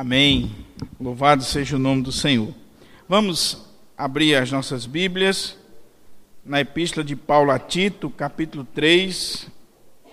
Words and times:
Amém. 0.00 0.54
Louvado 1.00 1.42
seja 1.42 1.74
o 1.74 1.78
nome 1.78 2.02
do 2.02 2.12
Senhor. 2.12 2.54
Vamos 3.08 3.66
abrir 3.96 4.36
as 4.36 4.52
nossas 4.52 4.86
Bíblias 4.86 5.58
na 6.44 6.60
Epístola 6.60 7.02
de 7.02 7.16
Paulo 7.16 7.50
a 7.50 7.58
Tito, 7.58 8.08
capítulo 8.08 8.64
3, 8.72 9.48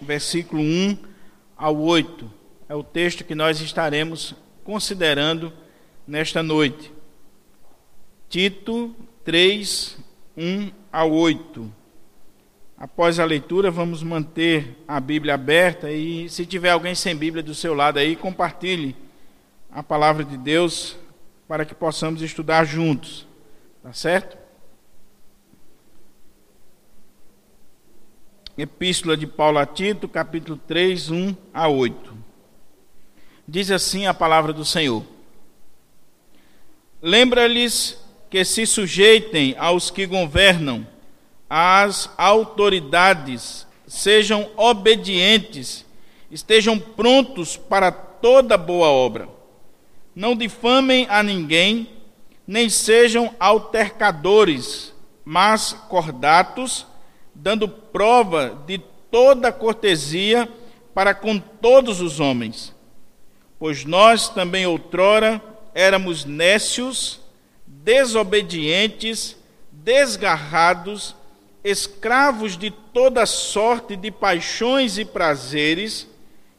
versículo 0.01 0.63
1 0.63 0.97
ao 1.55 1.77
8. 1.77 2.33
É 2.67 2.73
o 2.73 2.81
texto 2.81 3.23
que 3.23 3.35
nós 3.35 3.61
estaremos 3.61 4.33
considerando 4.63 5.53
nesta 6.07 6.41
noite. 6.41 6.91
Tito 8.27 8.91
3, 9.23 9.99
1 10.35 10.71
ao 10.91 11.11
8. 11.11 11.71
Após 12.75 13.19
a 13.19 13.25
leitura, 13.25 13.69
vamos 13.69 14.01
manter 14.01 14.83
a 14.87 14.99
Bíblia 14.99 15.35
aberta 15.35 15.91
e, 15.91 16.27
se 16.27 16.43
tiver 16.43 16.71
alguém 16.71 16.95
sem 16.95 17.15
Bíblia 17.15 17.43
do 17.43 17.53
seu 17.53 17.75
lado 17.75 17.99
aí, 17.99 18.15
compartilhe 18.15 19.04
a 19.75 19.83
palavra 19.83 20.23
de 20.23 20.37
Deus 20.37 20.95
para 21.49 21.65
que 21.65 21.75
possamos 21.75 22.21
estudar 22.21 22.65
juntos. 22.65 23.27
Tá 23.83 23.91
certo? 23.91 24.37
Epístola 28.57 29.17
de 29.17 29.27
Paulo 29.27 29.59
a 29.59 29.65
Tito, 29.65 30.07
capítulo 30.07 30.57
3, 30.65 31.09
1 31.11 31.37
a 31.53 31.67
8. 31.67 32.17
Diz 33.45 33.69
assim 33.69 34.07
a 34.07 34.13
palavra 34.13 34.53
do 34.53 34.63
Senhor: 34.63 35.03
Lembra-lhes 37.01 38.01
que 38.29 38.45
se 38.45 38.65
sujeitem 38.65 39.55
aos 39.57 39.91
que 39.91 40.05
governam, 40.05 40.87
às 41.49 42.09
autoridades, 42.17 43.67
sejam 43.85 44.49
obedientes, 44.55 45.85
estejam 46.31 46.79
prontos 46.79 47.57
para 47.57 47.91
toda 47.91 48.57
boa 48.57 48.87
obra. 48.87 49.34
Não 50.15 50.35
difamem 50.35 51.05
a 51.09 51.21
ninguém, 51.21 51.89
nem 52.47 52.69
sejam 52.69 53.35
altercadores, 53.39 54.93
mas 55.25 55.73
cordatos, 55.89 56.87
dando 57.33 57.67
prova 57.67 58.57
de 58.65 58.77
toda 59.11 59.51
cortesia 59.51 60.47
para 60.93 61.13
com 61.13 61.37
todos 61.37 61.99
os 61.99 62.19
homens. 62.19 62.73
Pois 63.59 63.83
nós 63.83 64.29
também 64.29 64.65
outrora 64.65 65.41
éramos 65.73 66.23
nécios, 66.23 67.19
desobedientes, 67.67 69.35
desgarrados, 69.69 71.15
escravos 71.63 72.57
de 72.57 72.71
toda 72.71 73.25
sorte 73.25 73.95
de 73.95 74.11
paixões 74.11 74.97
e 74.97 75.03
prazeres, 75.03 76.07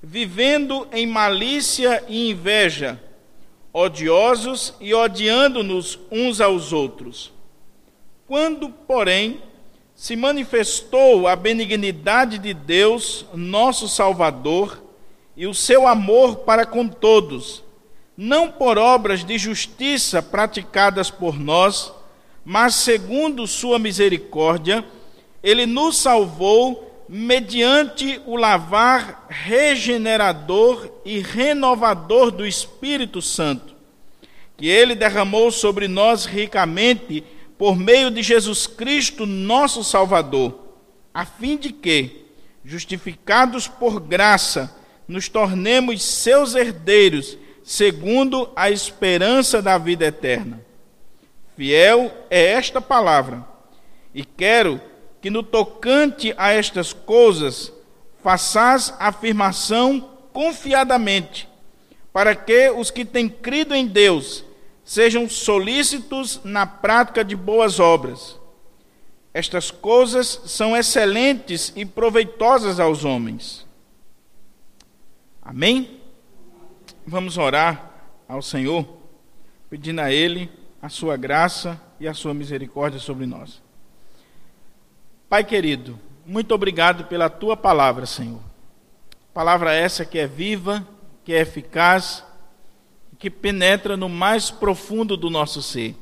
vivendo 0.02 0.86
em 0.92 1.06
malícia 1.06 2.04
e 2.08 2.30
inveja, 2.30 3.00
odiosos 3.78 4.72
e 4.80 4.94
odiando-nos 4.94 5.98
uns 6.10 6.41
aos 6.41 6.72
outros. 6.72 7.30
Quando, 8.27 8.70
porém, 8.70 9.42
se 9.94 10.16
manifestou 10.16 11.28
a 11.28 11.36
benignidade 11.36 12.38
de 12.38 12.54
Deus, 12.54 13.27
nosso 13.34 13.86
Salvador, 13.86 14.82
e 15.36 15.47
o 15.47 15.52
seu 15.52 15.86
amor 15.86 16.36
para 16.36 16.64
com 16.64 16.88
todos, 16.88 17.62
não 18.16 18.50
por 18.50 18.78
obras 18.78 19.22
de 19.22 19.36
justiça 19.36 20.22
praticadas 20.22 21.10
por 21.10 21.38
nós, 21.38 21.92
mas 22.42 22.77
segundo 22.77 23.47
sua 23.47 23.78
misericórdia, 23.78 24.82
ele 25.42 25.66
nos 25.66 25.98
salvou 25.98 26.95
mediante 27.08 28.20
o 28.26 28.36
lavar 28.36 29.26
regenerador 29.28 30.90
e 31.04 31.20
renovador 31.20 32.30
do 32.30 32.46
Espírito 32.46 33.22
Santo, 33.22 33.74
que 34.56 34.66
ele 34.66 34.94
derramou 34.94 35.50
sobre 35.50 35.86
nós 35.86 36.24
ricamente 36.24 37.22
por 37.58 37.76
meio 37.76 38.10
de 38.10 38.22
Jesus 38.22 38.66
Cristo, 38.66 39.24
nosso 39.24 39.84
Salvador, 39.84 40.58
a 41.14 41.25
fim 41.25 41.56
de 41.56 41.72
que, 41.72 42.26
justificados 42.64 43.69
por 43.69 44.00
graça, 44.00 44.75
nos 45.06 45.28
tornemos 45.28 46.02
seus 46.02 46.54
herdeiros, 46.54 47.38
segundo 47.62 48.50
a 48.54 48.70
esperança 48.70 49.62
da 49.62 49.78
vida 49.78 50.06
eterna. 50.06 50.60
Fiel 51.56 52.12
é 52.28 52.52
esta 52.52 52.81
palavra, 52.81 53.47
e 54.14 54.25
quero 54.25 54.81
que 55.21 55.31
no 55.31 55.43
tocante 55.43 56.34
a 56.37 56.53
estas 56.53 56.93
coisas 56.93 57.72
façais 58.22 58.93
afirmação 58.99 60.10
confiadamente, 60.32 61.49
para 62.12 62.34
que 62.34 62.71
os 62.71 62.91
que 62.91 63.04
têm 63.04 63.28
crido 63.28 63.75
em 63.75 63.87
Deus 63.87 64.44
sejam 64.84 65.28
solícitos 65.28 66.41
na 66.44 66.66
prática 66.66 67.25
de 67.25 67.34
boas 67.34 67.81
obras. 67.81 68.38
Estas 69.34 69.71
coisas 69.71 70.41
são 70.47 70.76
excelentes 70.76 71.72
e 71.76 71.84
proveitosas 71.84 72.81
aos 72.81 73.05
homens. 73.05 73.66
Amém? 75.43 76.00
Vamos 77.06 77.37
orar 77.37 77.93
ao 78.28 78.41
Senhor, 78.41 78.87
pedindo 79.69 80.00
a 80.00 80.10
Ele 80.10 80.50
a 80.81 80.88
sua 80.88 81.16
graça 81.16 81.81
e 82.00 82.09
a 82.09 82.15
sua 82.15 82.32
misericórdia 82.32 82.99
sobre 82.99 83.26
nós. 83.26 83.62
Pai 85.28 85.42
querido, 85.42 85.98
muito 86.25 86.54
obrigado 86.54 87.04
pela 87.04 87.28
tua 87.28 87.56
palavra, 87.56 88.06
Senhor. 88.06 88.41
Palavra 89.34 89.75
essa 89.75 90.04
que 90.04 90.19
é 90.19 90.26
viva, 90.26 90.87
que 91.25 91.32
é 91.32 91.41
eficaz 91.41 92.25
que 93.19 93.31
penetra 93.31 93.97
no 93.97 94.09
mais 94.09 94.50
profundo 94.50 95.16
do 95.16 95.31
nosso 95.31 95.62
ser. 95.62 95.97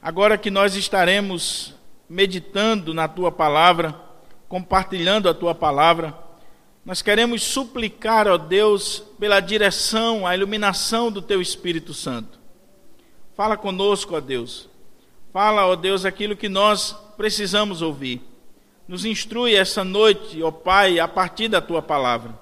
Agora 0.00 0.38
que 0.38 0.50
nós 0.50 0.74
estaremos 0.74 1.74
meditando 2.08 2.94
na 2.94 3.08
tua 3.08 3.32
palavra, 3.32 3.94
compartilhando 4.48 5.28
a 5.28 5.34
tua 5.34 5.54
palavra, 5.54 6.16
nós 6.84 7.02
queremos 7.02 7.42
suplicar, 7.42 8.26
ó 8.28 8.38
Deus, 8.38 9.00
pela 9.18 9.40
direção, 9.40 10.26
a 10.26 10.34
iluminação 10.34 11.10
do 11.10 11.20
teu 11.20 11.42
Espírito 11.42 11.92
Santo. 11.92 12.38
Fala 13.34 13.56
conosco, 13.56 14.16
ó 14.16 14.20
Deus. 14.20 14.67
Fala, 15.38 15.68
ó 15.68 15.76
Deus, 15.76 16.04
aquilo 16.04 16.36
que 16.36 16.48
nós 16.48 16.96
precisamos 17.16 17.80
ouvir. 17.80 18.20
Nos 18.88 19.04
instrui 19.04 19.54
essa 19.54 19.84
noite, 19.84 20.42
ó 20.42 20.50
Pai, 20.50 20.98
a 20.98 21.06
partir 21.06 21.46
da 21.46 21.60
tua 21.60 21.80
palavra. 21.80 22.36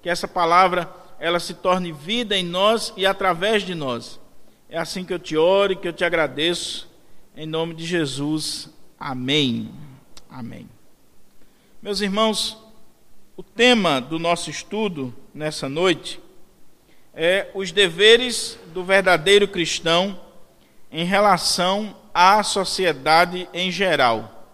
Que 0.00 0.08
essa 0.08 0.28
palavra 0.28 0.88
ela 1.18 1.40
se 1.40 1.54
torne 1.54 1.90
vida 1.90 2.38
em 2.38 2.44
nós 2.44 2.92
e 2.96 3.04
através 3.04 3.64
de 3.64 3.74
nós. 3.74 4.20
É 4.68 4.78
assim 4.78 5.04
que 5.04 5.12
eu 5.12 5.18
te 5.18 5.36
oro 5.36 5.72
e 5.72 5.76
que 5.76 5.88
eu 5.88 5.92
te 5.92 6.04
agradeço. 6.04 6.88
Em 7.36 7.46
nome 7.46 7.74
de 7.74 7.84
Jesus. 7.84 8.70
Amém. 8.96 9.68
Amém. 10.30 10.68
Meus 11.82 12.00
irmãos, 12.00 12.56
o 13.36 13.42
tema 13.42 14.00
do 14.00 14.20
nosso 14.20 14.50
estudo 14.50 15.12
nessa 15.34 15.68
noite 15.68 16.20
é 17.12 17.50
os 17.56 17.72
deveres 17.72 18.56
do 18.72 18.84
verdadeiro 18.84 19.48
cristão 19.48 20.20
em 20.92 21.04
relação 21.04 21.96
à 22.14 22.42
sociedade 22.42 23.48
em 23.52 23.70
geral. 23.70 24.46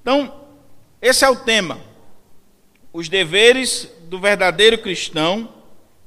Então, 0.00 0.46
esse 1.00 1.24
é 1.24 1.28
o 1.28 1.36
tema. 1.36 1.78
Os 2.92 3.08
deveres 3.08 3.90
do 4.02 4.20
verdadeiro 4.20 4.78
cristão 4.78 5.52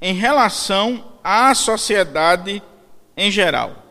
em 0.00 0.14
relação 0.14 1.12
à 1.22 1.54
sociedade 1.54 2.62
em 3.16 3.30
geral. 3.30 3.84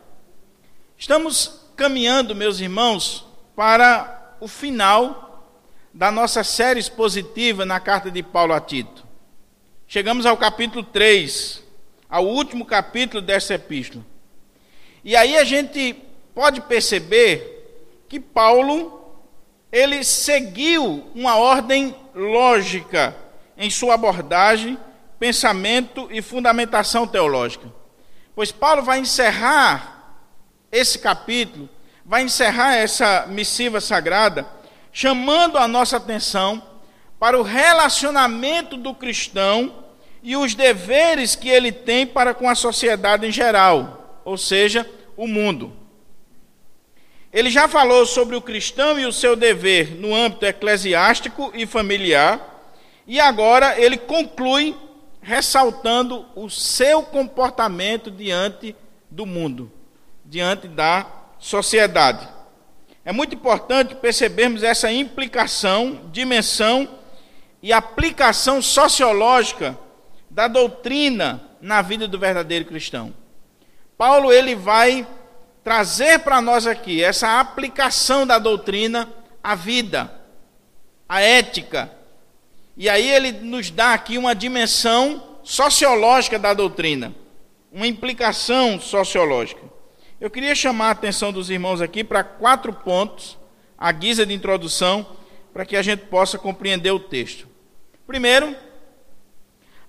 Estamos 0.98 1.62
caminhando, 1.76 2.36
meus 2.36 2.60
irmãos, 2.60 3.26
para 3.56 4.36
o 4.40 4.48
final 4.48 5.48
da 5.94 6.12
nossa 6.12 6.44
série 6.44 6.80
expositiva 6.80 7.66
na 7.66 7.80
carta 7.80 8.12
de 8.12 8.24
Paulo 8.24 8.54
a 8.54 8.60
Tito. 8.60 9.06
Chegamos 9.88 10.26
ao 10.26 10.38
capítulo 10.38 10.84
3, 10.84 11.64
ao 12.10 12.26
último 12.26 12.66
capítulo 12.66 13.22
dessa 13.22 13.54
epístola. 13.54 14.06
E 15.04 15.16
aí 15.16 15.38
a 15.38 15.44
gente 15.44 15.96
pode 16.40 16.62
perceber 16.62 18.00
que 18.08 18.18
Paulo 18.18 19.14
ele 19.70 20.06
seguiu 20.06 21.12
uma 21.14 21.36
ordem 21.36 21.94
lógica 22.16 23.14
em 23.58 23.70
sua 23.70 23.96
abordagem, 23.96 24.78
pensamento 25.20 26.08
e 26.10 26.22
fundamentação 26.22 27.06
teológica. 27.06 27.68
Pois 28.34 28.54
Paulo 28.54 28.82
vai 28.84 29.00
encerrar 29.00 30.24
esse 30.72 31.00
capítulo, 31.00 31.68
vai 32.06 32.22
encerrar 32.22 32.74
essa 32.74 33.26
missiva 33.28 33.82
sagrada, 33.82 34.48
chamando 34.94 35.58
a 35.58 35.68
nossa 35.68 35.98
atenção 35.98 36.64
para 37.20 37.38
o 37.38 37.44
relacionamento 37.44 38.78
do 38.78 38.96
cristão 38.96 39.84
e 40.24 40.38
os 40.38 40.56
deveres 40.56 41.36
que 41.36 41.50
ele 41.50 41.74
tem 41.74 42.08
para 42.08 42.34
com 42.34 42.50
a 42.50 42.56
sociedade 42.56 43.28
em 43.28 43.32
geral, 43.32 44.22
ou 44.24 44.38
seja, 44.38 44.90
o 45.18 45.28
mundo. 45.28 45.79
Ele 47.32 47.50
já 47.52 47.68
falou 47.68 48.06
sobre 48.06 48.36
o 48.36 48.42
cristão 48.42 49.00
e 49.00 49.06
o 49.06 49.14
seu 49.14 49.36
dever 49.36 49.96
no 49.96 50.16
âmbito 50.16 50.46
eclesiástico 50.46 51.52
e 51.54 51.66
familiar, 51.66 52.58
e 53.06 53.20
agora 53.20 53.80
ele 53.80 53.98
conclui 53.98 54.76
ressaltando 55.22 56.26
o 56.36 56.50
seu 56.50 57.04
comportamento 57.04 58.10
diante 58.10 58.76
do 59.12 59.26
mundo, 59.26 59.72
diante 60.26 60.68
da 60.68 61.06
sociedade. 61.38 62.28
É 63.06 63.12
muito 63.12 63.36
importante 63.36 63.96
percebermos 63.96 64.64
essa 64.64 64.92
implicação, 64.92 66.10
dimensão 66.12 66.88
e 67.62 67.72
aplicação 67.72 68.62
sociológica 68.62 69.78
da 70.30 70.48
doutrina 70.48 71.42
na 71.62 71.82
vida 71.82 72.08
do 72.08 72.18
verdadeiro 72.18 72.66
cristão. 72.66 73.14
Paulo 73.98 74.32
ele 74.32 74.56
vai 74.56 75.06
trazer 75.70 76.18
para 76.22 76.42
nós 76.42 76.66
aqui 76.66 77.04
essa 77.04 77.40
aplicação 77.40 78.26
da 78.26 78.40
doutrina 78.40 79.08
à 79.44 79.54
vida, 79.54 80.12
à 81.08 81.22
ética. 81.22 81.92
E 82.76 82.90
aí 82.90 83.08
ele 83.08 83.32
nos 83.32 83.70
dá 83.70 83.94
aqui 83.94 84.18
uma 84.18 84.34
dimensão 84.34 85.38
sociológica 85.44 86.40
da 86.40 86.56
doutrina, 86.56 87.14
uma 87.72 87.86
implicação 87.86 88.80
sociológica. 88.80 89.62
Eu 90.20 90.32
queria 90.32 90.56
chamar 90.56 90.88
a 90.88 90.92
atenção 90.94 91.32
dos 91.32 91.52
irmãos 91.52 91.82
aqui 91.82 92.04
para 92.04 92.24
quatro 92.24 92.74
pontos, 92.74 93.38
à 93.78 93.92
guisa 93.92 94.26
de 94.26 94.34
introdução, 94.34 95.06
para 95.54 95.68
que 95.68 95.76
a 95.76 95.84
gente 95.84 96.08
possa 96.08 96.40
compreender 96.40 96.90
o 96.90 97.00
texto. 97.00 97.48
Primeiro, 98.08 98.56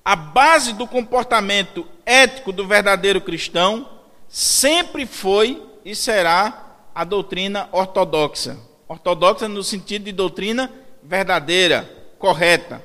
a 0.04 0.14
base 0.14 0.74
do 0.74 0.86
comportamento 0.86 1.88
ético 2.04 2.52
do 2.52 2.68
verdadeiro 2.68 3.22
cristão 3.22 3.88
sempre 4.28 5.06
foi 5.06 5.69
e 5.84 5.94
será 5.94 6.66
a 6.94 7.04
doutrina 7.04 7.68
ortodoxa. 7.72 8.58
Ortodoxa 8.88 9.48
no 9.48 9.62
sentido 9.62 10.04
de 10.04 10.12
doutrina 10.12 10.70
verdadeira, 11.02 11.88
correta. 12.18 12.82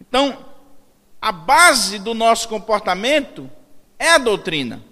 Então, 0.00 0.38
a 1.20 1.32
base 1.32 1.98
do 1.98 2.14
nosso 2.14 2.48
comportamento 2.48 3.50
é 3.98 4.10
a 4.10 4.18
doutrina. 4.18 4.82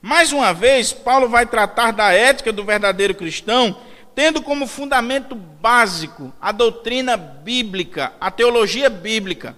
Mais 0.00 0.32
uma 0.32 0.52
vez, 0.52 0.92
Paulo 0.92 1.28
vai 1.28 1.46
tratar 1.46 1.92
da 1.92 2.12
ética 2.12 2.52
do 2.52 2.64
verdadeiro 2.64 3.14
cristão, 3.14 3.76
tendo 4.14 4.42
como 4.42 4.66
fundamento 4.66 5.34
básico 5.34 6.32
a 6.40 6.52
doutrina 6.52 7.16
bíblica, 7.16 8.12
a 8.20 8.30
teologia 8.30 8.90
bíblica. 8.90 9.56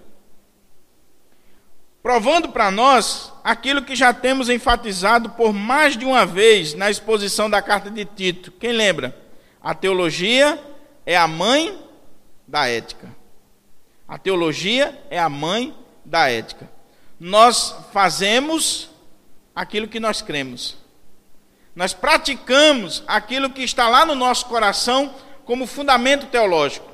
Provando 2.04 2.50
para 2.50 2.70
nós 2.70 3.32
aquilo 3.42 3.80
que 3.80 3.96
já 3.96 4.12
temos 4.12 4.50
enfatizado 4.50 5.30
por 5.30 5.54
mais 5.54 5.96
de 5.96 6.04
uma 6.04 6.26
vez 6.26 6.74
na 6.74 6.90
exposição 6.90 7.48
da 7.48 7.62
carta 7.62 7.90
de 7.90 8.04
Tito. 8.04 8.52
Quem 8.52 8.72
lembra? 8.72 9.16
A 9.58 9.74
teologia 9.74 10.62
é 11.06 11.16
a 11.16 11.26
mãe 11.26 11.82
da 12.46 12.68
ética. 12.68 13.08
A 14.06 14.18
teologia 14.18 15.02
é 15.08 15.18
a 15.18 15.30
mãe 15.30 15.74
da 16.04 16.30
ética. 16.30 16.70
Nós 17.18 17.74
fazemos 17.90 18.90
aquilo 19.56 19.88
que 19.88 19.98
nós 19.98 20.20
cremos. 20.20 20.76
Nós 21.74 21.94
praticamos 21.94 23.02
aquilo 23.06 23.48
que 23.48 23.62
está 23.62 23.88
lá 23.88 24.04
no 24.04 24.14
nosso 24.14 24.44
coração 24.44 25.14
como 25.46 25.66
fundamento 25.66 26.26
teológico. 26.26 26.86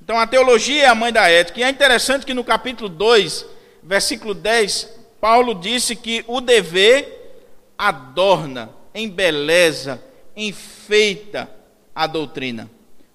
Então 0.00 0.18
a 0.18 0.26
teologia 0.26 0.84
é 0.84 0.86
a 0.86 0.94
mãe 0.94 1.12
da 1.12 1.28
ética. 1.28 1.60
E 1.60 1.62
é 1.62 1.68
interessante 1.68 2.24
que 2.24 2.32
no 2.32 2.42
capítulo 2.42 2.88
2, 2.88 3.52
versículo 3.84 4.34
10, 4.34 4.90
Paulo 5.20 5.54
disse 5.54 5.94
que 5.94 6.24
o 6.26 6.40
dever 6.40 7.42
adorna, 7.76 8.70
embeleza, 8.94 10.02
enfeita 10.36 11.50
a 11.94 12.06
doutrina. 12.06 12.70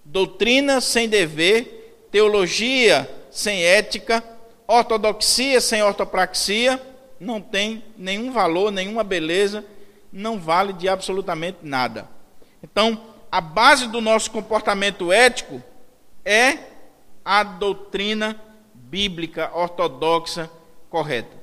Doutrina 0.05 0.79
sem 0.79 1.09
dever, 1.09 2.07
teologia 2.11 3.09
sem 3.31 3.63
ética, 3.63 4.23
ortodoxia 4.67 5.59
sem 5.59 5.81
ortopraxia, 5.83 6.79
não 7.19 7.41
tem 7.41 7.83
nenhum 7.97 8.31
valor, 8.31 8.71
nenhuma 8.71 9.03
beleza, 9.03 9.65
não 10.11 10.39
vale 10.39 10.73
de 10.73 10.87
absolutamente 10.87 11.59
nada. 11.61 12.07
Então, 12.63 13.01
a 13.31 13.41
base 13.41 13.87
do 13.87 14.01
nosso 14.01 14.31
comportamento 14.31 15.11
ético 15.11 15.61
é 16.25 16.57
a 17.23 17.43
doutrina 17.43 18.39
bíblica 18.73 19.51
ortodoxa 19.53 20.49
correta. 20.89 21.37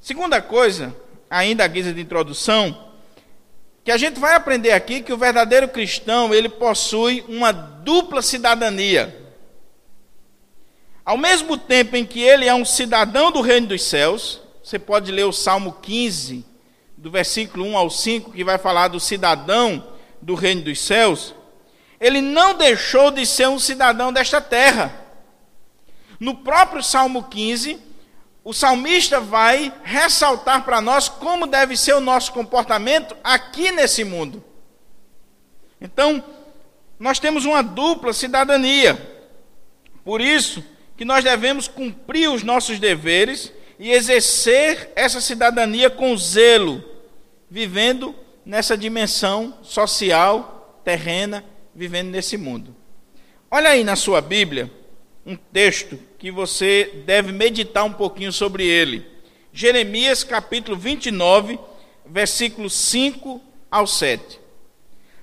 Segunda 0.00 0.40
coisa, 0.40 0.94
ainda 1.28 1.64
a 1.64 1.68
guisa 1.68 1.92
de 1.92 2.00
introdução, 2.00 2.86
que 3.84 3.90
a 3.90 3.96
gente 3.96 4.20
vai 4.20 4.34
aprender 4.34 4.72
aqui 4.72 5.00
que 5.00 5.12
o 5.12 5.16
verdadeiro 5.16 5.68
cristão, 5.68 6.34
ele 6.34 6.48
possui 6.48 7.24
uma 7.28 7.52
dupla 7.52 8.20
cidadania. 8.20 9.16
Ao 11.04 11.16
mesmo 11.16 11.56
tempo 11.56 11.96
em 11.96 12.04
que 12.04 12.20
ele 12.20 12.46
é 12.46 12.54
um 12.54 12.64
cidadão 12.64 13.32
do 13.32 13.40
reino 13.40 13.68
dos 13.68 13.82
céus, 13.82 14.42
você 14.62 14.78
pode 14.78 15.10
ler 15.10 15.24
o 15.24 15.32
Salmo 15.32 15.72
15, 15.80 16.44
do 16.96 17.10
versículo 17.10 17.64
1 17.64 17.78
ao 17.78 17.88
5, 17.88 18.32
que 18.32 18.44
vai 18.44 18.58
falar 18.58 18.88
do 18.88 19.00
cidadão 19.00 19.82
do 20.20 20.34
reino 20.34 20.62
dos 20.62 20.80
céus, 20.80 21.34
ele 22.00 22.20
não 22.20 22.54
deixou 22.54 23.10
de 23.10 23.24
ser 23.24 23.48
um 23.48 23.58
cidadão 23.58 24.12
desta 24.12 24.40
terra. 24.40 24.92
No 26.20 26.34
próprio 26.34 26.82
Salmo 26.82 27.24
15, 27.24 27.80
o 28.48 28.54
salmista 28.54 29.20
vai 29.20 29.70
ressaltar 29.84 30.64
para 30.64 30.80
nós 30.80 31.06
como 31.06 31.46
deve 31.46 31.76
ser 31.76 31.92
o 31.92 32.00
nosso 32.00 32.32
comportamento 32.32 33.14
aqui 33.22 33.70
nesse 33.70 34.04
mundo. 34.04 34.42
Então, 35.78 36.24
nós 36.98 37.18
temos 37.18 37.44
uma 37.44 37.62
dupla 37.62 38.14
cidadania. 38.14 38.96
Por 40.02 40.22
isso 40.22 40.64
que 40.96 41.04
nós 41.04 41.22
devemos 41.22 41.68
cumprir 41.68 42.30
os 42.30 42.42
nossos 42.42 42.78
deveres 42.78 43.52
e 43.78 43.90
exercer 43.90 44.92
essa 44.96 45.20
cidadania 45.20 45.90
com 45.90 46.16
zelo, 46.16 46.82
vivendo 47.50 48.14
nessa 48.46 48.78
dimensão 48.78 49.58
social, 49.62 50.80
terrena, 50.82 51.44
vivendo 51.74 52.08
nesse 52.08 52.38
mundo. 52.38 52.74
Olha 53.50 53.68
aí 53.68 53.84
na 53.84 53.94
sua 53.94 54.22
Bíblia 54.22 54.72
um 55.26 55.36
texto 55.36 56.07
que 56.18 56.30
você 56.30 57.02
deve 57.06 57.30
meditar 57.30 57.84
um 57.84 57.92
pouquinho 57.92 58.32
sobre 58.32 58.66
ele. 58.66 59.06
Jeremias 59.52 60.24
capítulo 60.24 60.76
29, 60.76 61.58
versículos 62.04 62.74
5 62.74 63.40
ao 63.70 63.86
7. 63.86 64.40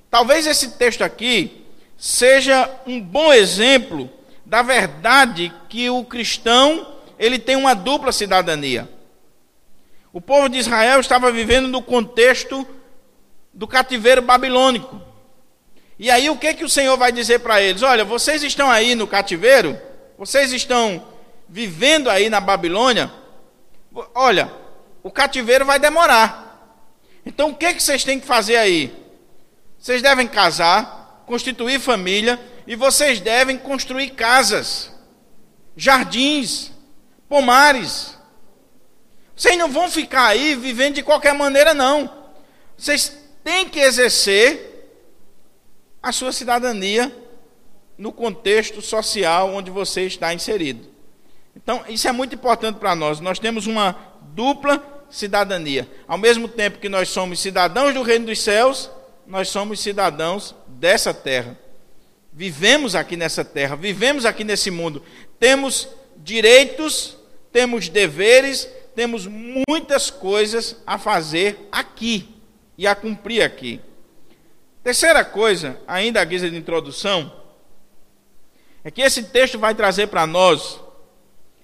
Talvez 0.10 0.48
esse 0.48 0.72
texto 0.72 1.04
aqui 1.04 1.66
seja 1.98 2.70
um 2.88 3.02
bom 3.02 3.34
exemplo 3.34 4.10
da 4.46 4.62
verdade 4.62 5.52
que 5.68 5.90
o 5.90 6.04
cristão 6.04 6.96
ele 7.20 7.40
tem 7.40 7.56
uma 7.56 7.74
dupla 7.74 8.12
cidadania. 8.12 8.90
O 10.14 10.22
povo 10.22 10.48
de 10.48 10.58
Israel 10.58 11.00
estava 11.02 11.32
vivendo 11.32 11.68
no 11.68 11.82
contexto 11.82 12.66
do 13.54 13.68
cativeiro 13.68 14.22
babilônico. 14.22 15.02
E 15.98 16.10
aí 16.10 16.30
o 16.30 16.38
que 16.38 16.54
que 16.54 16.64
o 16.64 16.70
Senhor 16.70 16.96
vai 16.98 17.12
dizer 17.12 17.40
para 17.40 17.62
eles? 17.62 17.82
Olha, 17.82 18.06
vocês 18.06 18.44
estão 18.44 18.70
aí 18.70 18.96
no 18.96 19.08
cativeiro, 19.08 19.78
vocês 20.18 20.52
estão 20.54 21.06
vivendo 21.48 22.10
aí 22.10 22.30
na 22.30 22.40
Babilônia, 22.40 23.12
olha, 24.14 24.52
o 25.04 25.12
cativeiro 25.12 25.66
vai 25.66 25.78
demorar. 25.80 26.46
Então 27.26 27.50
o 27.50 27.56
que, 27.56 27.74
que 27.74 27.84
vocês 27.84 28.04
têm 28.04 28.20
que 28.20 28.26
fazer 28.26 28.56
aí? 28.56 28.94
Vocês 29.80 30.02
devem 30.02 30.28
casar, 30.28 31.24
constituir 31.26 31.80
família 31.80 32.40
e 32.66 32.76
vocês 32.76 33.20
devem 33.20 33.58
construir 33.58 34.12
casas, 34.12 34.92
jardins, 35.76 36.72
pomares. 37.28 38.18
Vocês 39.36 39.58
não 39.58 39.70
vão 39.70 39.90
ficar 39.90 40.28
aí 40.28 40.56
vivendo 40.56 40.96
de 40.96 41.04
qualquer 41.04 41.34
maneira, 41.34 41.74
não. 41.74 42.10
Vocês 42.78 43.16
têm 43.44 43.68
que 43.68 43.80
exercer 43.80 44.90
a 46.02 46.12
sua 46.12 46.32
cidadania 46.32 47.14
no 47.98 48.12
contexto 48.12 48.82
social 48.82 49.54
onde 49.54 49.72
você 49.72 50.02
está 50.06 50.34
inserido. 50.34 50.88
Então, 51.56 51.84
isso 51.88 52.08
é 52.08 52.12
muito 52.12 52.36
importante 52.36 52.78
para 52.78 52.96
nós. 52.96 53.20
Nós 53.20 53.40
temos 53.40 53.66
uma 53.66 53.96
dupla 54.34 54.84
cidadania. 55.10 55.90
Ao 56.08 56.18
mesmo 56.18 56.48
tempo 56.48 56.80
que 56.80 56.90
nós 56.90 57.10
somos 57.10 57.40
cidadãos 57.40 57.94
do 57.94 58.02
reino 58.02 58.26
dos 58.26 58.42
céus, 58.42 58.90
nós 59.26 59.50
somos 59.50 59.80
cidadãos 59.80 60.54
dessa 60.68 61.14
terra. 61.14 61.58
Vivemos 62.32 62.96
aqui 62.96 63.16
nessa 63.16 63.46
terra, 63.46 63.76
vivemos 63.76 64.26
aqui 64.26 64.44
nesse 64.44 64.70
mundo. 64.70 65.02
Temos 65.40 65.88
direitos, 66.18 67.18
temos 67.52 67.88
deveres, 67.88 68.68
temos 68.94 69.26
muitas 69.26 70.10
coisas 70.10 70.76
a 70.86 70.98
fazer 70.98 71.68
aqui 71.72 72.36
e 72.78 72.86
a 72.86 72.94
cumprir 72.94 73.42
aqui. 73.42 73.80
Terceira 74.84 75.24
coisa, 75.24 75.80
ainda 75.88 76.22
a 76.22 76.26
guisa 76.26 76.50
de 76.50 76.58
introdução, 76.58 77.32
é 78.86 78.92
que 78.92 79.02
esse 79.02 79.24
texto 79.24 79.58
vai 79.58 79.74
trazer 79.74 80.08
para 80.08 80.28
nós 80.28 80.80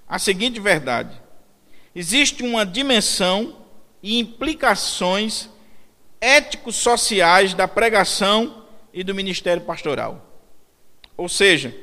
a 0.09 0.17
seguinte 0.17 0.59
verdade: 0.59 1.15
existe 1.95 2.41
uma 2.41 2.65
dimensão 2.65 3.57
e 4.01 4.19
implicações 4.19 5.47
éticos-sociais 6.19 7.53
da 7.53 7.67
pregação 7.67 8.65
e 8.91 9.03
do 9.03 9.13
ministério 9.13 9.61
pastoral. 9.61 10.27
Ou 11.15 11.29
seja, 11.29 11.75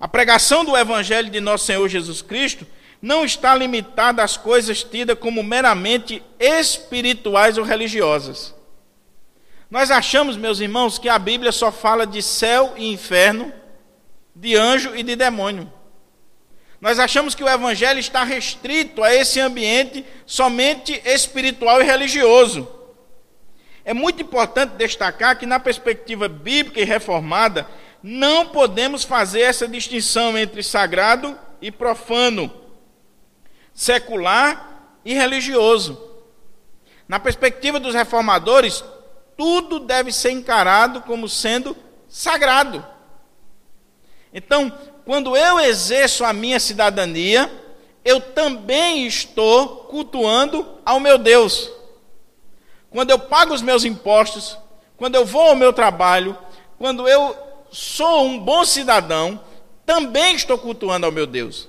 a 0.00 0.08
pregação 0.08 0.64
do 0.64 0.76
Evangelho 0.76 1.30
de 1.30 1.40
nosso 1.40 1.64
Senhor 1.64 1.88
Jesus 1.88 2.20
Cristo 2.20 2.66
não 3.00 3.24
está 3.24 3.54
limitada 3.54 4.24
às 4.24 4.36
coisas 4.36 4.82
tidas 4.82 5.16
como 5.16 5.40
meramente 5.40 6.20
espirituais 6.38 7.56
ou 7.56 7.64
religiosas. 7.64 8.52
Nós 9.70 9.90
achamos, 9.92 10.36
meus 10.36 10.58
irmãos, 10.58 10.98
que 10.98 11.08
a 11.08 11.18
Bíblia 11.18 11.52
só 11.52 11.70
fala 11.70 12.04
de 12.04 12.20
céu 12.22 12.74
e 12.76 12.90
inferno, 12.92 13.52
de 14.38 14.56
anjo 14.56 14.94
e 14.94 15.02
de 15.02 15.16
demônio. 15.16 15.70
Nós 16.80 17.00
achamos 17.00 17.34
que 17.34 17.42
o 17.42 17.48
Evangelho 17.48 17.98
está 17.98 18.22
restrito 18.22 19.02
a 19.02 19.12
esse 19.12 19.40
ambiente 19.40 20.04
somente 20.24 21.02
espiritual 21.04 21.82
e 21.82 21.84
religioso. 21.84 22.68
É 23.84 23.92
muito 23.92 24.22
importante 24.22 24.76
destacar 24.76 25.36
que, 25.36 25.44
na 25.44 25.58
perspectiva 25.58 26.28
bíblica 26.28 26.80
e 26.80 26.84
reformada, 26.84 27.66
não 28.00 28.46
podemos 28.46 29.02
fazer 29.02 29.40
essa 29.40 29.66
distinção 29.66 30.38
entre 30.38 30.62
sagrado 30.62 31.36
e 31.60 31.72
profano, 31.72 32.48
secular 33.74 34.94
e 35.04 35.14
religioso. 35.14 36.00
Na 37.08 37.18
perspectiva 37.18 37.80
dos 37.80 37.94
reformadores, 37.94 38.84
tudo 39.36 39.80
deve 39.80 40.12
ser 40.12 40.30
encarado 40.30 41.00
como 41.00 41.28
sendo 41.28 41.76
sagrado. 42.08 42.86
Então, 44.32 44.72
quando 45.04 45.36
eu 45.36 45.58
exerço 45.60 46.24
a 46.24 46.32
minha 46.32 46.60
cidadania, 46.60 47.50
eu 48.04 48.20
também 48.20 49.06
estou 49.06 49.84
cultuando 49.84 50.66
ao 50.84 51.00
meu 51.00 51.18
Deus. 51.18 51.70
Quando 52.90 53.10
eu 53.10 53.18
pago 53.18 53.52
os 53.52 53.62
meus 53.62 53.84
impostos, 53.84 54.56
quando 54.96 55.14
eu 55.14 55.24
vou 55.24 55.48
ao 55.48 55.56
meu 55.56 55.72
trabalho, 55.72 56.36
quando 56.78 57.08
eu 57.08 57.36
sou 57.70 58.24
um 58.24 58.38
bom 58.38 58.64
cidadão, 58.64 59.40
também 59.84 60.34
estou 60.34 60.58
cultuando 60.58 61.06
ao 61.06 61.12
meu 61.12 61.26
Deus. 61.26 61.68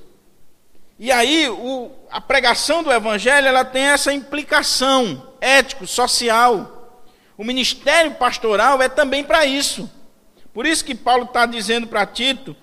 E 0.97 1.11
aí, 1.11 1.47
o, 1.47 1.91
a 2.11 2.19
pregação 2.19 2.83
do 2.83 2.91
Evangelho 2.91 3.47
ela 3.47 3.63
tem 3.63 3.83
essa 3.83 4.11
implicação 4.11 5.31
ético, 5.39 5.87
social. 5.87 6.99
O 7.37 7.43
ministério 7.43 8.15
pastoral 8.15 8.81
é 8.81 8.89
também 8.89 9.23
para 9.23 9.45
isso. 9.45 9.89
Por 10.53 10.65
isso 10.65 10.83
que 10.83 10.95
Paulo 10.95 11.25
está 11.25 11.45
dizendo 11.45 11.87
para 11.87 12.05
Tito 12.05 12.55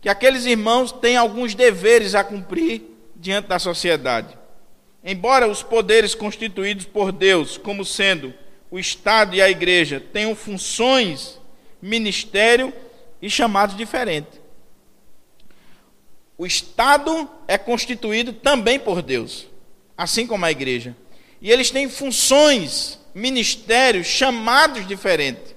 que 0.00 0.08
aqueles 0.08 0.44
irmãos 0.46 0.92
têm 0.92 1.16
alguns 1.16 1.54
deveres 1.54 2.14
a 2.14 2.22
cumprir 2.22 2.82
diante 3.16 3.48
da 3.48 3.58
sociedade. 3.58 4.38
Embora 5.02 5.48
os 5.48 5.62
poderes 5.62 6.14
constituídos 6.14 6.84
por 6.84 7.10
Deus, 7.10 7.56
como 7.56 7.84
sendo 7.84 8.32
o 8.70 8.78
Estado 8.78 9.34
e 9.34 9.42
a 9.42 9.50
igreja, 9.50 10.00
tenham 10.12 10.34
funções, 10.36 11.40
ministério 11.80 12.72
e 13.20 13.30
chamados 13.30 13.76
diferentes. 13.76 14.40
O 16.38 16.46
Estado 16.46 17.28
é 17.48 17.56
constituído 17.56 18.32
também 18.32 18.78
por 18.78 19.00
Deus, 19.00 19.46
assim 19.96 20.26
como 20.26 20.44
a 20.44 20.50
igreja. 20.50 20.94
E 21.40 21.50
eles 21.50 21.70
têm 21.70 21.88
funções, 21.88 23.00
ministérios, 23.14 24.06
chamados 24.06 24.86
diferentes. 24.86 25.55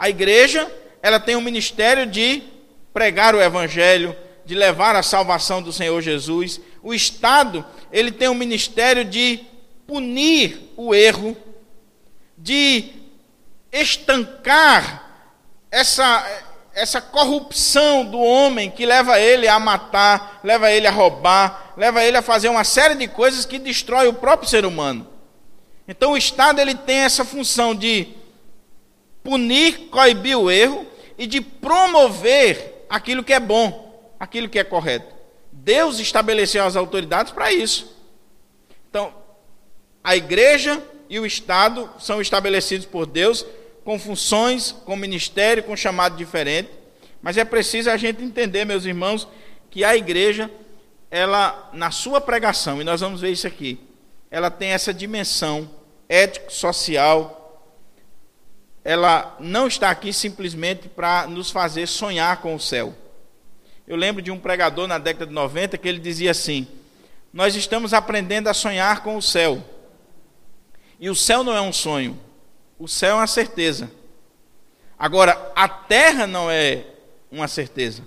A 0.00 0.08
igreja, 0.08 0.66
ela 1.02 1.20
tem 1.20 1.36
um 1.36 1.42
ministério 1.42 2.06
de 2.06 2.42
pregar 2.90 3.34
o 3.34 3.42
evangelho, 3.42 4.16
de 4.46 4.54
levar 4.54 4.96
a 4.96 5.02
salvação 5.02 5.60
do 5.60 5.74
Senhor 5.74 6.00
Jesus. 6.00 6.58
O 6.82 6.94
Estado, 6.94 7.62
ele 7.92 8.10
tem 8.10 8.26
um 8.26 8.34
ministério 8.34 9.04
de 9.04 9.40
punir 9.86 10.72
o 10.74 10.94
erro, 10.94 11.36
de 12.38 12.86
estancar 13.70 15.06
essa 15.70 16.46
essa 16.72 17.00
corrupção 17.00 18.04
do 18.06 18.20
homem 18.20 18.70
que 18.70 18.86
leva 18.86 19.20
ele 19.20 19.48
a 19.48 19.58
matar, 19.58 20.40
leva 20.42 20.70
ele 20.70 20.86
a 20.86 20.90
roubar, 20.90 21.74
leva 21.76 22.02
ele 22.02 22.16
a 22.16 22.22
fazer 22.22 22.48
uma 22.48 22.62
série 22.62 22.94
de 22.94 23.08
coisas 23.08 23.44
que 23.44 23.58
destrói 23.58 24.06
o 24.06 24.14
próprio 24.14 24.48
ser 24.48 24.64
humano. 24.64 25.06
Então 25.86 26.12
o 26.12 26.16
Estado 26.16 26.60
ele 26.60 26.74
tem 26.74 26.98
essa 26.98 27.24
função 27.24 27.74
de 27.74 28.14
punir, 29.30 29.86
coibir 29.90 30.36
o 30.36 30.50
erro 30.50 30.84
e 31.16 31.24
de 31.24 31.40
promover 31.40 32.84
aquilo 32.90 33.22
que 33.22 33.32
é 33.32 33.38
bom, 33.38 34.12
aquilo 34.18 34.48
que 34.48 34.58
é 34.58 34.64
correto. 34.64 35.14
Deus 35.52 36.00
estabeleceu 36.00 36.64
as 36.64 36.74
autoridades 36.74 37.32
para 37.32 37.52
isso. 37.52 37.96
Então, 38.88 39.14
a 40.02 40.16
igreja 40.16 40.82
e 41.08 41.20
o 41.20 41.24
Estado 41.24 41.88
são 42.00 42.20
estabelecidos 42.20 42.86
por 42.86 43.06
Deus 43.06 43.46
com 43.84 44.00
funções, 44.00 44.72
com 44.72 44.96
ministério, 44.96 45.62
com 45.62 45.76
chamado 45.76 46.16
diferente. 46.16 46.68
Mas 47.22 47.36
é 47.36 47.44
preciso 47.44 47.88
a 47.88 47.96
gente 47.96 48.24
entender, 48.24 48.64
meus 48.64 48.84
irmãos, 48.84 49.28
que 49.70 49.84
a 49.84 49.96
igreja, 49.96 50.50
ela, 51.08 51.70
na 51.72 51.92
sua 51.92 52.20
pregação, 52.20 52.80
e 52.80 52.84
nós 52.84 53.00
vamos 53.00 53.20
ver 53.20 53.30
isso 53.30 53.46
aqui, 53.46 53.78
ela 54.28 54.50
tem 54.50 54.70
essa 54.70 54.92
dimensão 54.92 55.70
ético-social. 56.08 57.39
Ela 58.90 59.36
não 59.38 59.68
está 59.68 59.88
aqui 59.88 60.12
simplesmente 60.12 60.88
para 60.88 61.28
nos 61.28 61.48
fazer 61.48 61.86
sonhar 61.86 62.38
com 62.38 62.56
o 62.56 62.58
céu. 62.58 62.92
Eu 63.86 63.94
lembro 63.94 64.20
de 64.20 64.32
um 64.32 64.38
pregador 64.40 64.88
na 64.88 64.98
década 64.98 65.28
de 65.28 65.32
90 65.32 65.78
que 65.78 65.86
ele 65.86 66.00
dizia 66.00 66.32
assim: 66.32 66.66
Nós 67.32 67.54
estamos 67.54 67.94
aprendendo 67.94 68.48
a 68.48 68.52
sonhar 68.52 69.04
com 69.04 69.16
o 69.16 69.22
céu. 69.22 69.62
E 70.98 71.08
o 71.08 71.14
céu 71.14 71.44
não 71.44 71.54
é 71.54 71.60
um 71.60 71.72
sonho, 71.72 72.18
o 72.80 72.88
céu 72.88 73.12
é 73.12 73.14
uma 73.20 73.28
certeza. 73.28 73.88
Agora, 74.98 75.52
a 75.54 75.68
terra 75.68 76.26
não 76.26 76.50
é 76.50 76.84
uma 77.30 77.46
certeza. 77.46 78.02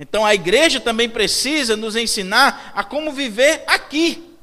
Então 0.00 0.26
a 0.26 0.34
igreja 0.34 0.80
também 0.80 1.08
precisa 1.08 1.76
nos 1.76 1.94
ensinar 1.94 2.72
a 2.74 2.82
como 2.82 3.12
viver 3.12 3.62
aqui, 3.68 4.36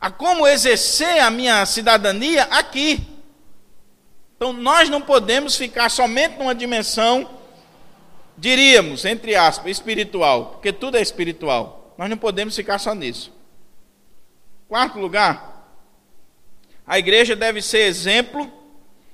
a 0.00 0.10
como 0.10 0.46
exercer 0.46 1.18
a 1.18 1.30
minha 1.30 1.66
cidadania 1.66 2.44
aqui. 2.44 3.11
Então 4.42 4.52
nós 4.52 4.88
não 4.88 5.00
podemos 5.00 5.54
ficar 5.54 5.88
somente 5.88 6.36
numa 6.36 6.52
dimensão, 6.52 7.30
diríamos, 8.36 9.04
entre 9.04 9.36
aspas, 9.36 9.70
espiritual, 9.70 10.46
porque 10.46 10.72
tudo 10.72 10.96
é 10.96 11.00
espiritual. 11.00 11.94
Nós 11.96 12.10
não 12.10 12.16
podemos 12.16 12.56
ficar 12.56 12.80
só 12.80 12.92
nisso. 12.92 13.32
Quarto 14.68 14.98
lugar, 14.98 15.72
a 16.84 16.98
igreja 16.98 17.36
deve 17.36 17.62
ser 17.62 17.82
exemplo 17.82 18.50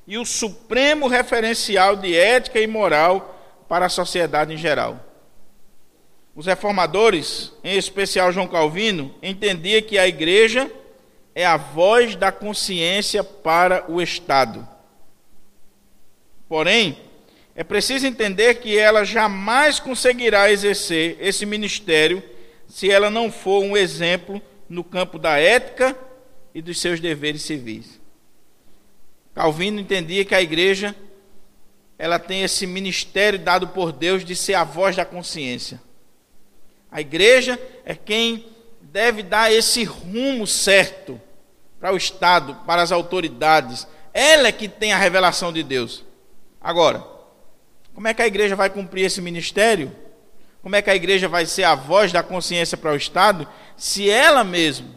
e 0.06 0.16
o 0.16 0.24
supremo 0.24 1.06
referencial 1.08 1.94
de 1.94 2.16
ética 2.16 2.58
e 2.58 2.66
moral 2.66 3.62
para 3.68 3.84
a 3.84 3.90
sociedade 3.90 4.54
em 4.54 4.56
geral. 4.56 4.98
Os 6.34 6.46
reformadores, 6.46 7.52
em 7.62 7.76
especial 7.76 8.32
João 8.32 8.48
Calvino, 8.48 9.14
entendia 9.22 9.82
que 9.82 9.98
a 9.98 10.08
igreja 10.08 10.72
é 11.34 11.44
a 11.44 11.58
voz 11.58 12.16
da 12.16 12.32
consciência 12.32 13.22
para 13.22 13.84
o 13.92 14.00
Estado. 14.00 14.77
Porém, 16.48 16.96
é 17.54 17.62
preciso 17.62 18.06
entender 18.06 18.54
que 18.54 18.78
ela 18.78 19.04
jamais 19.04 19.80
conseguirá 19.80 20.50
exercer 20.50 21.16
esse 21.20 21.44
ministério 21.44 22.22
se 22.66 22.90
ela 22.90 23.10
não 23.10 23.32
for 23.32 23.62
um 23.62 23.76
exemplo 23.76 24.40
no 24.68 24.84
campo 24.84 25.18
da 25.18 25.38
ética 25.38 25.96
e 26.54 26.62
dos 26.62 26.80
seus 26.80 27.00
deveres 27.00 27.42
civis. 27.42 28.00
Calvino 29.34 29.80
entendia 29.80 30.24
que 30.24 30.34
a 30.34 30.42
igreja 30.42 30.94
ela 31.98 32.18
tem 32.18 32.42
esse 32.42 32.66
ministério 32.66 33.38
dado 33.38 33.68
por 33.68 33.90
Deus 33.90 34.24
de 34.24 34.36
ser 34.36 34.54
a 34.54 34.62
voz 34.62 34.94
da 34.94 35.04
consciência. 35.04 35.80
A 36.90 37.00
igreja 37.00 37.60
é 37.84 37.94
quem 37.94 38.46
deve 38.80 39.22
dar 39.22 39.52
esse 39.52 39.82
rumo 39.84 40.46
certo 40.46 41.20
para 41.80 41.92
o 41.92 41.96
Estado, 41.96 42.54
para 42.66 42.82
as 42.82 42.92
autoridades. 42.92 43.86
Ela 44.14 44.48
é 44.48 44.52
que 44.52 44.68
tem 44.68 44.92
a 44.92 44.98
revelação 44.98 45.52
de 45.52 45.62
Deus. 45.62 46.04
Agora, 46.68 47.02
como 47.94 48.06
é 48.08 48.12
que 48.12 48.20
a 48.20 48.26
igreja 48.26 48.54
vai 48.54 48.68
cumprir 48.68 49.06
esse 49.06 49.22
ministério? 49.22 49.90
Como 50.60 50.76
é 50.76 50.82
que 50.82 50.90
a 50.90 50.94
igreja 50.94 51.26
vai 51.26 51.46
ser 51.46 51.64
a 51.64 51.74
voz 51.74 52.12
da 52.12 52.22
consciência 52.22 52.76
para 52.76 52.92
o 52.92 52.96
Estado 52.96 53.48
se 53.74 54.10
ela 54.10 54.44
mesma 54.44 54.90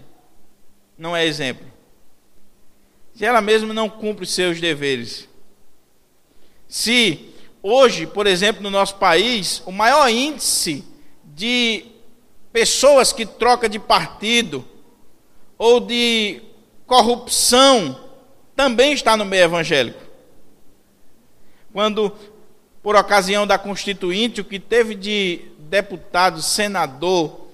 não 0.97 1.15
é 1.15 1.25
exemplo. 1.25 1.65
Se 3.15 3.23
ela 3.23 3.39
mesma 3.39 3.73
não 3.73 3.89
cumpre 3.89 4.25
seus 4.25 4.59
deveres. 4.59 5.29
Se 6.67 7.33
hoje, 7.63 8.05
por 8.05 8.27
exemplo, 8.27 8.61
no 8.61 8.69
nosso 8.69 8.97
país, 8.97 9.63
o 9.65 9.71
maior 9.71 10.09
índice 10.09 10.83
de 11.23 11.85
pessoas 12.51 13.13
que 13.13 13.25
troca 13.25 13.69
de 13.69 13.79
partido 13.79 14.67
ou 15.57 15.79
de 15.79 16.41
corrupção 16.85 18.09
também 18.57 18.91
está 18.91 19.15
no 19.15 19.23
meio 19.23 19.45
evangélico. 19.45 20.10
Quando, 21.73 22.11
por 22.83 22.95
ocasião 22.95 23.47
da 23.47 23.57
Constituinte, 23.57 24.41
o 24.41 24.45
que 24.45 24.59
teve 24.59 24.95
de 24.95 25.41
deputado, 25.59 26.41
senador, 26.41 27.47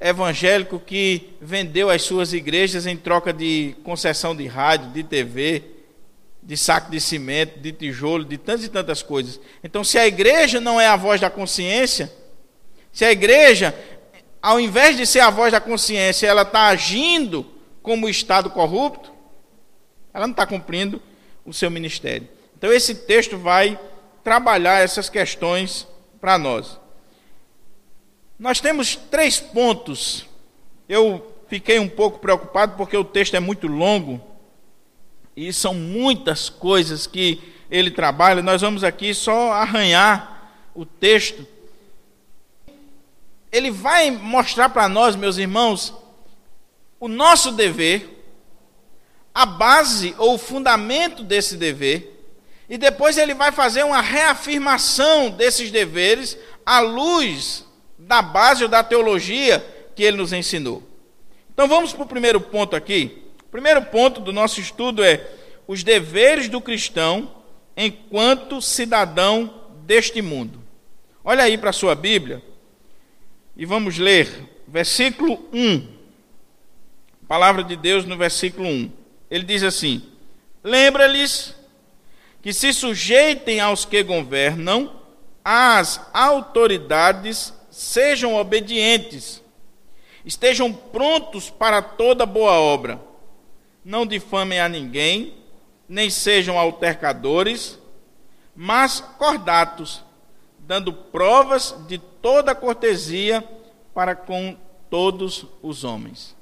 evangélico 0.00 0.78
que 0.78 1.30
vendeu 1.40 1.90
as 1.90 2.02
suas 2.02 2.32
igrejas 2.32 2.86
em 2.86 2.96
troca 2.96 3.32
de 3.32 3.76
concessão 3.82 4.34
de 4.34 4.46
rádio, 4.46 4.90
de 4.90 5.02
TV, 5.02 5.62
de 6.42 6.56
saco 6.56 6.90
de 6.90 7.00
cimento, 7.00 7.58
de 7.58 7.72
tijolo, 7.72 8.24
de 8.24 8.38
tantas 8.38 8.64
e 8.64 8.68
tantas 8.68 9.02
coisas. 9.02 9.40
Então, 9.62 9.82
se 9.84 9.98
a 9.98 10.06
igreja 10.06 10.60
não 10.60 10.80
é 10.80 10.86
a 10.86 10.96
voz 10.96 11.20
da 11.20 11.28
consciência, 11.28 12.12
Se 12.90 13.04
a 13.04 13.12
igreja, 13.12 13.74
ao 14.42 14.58
invés 14.58 14.96
de 14.96 15.06
ser 15.06 15.20
a 15.20 15.30
voz 15.30 15.52
da 15.52 15.60
consciência, 15.60 16.26
ela 16.26 16.42
está 16.42 16.68
agindo 16.68 17.46
como 17.82 18.08
Estado 18.08 18.50
corrupto, 18.50 19.12
ela 20.12 20.26
não 20.26 20.32
está 20.32 20.46
cumprindo 20.46 21.00
o 21.44 21.52
seu 21.52 21.70
ministério. 21.70 22.28
Então, 22.58 22.72
esse 22.72 22.92
texto 22.92 23.38
vai 23.38 23.78
trabalhar 24.24 24.82
essas 24.82 25.08
questões 25.08 25.86
para 26.20 26.36
nós. 26.36 26.76
Nós 28.36 28.60
temos 28.60 28.96
três 28.96 29.38
pontos. 29.38 30.26
Eu 30.88 31.34
fiquei 31.46 31.78
um 31.78 31.88
pouco 31.88 32.18
preocupado 32.18 32.76
porque 32.76 32.96
o 32.96 33.04
texto 33.04 33.34
é 33.34 33.40
muito 33.40 33.68
longo 33.68 34.20
e 35.36 35.52
são 35.52 35.72
muitas 35.72 36.48
coisas 36.48 37.06
que 37.06 37.40
ele 37.70 37.92
trabalha. 37.92 38.42
Nós 38.42 38.60
vamos 38.60 38.82
aqui 38.82 39.14
só 39.14 39.52
arranhar 39.52 40.52
o 40.74 40.84
texto. 40.84 41.46
Ele 43.52 43.70
vai 43.70 44.10
mostrar 44.10 44.68
para 44.68 44.88
nós, 44.88 45.14
meus 45.14 45.38
irmãos, 45.38 45.94
o 46.98 47.06
nosso 47.06 47.52
dever, 47.52 48.24
a 49.32 49.46
base 49.46 50.14
ou 50.18 50.34
o 50.34 50.38
fundamento 50.38 51.22
desse 51.22 51.56
dever, 51.56 52.17
e 52.68 52.76
depois 52.76 53.16
ele 53.16 53.34
vai 53.34 53.50
fazer 53.50 53.84
uma 53.84 54.00
reafirmação 54.00 55.30
desses 55.30 55.70
deveres 55.70 56.38
à 56.66 56.80
luz 56.80 57.64
da 57.98 58.20
base 58.20 58.62
ou 58.62 58.68
da 58.68 58.84
teologia 58.84 59.64
que 59.96 60.02
ele 60.02 60.18
nos 60.18 60.32
ensinou. 60.32 60.82
Então 61.52 61.66
vamos 61.66 61.92
para 61.92 62.04
o 62.04 62.08
primeiro 62.08 62.40
ponto 62.40 62.76
aqui. 62.76 63.22
O 63.42 63.50
primeiro 63.50 63.82
ponto 63.86 64.20
do 64.20 64.32
nosso 64.32 64.60
estudo 64.60 65.02
é 65.02 65.26
os 65.66 65.82
deveres 65.82 66.48
do 66.48 66.60
cristão 66.60 67.30
enquanto 67.76 68.60
cidadão 68.60 69.62
deste 69.84 70.20
mundo. 70.20 70.62
Olha 71.24 71.44
aí 71.44 71.56
para 71.56 71.70
a 71.70 71.72
sua 71.74 71.94
Bíblia 71.94 72.42
e 73.56 73.64
vamos 73.64 73.98
ler 73.98 74.28
versículo 74.66 75.48
1. 75.52 75.88
Palavra 77.26 77.64
de 77.64 77.76
Deus 77.76 78.04
no 78.04 78.16
versículo 78.16 78.68
1. 78.68 78.90
Ele 79.30 79.44
diz 79.44 79.62
assim: 79.62 80.02
Lembra-lhes 80.62 81.57
que 82.42 82.52
se 82.52 82.72
sujeitem 82.72 83.60
aos 83.60 83.84
que 83.84 84.02
governam, 84.02 84.92
as 85.44 86.00
autoridades 86.12 87.52
sejam 87.70 88.34
obedientes 88.34 89.42
Estejam 90.28 90.70
prontos 90.70 91.48
para 91.48 91.80
toda 91.80 92.26
boa 92.26 92.52
obra. 92.52 93.00
Não 93.82 94.04
difamem 94.04 94.60
a 94.60 94.68
ninguém, 94.68 95.34
nem 95.88 96.10
sejam 96.10 96.58
altercadores, 96.58 97.78
mas 98.54 99.00
cordatos, 99.00 100.04
dando 100.58 100.92
provas 100.92 101.74
de 101.88 101.96
toda 101.96 102.54
cortesia 102.54 103.42
para 103.94 104.14
com 104.14 104.54
todos 104.90 105.46
os 105.62 105.82
homens. 105.82 106.36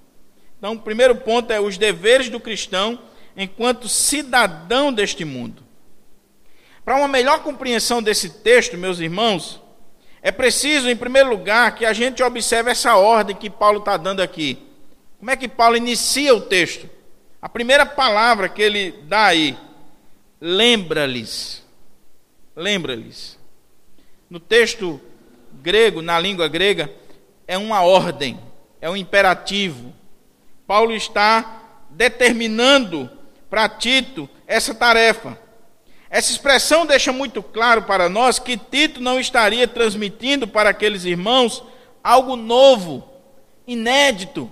Então, 0.59 0.73
o 0.73 0.81
primeiro 0.81 1.15
ponto 1.15 1.53
é 1.53 1.61
os 1.61 1.79
deveres 1.79 2.29
do 2.29 2.41
cristão 2.41 2.99
enquanto 3.37 3.89
cidadão 3.89 4.93
deste 4.93 5.25
mundo. 5.25 5.63
Para 6.87 6.99
uma 6.99 7.09
melhor 7.09 7.43
compreensão 7.43 8.01
desse 8.01 8.31
texto, 8.31 8.79
meus 8.79 9.01
irmãos, 9.01 9.61
é 10.23 10.31
preciso, 10.31 10.89
em 10.89 10.95
primeiro 10.95 11.29
lugar, 11.29 11.75
que 11.75 11.85
a 11.85 11.93
gente 11.93 12.23
observe 12.23 12.71
essa 12.71 12.95
ordem 12.95 13.35
que 13.35 13.51
Paulo 13.51 13.81
está 13.81 13.97
dando 13.97 14.23
aqui. 14.23 14.65
Como 15.19 15.29
é 15.29 15.37
que 15.37 15.49
Paulo 15.49 15.77
inicia 15.77 16.33
o 16.33 16.41
texto? 16.41 16.89
A 17.43 17.49
primeira 17.49 17.85
palavra 17.85 18.49
que 18.49 18.63
ele 18.63 18.93
dá 19.03 19.25
aí, 19.25 19.59
lembra-lhes. 20.41 21.67
Lembra-lhes. 22.55 23.37
No 24.31 24.39
texto 24.39 25.01
grego, 25.55 26.01
na 26.01 26.21
língua 26.21 26.47
grega, 26.47 26.89
é 27.49 27.59
uma 27.59 27.83
ordem, 27.83 28.39
é 28.81 28.89
um 28.89 28.97
imperativo. 28.97 29.93
Paulo 30.69 30.95
está 30.95 31.63
determinando 31.91 33.11
para 33.51 33.69
Tito 33.69 34.31
essa 34.47 34.73
tarefa. 34.73 35.46
Essa 36.09 36.31
expressão 36.31 36.87
deixa 36.87 37.13
muito 37.13 37.43
claro 37.43 37.83
para 37.83 38.09
nós 38.09 38.39
que 38.39 38.57
Tito 38.57 39.01
não 39.01 39.19
estaria 39.19 39.67
transmitindo 39.67 40.47
para 40.47 40.71
aqueles 40.71 41.05
irmãos 41.05 41.63
algo 42.03 42.37
novo, 42.37 43.09
inédito. 43.67 44.51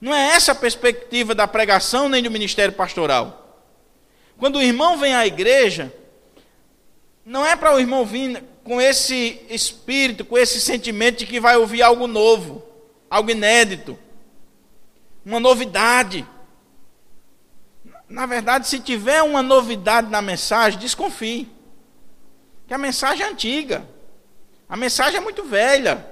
Não 0.00 0.14
é 0.14 0.34
essa 0.34 0.52
a 0.52 0.54
perspectiva 0.54 1.34
da 1.34 1.48
pregação 1.48 2.08
nem 2.08 2.22
do 2.22 2.30
ministério 2.30 2.74
pastoral. 2.74 3.64
Quando 4.38 4.56
o 4.56 4.62
irmão 4.62 4.98
vem 4.98 5.14
à 5.14 5.26
igreja, 5.26 5.92
não 7.24 7.44
é 7.44 7.56
para 7.56 7.74
o 7.74 7.80
irmão 7.80 8.04
vir 8.04 8.44
com 8.62 8.80
esse 8.80 9.40
espírito, 9.48 10.24
com 10.24 10.36
esse 10.36 10.60
sentimento 10.60 11.20
de 11.20 11.26
que 11.26 11.40
vai 11.40 11.56
ouvir 11.56 11.80
algo 11.80 12.06
novo, 12.06 12.62
algo 13.08 13.30
inédito, 13.30 13.98
uma 15.24 15.40
novidade. 15.40 16.26
Na 18.16 18.24
verdade, 18.24 18.66
se 18.66 18.80
tiver 18.80 19.22
uma 19.22 19.42
novidade 19.42 20.08
na 20.08 20.22
mensagem, 20.22 20.80
desconfie. 20.80 21.50
Que 22.66 22.72
a 22.72 22.78
mensagem 22.78 23.26
é 23.26 23.28
antiga. 23.28 23.86
A 24.66 24.74
mensagem 24.74 25.18
é 25.18 25.20
muito 25.20 25.44
velha. 25.44 26.02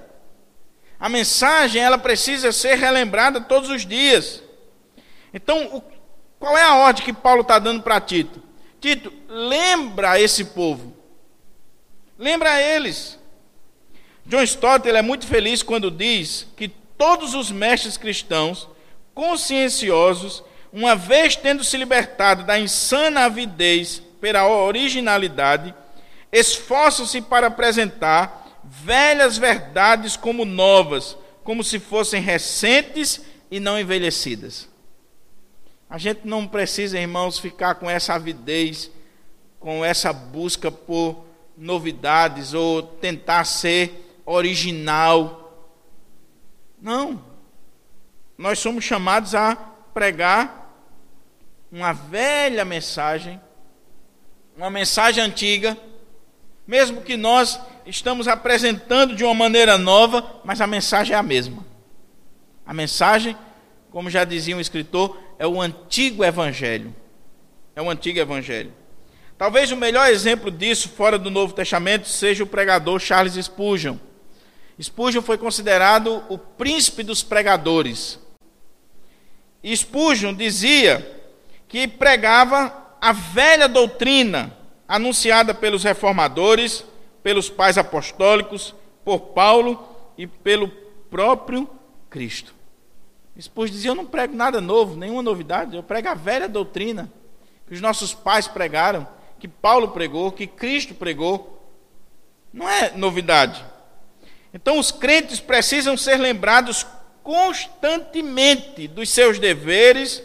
A 1.01 1.09
mensagem 1.09 1.81
ela 1.83 1.97
precisa 1.97 2.53
ser 2.53 2.75
relembrada 2.75 3.41
todos 3.41 3.71
os 3.71 3.87
dias. 3.87 4.43
Então, 5.33 5.83
qual 6.39 6.59
é 6.59 6.63
a 6.63 6.75
ordem 6.75 7.03
que 7.03 7.13
Paulo 7.15 7.41
está 7.41 7.59
dando 7.59 7.83
para 7.83 7.99
Tito? 8.03 8.43
Tito, 8.83 9.11
lembra 9.27 10.21
esse 10.21 10.45
povo. 10.45 10.95
Lembra 12.19 12.61
eles. 12.61 13.19
John 14.27 14.43
Stott 14.43 14.87
ele 14.87 14.99
é 14.99 15.03
muito 15.03 15.27
feliz 15.27 15.63
quando 15.63 15.91
diz 15.91 16.47
que 16.55 16.69
todos 16.69 17.33
os 17.33 17.51
mestres 17.51 17.97
cristãos 17.97 18.69
conscienciosos 19.15 20.45
uma 20.75 20.97
vez 20.97 21.37
tendo 21.37 21.63
se 21.63 21.77
libertado 21.77 22.43
da 22.43 22.59
insana 22.59 23.27
avidez 23.27 24.03
pela 24.21 24.49
originalidade, 24.49 25.73
esforçam-se 26.33 27.21
para 27.21 27.47
apresentar 27.47 28.61
velhas 28.65 29.39
verdades 29.39 30.17
como 30.17 30.45
novas, 30.45 31.17
como 31.45 31.63
se 31.63 31.79
fossem 31.79 32.21
recentes 32.21 33.21
e 33.49 33.61
não 33.61 33.79
envelhecidas. 33.79 34.69
A 35.89 35.97
gente 35.97 36.23
não 36.25 36.45
precisa, 36.45 36.99
irmãos, 36.99 37.39
ficar 37.39 37.77
com 37.77 37.89
essa 37.89 38.15
avidez, 38.15 38.91
com 39.61 39.85
essa 39.85 40.13
busca 40.13 40.73
por 40.73 41.25
novidades 41.57 42.53
ou 42.53 42.83
tentar 42.83 43.45
ser 43.45 44.19
original. 44.27 45.71
Não. 46.83 47.25
Nós 48.37 48.59
somos 48.59 48.83
chamados 48.83 49.37
a 49.37 49.55
pregar 49.95 50.64
uma 51.75 51.93
velha 51.93 52.65
mensagem, 52.65 53.41
uma 54.57 54.71
mensagem 54.71 55.25
antiga, 55.25 55.77
mesmo 56.65 57.03
que 57.03 57.17
nós 57.17 57.59
estamos 57.85 58.29
apresentando 58.29 59.17
de 59.17 59.25
uma 59.25 59.35
maneira 59.35 59.77
nova, 59.77 60.41
mas 60.45 60.61
a 60.61 60.69
mensagem 60.69 61.17
é 61.17 61.19
a 61.19 61.23
mesma. 61.23 61.67
A 62.65 62.73
mensagem, 62.73 63.37
como 63.91 64.09
já 64.09 64.25
dizia 64.25 64.57
um 64.57 64.61
escritor, 64.61 65.21
é 65.37 65.49
o 65.49 65.61
antigo 65.61 66.25
evangelho. 66.25 66.95
É 67.75 67.83
o 67.83 67.91
antigo 67.91 68.21
evangelho. 68.21 68.73
Talvez 69.37 69.73
o 69.73 69.77
melhor 69.77 70.09
exemplo 70.09 70.53
disso 70.53 70.89
fora 70.91 71.19
do 71.19 71.29
Novo 71.29 71.55
Testamento 71.55 72.09
seja 72.09 72.45
o 72.45 72.47
pregador 72.47 73.01
Charles 73.01 73.35
Spurgeon. 73.35 73.97
Spurgeon 74.81 75.23
foi 75.23 75.37
considerado 75.37 76.23
o 76.29 76.39
príncipe 76.39 77.03
dos 77.03 77.25
pregadores. 77.25 78.17
E 79.61 79.77
Spurgeon 79.77 80.33
dizia 80.33 81.24
que 81.69 81.89
pregava 81.89 82.73
a 83.01 83.13
velha 83.13 83.69
doutrina 83.69 84.57
anunciada 84.89 85.53
pelos 85.53 85.85
reformadores, 85.85 86.85
pelos 87.23 87.49
pais 87.49 87.79
apostólicos, 87.79 88.75
por 89.05 89.21
Paulo 89.21 89.89
e 90.17 90.27
pelo 90.27 90.69
próprio 91.11 91.69
Cristo. 92.09 92.55
Depois 93.35 93.71
dizia: 93.71 93.91
Eu 93.91 93.95
não 93.95 94.07
prego 94.07 94.35
nada 94.35 94.61
novo, 94.61 94.97
nenhuma 94.97 95.23
novidade, 95.23 95.75
eu 95.75 95.83
prego 95.83 96.09
a 96.09 96.15
velha 96.15 96.49
doutrina 96.49 97.11
que 97.67 97.75
os 97.75 97.81
nossos 97.81 98.15
pais 98.15 98.47
pregaram, 98.47 99.07
que 99.39 99.49
Paulo 99.49 99.89
pregou, 99.89 100.31
que 100.31 100.47
Cristo 100.47 100.95
pregou. 100.95 101.51
Não 102.53 102.69
é 102.69 102.93
novidade. 102.93 103.65
Então, 104.53 104.79
os 104.79 104.93
crentes 104.93 105.41
precisam 105.41 105.97
ser 105.97 106.17
lembrados 106.17 106.87
constantemente 107.23 108.87
dos 108.87 109.11
seus 109.11 109.39
deveres 109.39 110.23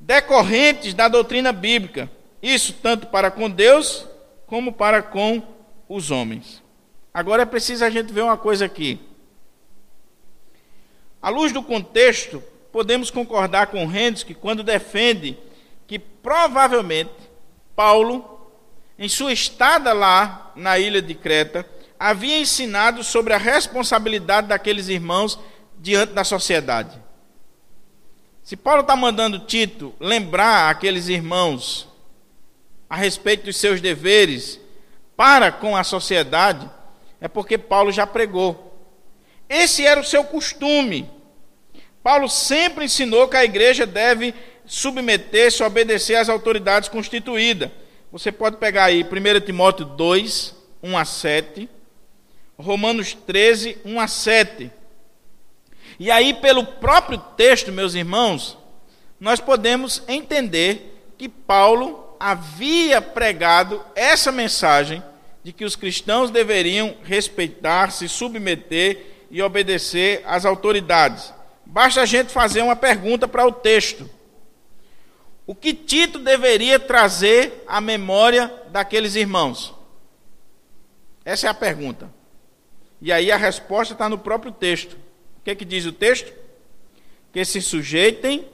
decorrentes 0.00 0.94
da 0.94 1.06
doutrina 1.06 1.52
bíblica. 1.52 2.10
Isso 2.42 2.72
tanto 2.72 3.06
para 3.06 3.30
com 3.30 3.50
Deus 3.50 4.06
como 4.46 4.72
para 4.72 5.02
com 5.02 5.42
os 5.88 6.10
homens. 6.10 6.62
Agora 7.12 7.42
é 7.42 7.46
preciso 7.46 7.84
a 7.84 7.90
gente 7.90 8.12
ver 8.12 8.22
uma 8.22 8.36
coisa 8.36 8.64
aqui. 8.64 8.98
À 11.20 11.28
luz 11.28 11.52
do 11.52 11.62
contexto, 11.62 12.42
podemos 12.72 13.10
concordar 13.10 13.66
com 13.66 13.86
Rendes 13.86 14.22
que 14.22 14.32
quando 14.32 14.62
defende 14.62 15.36
que 15.86 15.98
provavelmente 15.98 17.10
Paulo, 17.76 18.50
em 18.98 19.08
sua 19.08 19.32
estada 19.32 19.92
lá 19.92 20.52
na 20.56 20.78
ilha 20.78 21.02
de 21.02 21.14
Creta, 21.14 21.66
havia 21.98 22.38
ensinado 22.38 23.04
sobre 23.04 23.34
a 23.34 23.38
responsabilidade 23.38 24.46
daqueles 24.46 24.88
irmãos 24.88 25.38
diante 25.78 26.12
da 26.12 26.24
sociedade. 26.24 26.98
Se 28.50 28.56
Paulo 28.56 28.80
está 28.80 28.96
mandando 28.96 29.38
Tito 29.38 29.94
lembrar 30.00 30.70
aqueles 30.70 31.06
irmãos 31.06 31.86
a 32.88 32.96
respeito 32.96 33.44
dos 33.44 33.56
seus 33.56 33.80
deveres 33.80 34.58
para 35.16 35.52
com 35.52 35.76
a 35.76 35.84
sociedade, 35.84 36.68
é 37.20 37.28
porque 37.28 37.56
Paulo 37.56 37.92
já 37.92 38.08
pregou. 38.08 38.76
Esse 39.48 39.86
era 39.86 40.00
o 40.00 40.04
seu 40.04 40.24
costume. 40.24 41.08
Paulo 42.02 42.28
sempre 42.28 42.86
ensinou 42.86 43.28
que 43.28 43.36
a 43.36 43.44
igreja 43.44 43.86
deve 43.86 44.34
submeter-se, 44.66 45.62
obedecer 45.62 46.16
às 46.16 46.28
autoridades 46.28 46.88
constituídas. 46.88 47.70
Você 48.10 48.32
pode 48.32 48.56
pegar 48.56 48.86
aí 48.86 49.04
1 49.04 49.46
Timóteo 49.46 49.84
2, 49.84 50.56
1 50.82 50.98
a 50.98 51.04
7, 51.04 51.68
Romanos 52.58 53.14
13, 53.14 53.78
1 53.84 54.00
a 54.00 54.08
7. 54.08 54.72
E 56.00 56.10
aí, 56.10 56.32
pelo 56.32 56.64
próprio 56.64 57.18
texto, 57.18 57.70
meus 57.70 57.94
irmãos, 57.94 58.56
nós 59.20 59.38
podemos 59.38 60.02
entender 60.08 61.12
que 61.18 61.28
Paulo 61.28 62.16
havia 62.18 63.02
pregado 63.02 63.84
essa 63.94 64.32
mensagem 64.32 65.02
de 65.44 65.52
que 65.52 65.62
os 65.62 65.76
cristãos 65.76 66.30
deveriam 66.30 66.96
respeitar, 67.02 67.92
se 67.92 68.08
submeter 68.08 69.26
e 69.30 69.42
obedecer 69.42 70.22
às 70.24 70.46
autoridades. 70.46 71.34
Basta 71.66 72.00
a 72.00 72.06
gente 72.06 72.32
fazer 72.32 72.62
uma 72.62 72.74
pergunta 72.74 73.28
para 73.28 73.46
o 73.46 73.52
texto. 73.52 74.08
O 75.46 75.54
que 75.54 75.74
Tito 75.74 76.18
deveria 76.18 76.80
trazer 76.80 77.62
à 77.66 77.78
memória 77.78 78.50
daqueles 78.70 79.16
irmãos? 79.16 79.74
Essa 81.26 81.48
é 81.48 81.50
a 81.50 81.54
pergunta. 81.54 82.10
E 83.02 83.12
aí 83.12 83.30
a 83.30 83.36
resposta 83.36 83.92
está 83.92 84.08
no 84.08 84.16
próprio 84.16 84.50
texto. 84.50 85.09
Que, 85.50 85.52
é 85.52 85.54
que 85.56 85.64
diz 85.64 85.84
o 85.84 85.90
texto? 85.90 86.32
Que 87.32 87.44
se 87.44 87.60
sujeitem 87.60 88.46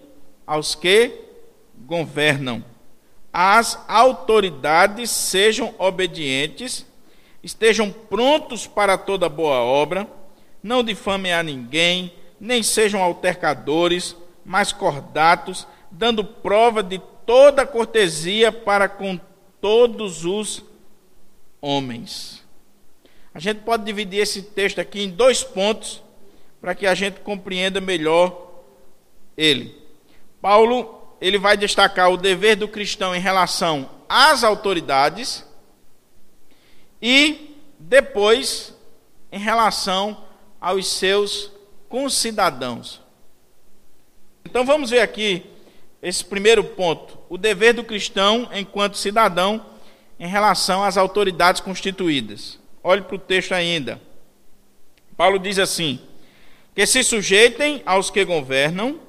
aos 0.46 0.74
que 0.74 1.12
governam. 1.84 2.64
As 3.30 3.78
autoridades 3.86 5.10
sejam 5.10 5.74
obedientes, 5.78 6.86
estejam 7.42 7.92
prontos 7.92 8.66
para 8.66 8.96
toda 8.96 9.28
boa 9.28 9.58
obra, 9.58 10.08
não 10.62 10.82
difamem 10.82 11.34
a 11.34 11.42
ninguém, 11.42 12.14
nem 12.40 12.62
sejam 12.62 13.02
altercadores, 13.02 14.16
mas 14.42 14.72
cordatos, 14.72 15.66
dando 15.90 16.24
prova 16.24 16.82
de 16.82 16.98
toda 17.26 17.66
cortesia 17.66 18.50
para 18.50 18.88
com 18.88 19.20
todos 19.60 20.24
os 20.24 20.64
homens. 21.60 22.42
A 23.34 23.38
gente 23.38 23.60
pode 23.60 23.84
dividir 23.84 24.20
esse 24.20 24.40
texto 24.40 24.78
aqui 24.78 25.02
em 25.02 25.10
dois 25.10 25.44
pontos 25.44 26.05
para 26.60 26.74
que 26.74 26.86
a 26.86 26.94
gente 26.94 27.20
compreenda 27.20 27.80
melhor 27.80 28.62
ele. 29.36 29.74
Paulo, 30.40 31.16
ele 31.20 31.38
vai 31.38 31.56
destacar 31.56 32.10
o 32.10 32.16
dever 32.16 32.56
do 32.56 32.68
cristão 32.68 33.14
em 33.14 33.20
relação 33.20 33.90
às 34.08 34.44
autoridades 34.44 35.44
e 37.00 37.56
depois 37.78 38.74
em 39.30 39.38
relação 39.38 40.24
aos 40.60 40.86
seus 40.86 41.50
concidadãos. 41.88 43.00
Então 44.44 44.64
vamos 44.64 44.90
ver 44.90 45.00
aqui 45.00 45.44
esse 46.02 46.24
primeiro 46.24 46.62
ponto, 46.62 47.18
o 47.28 47.36
dever 47.36 47.74
do 47.74 47.84
cristão 47.84 48.48
enquanto 48.52 48.96
cidadão 48.96 49.64
em 50.18 50.26
relação 50.26 50.84
às 50.84 50.96
autoridades 50.96 51.60
constituídas. 51.60 52.58
Olhe 52.82 53.02
para 53.02 53.16
o 53.16 53.18
texto 53.18 53.52
ainda. 53.52 54.00
Paulo 55.16 55.38
diz 55.38 55.58
assim: 55.58 56.00
que 56.76 56.86
se 56.86 57.02
sujeitem 57.02 57.82
aos 57.86 58.10
que 58.10 58.22
governam, 58.22 59.00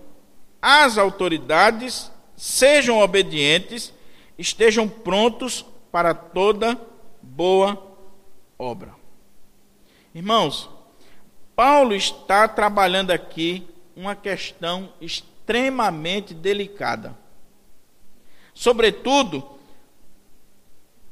às 0.61 0.97
autoridades, 0.97 2.09
sejam 2.37 2.99
obedientes, 2.99 3.93
estejam 4.37 4.87
prontos 4.87 5.65
para 5.91 6.13
toda 6.13 6.79
boa 7.21 7.85
obra. 8.57 8.95
Irmãos, 10.15 10.69
Paulo 11.57 11.93
está 11.93 12.47
trabalhando 12.47 13.11
aqui 13.11 13.67
uma 13.97 14.15
questão 14.15 14.93
extremamente 15.01 16.33
delicada. 16.33 17.17
Sobretudo, 18.53 19.45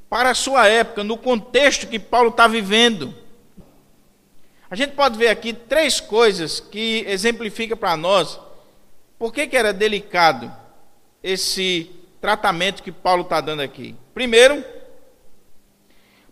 para 0.09 0.29
a 0.29 0.35
sua 0.35 0.69
época, 0.69 1.03
no 1.03 1.17
contexto 1.17 1.85
que 1.85 1.99
Paulo 1.99 2.29
está 2.29 2.47
vivendo. 2.47 3.13
A 4.75 4.77
gente 4.77 4.91
pode 4.91 5.17
ver 5.17 5.29
aqui 5.29 5.53
três 5.53 6.01
coisas 6.01 6.59
que 6.59 7.05
exemplificam 7.07 7.77
para 7.77 7.95
nós 7.95 8.37
por 9.17 9.31
que, 9.31 9.47
que 9.47 9.55
era 9.55 9.71
delicado 9.71 10.53
esse 11.23 11.89
tratamento 12.19 12.83
que 12.83 12.91
Paulo 12.91 13.21
está 13.21 13.39
dando 13.39 13.61
aqui. 13.61 13.95
Primeiro, 14.13 14.61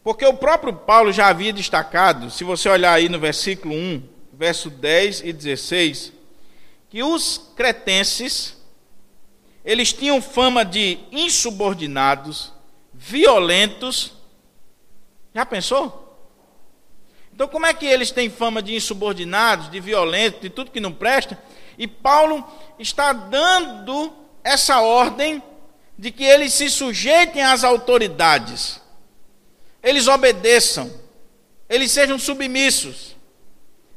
porque 0.03 0.25
o 0.25 0.33
próprio 0.33 0.73
Paulo 0.73 1.13
já 1.13 1.27
havia 1.27 1.53
destacado, 1.53 2.29
se 2.29 2.43
você 2.43 2.67
olhar 2.67 2.91
aí 2.91 3.07
no 3.07 3.17
versículo 3.17 3.73
1, 3.73 4.03
verso 4.33 4.69
10 4.69 5.21
e 5.21 5.31
16, 5.31 6.11
que 6.89 7.01
os 7.01 7.49
cretenses 7.55 8.61
eles 9.63 9.93
tinham 9.93 10.21
fama 10.21 10.65
de 10.65 10.99
insubordinados, 11.13 12.51
violentos. 12.93 14.11
Já 15.33 15.45
pensou? 15.45 16.02
Então, 17.33 17.47
como 17.47 17.65
é 17.65 17.73
que 17.73 17.85
eles 17.85 18.11
têm 18.11 18.29
fama 18.29 18.61
de 18.61 18.75
insubordinados, 18.75 19.71
de 19.71 19.79
violentos, 19.79 20.41
de 20.41 20.49
tudo 20.49 20.69
que 20.69 20.79
não 20.79 20.93
presta? 20.93 21.37
E 21.77 21.87
Paulo 21.87 22.45
está 22.77 23.11
dando 23.11 24.13
essa 24.43 24.81
ordem 24.81 25.41
de 25.97 26.11
que 26.11 26.23
eles 26.23 26.53
se 26.53 26.69
sujeitem 26.69 27.41
às 27.41 27.63
autoridades, 27.63 28.79
eles 29.81 30.07
obedeçam, 30.07 30.91
eles 31.67 31.91
sejam 31.91 32.19
submissos. 32.19 33.15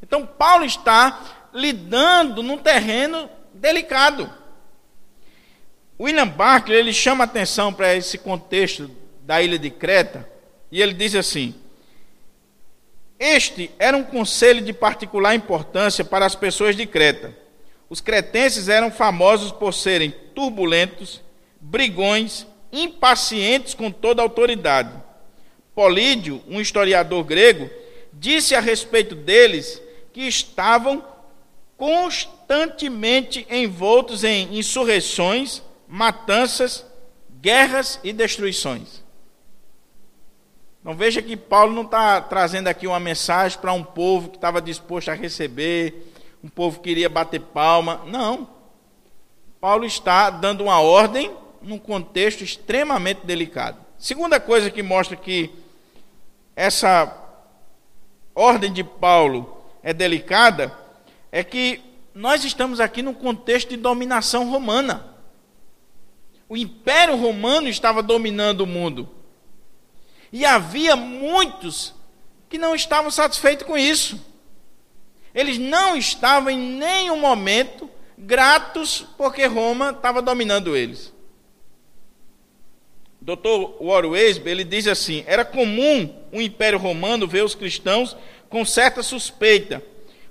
Então, 0.02 0.26
Paulo 0.26 0.64
está 0.64 1.48
lidando 1.52 2.42
num 2.42 2.56
terreno 2.56 3.28
delicado. 3.52 4.32
William 6.00 6.28
Barclay 6.28 6.78
ele 6.78 6.92
chama 6.92 7.24
atenção 7.24 7.72
para 7.72 7.94
esse 7.94 8.18
contexto 8.18 8.90
da 9.22 9.42
ilha 9.42 9.58
de 9.58 9.70
Creta 9.70 10.28
e 10.70 10.80
ele 10.80 10.92
diz 10.92 11.14
assim: 11.14 11.54
Este 13.18 13.70
era 13.78 13.96
um 13.96 14.02
conselho 14.02 14.60
de 14.60 14.72
particular 14.72 15.34
importância 15.34 16.04
para 16.04 16.26
as 16.26 16.34
pessoas 16.34 16.76
de 16.76 16.86
Creta. 16.86 17.36
Os 17.88 18.00
cretenses 18.00 18.68
eram 18.68 18.90
famosos 18.90 19.52
por 19.52 19.72
serem 19.72 20.10
turbulentos, 20.34 21.22
brigões, 21.60 22.46
impacientes 22.72 23.74
com 23.74 23.90
toda 23.90 24.22
autoridade. 24.22 24.92
Polídio, 25.74 26.42
um 26.48 26.60
historiador 26.60 27.24
grego, 27.24 27.70
disse 28.12 28.54
a 28.54 28.60
respeito 28.60 29.14
deles 29.14 29.80
que 30.12 30.22
estavam 30.22 31.04
constantemente 31.76 33.46
envoltos 33.50 34.24
em 34.24 34.58
insurreições 34.58 35.62
matanças, 35.86 36.84
guerras 37.40 38.00
e 38.02 38.12
destruições. 38.12 39.05
Então 40.86 40.94
veja 40.94 41.20
que 41.20 41.36
Paulo 41.36 41.74
não 41.74 41.82
está 41.82 42.20
trazendo 42.20 42.68
aqui 42.68 42.86
uma 42.86 43.00
mensagem 43.00 43.58
para 43.58 43.72
um 43.72 43.82
povo 43.82 44.28
que 44.28 44.36
estava 44.36 44.62
disposto 44.62 45.08
a 45.08 45.14
receber, 45.14 46.12
um 46.44 46.48
povo 46.48 46.78
que 46.78 46.90
queria 46.90 47.08
bater 47.08 47.40
palma. 47.40 48.02
Não. 48.06 48.48
Paulo 49.60 49.84
está 49.84 50.30
dando 50.30 50.62
uma 50.62 50.80
ordem 50.80 51.32
num 51.60 51.76
contexto 51.76 52.44
extremamente 52.44 53.26
delicado. 53.26 53.78
Segunda 53.98 54.38
coisa 54.38 54.70
que 54.70 54.80
mostra 54.80 55.16
que 55.16 55.50
essa 56.54 57.12
ordem 58.32 58.72
de 58.72 58.84
Paulo 58.84 59.60
é 59.82 59.92
delicada 59.92 60.72
é 61.32 61.42
que 61.42 61.82
nós 62.14 62.44
estamos 62.44 62.78
aqui 62.78 63.02
num 63.02 63.12
contexto 63.12 63.70
de 63.70 63.76
dominação 63.76 64.48
romana. 64.48 65.04
O 66.48 66.56
Império 66.56 67.16
Romano 67.16 67.66
estava 67.66 68.04
dominando 68.04 68.60
o 68.60 68.66
mundo. 68.68 69.15
E 70.36 70.44
havia 70.44 70.94
muitos 70.94 71.94
que 72.46 72.58
não 72.58 72.74
estavam 72.74 73.10
satisfeitos 73.10 73.66
com 73.66 73.74
isso. 73.74 74.20
Eles 75.34 75.56
não 75.56 75.96
estavam 75.96 76.50
em 76.50 76.58
nenhum 76.58 77.18
momento 77.18 77.88
gratos 78.18 79.06
porque 79.16 79.46
Roma 79.46 79.92
estava 79.92 80.20
dominando 80.20 80.76
eles. 80.76 81.10
Dr. 83.18 83.82
Warren 83.82 84.10
Weisbe, 84.10 84.50
ele 84.50 84.62
diz 84.62 84.86
assim: 84.86 85.24
era 85.26 85.42
comum 85.42 86.14
o 86.30 86.38
Império 86.42 86.78
Romano 86.78 87.26
ver 87.26 87.42
os 87.42 87.54
cristãos 87.54 88.14
com 88.50 88.62
certa 88.62 89.02
suspeita, 89.02 89.82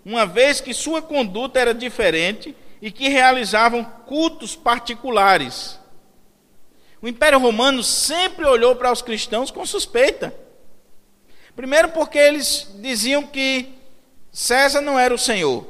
uma 0.06 0.24
vez 0.24 0.62
que 0.62 0.72
sua 0.72 1.02
conduta 1.02 1.60
era 1.60 1.74
diferente 1.74 2.56
e 2.80 2.92
que 2.92 3.10
realizavam 3.10 3.84
cultos 4.06 4.56
particulares. 4.56 5.80
O 7.06 7.08
Império 7.08 7.38
Romano 7.38 7.84
sempre 7.84 8.48
olhou 8.48 8.76
para 8.76 8.92
os 8.92 9.04
cristãos 9.04 9.52
com 9.52 9.64
suspeita. 9.64 10.34
Primeiro, 11.56 11.90
porque 11.90 12.18
eles 12.18 12.68
diziam 12.80 13.22
que 13.22 13.76
César 14.32 14.82
não 14.82 14.98
era 14.98 15.14
o 15.14 15.18
Senhor, 15.18 15.68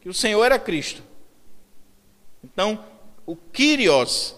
que 0.00 0.08
o 0.08 0.14
Senhor 0.14 0.42
era 0.42 0.58
Cristo. 0.58 1.02
Então, 2.42 2.82
o 3.26 3.36
Kyrios 3.36 4.34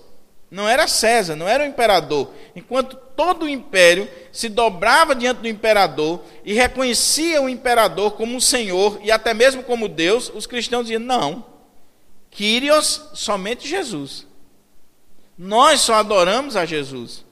não 0.51 0.69
era 0.69 0.89
César, 0.89 1.37
não 1.37 1.47
era 1.47 1.63
o 1.63 1.69
imperador. 1.69 2.33
Enquanto 2.57 2.97
todo 2.97 3.45
o 3.45 3.49
império 3.49 4.11
se 4.33 4.49
dobrava 4.49 5.15
diante 5.15 5.43
do 5.43 5.49
imperador 5.49 6.21
e 6.45 6.53
reconhecia 6.53 7.41
o 7.41 7.49
imperador 7.49 8.15
como 8.15 8.35
um 8.35 8.41
senhor 8.41 8.99
e 9.05 9.13
até 9.13 9.33
mesmo 9.33 9.63
como 9.63 9.89
Deus, 9.89 10.33
os 10.35 10.49
cristãos 10.49 10.87
diziam: 10.87 11.01
não, 11.01 11.47
Kyrios, 12.29 13.09
somente 13.15 13.69
Jesus. 13.69 14.29
Nós 15.43 15.81
só 15.81 15.95
adoramos 15.95 16.55
a 16.55 16.67
Jesus. 16.67 17.25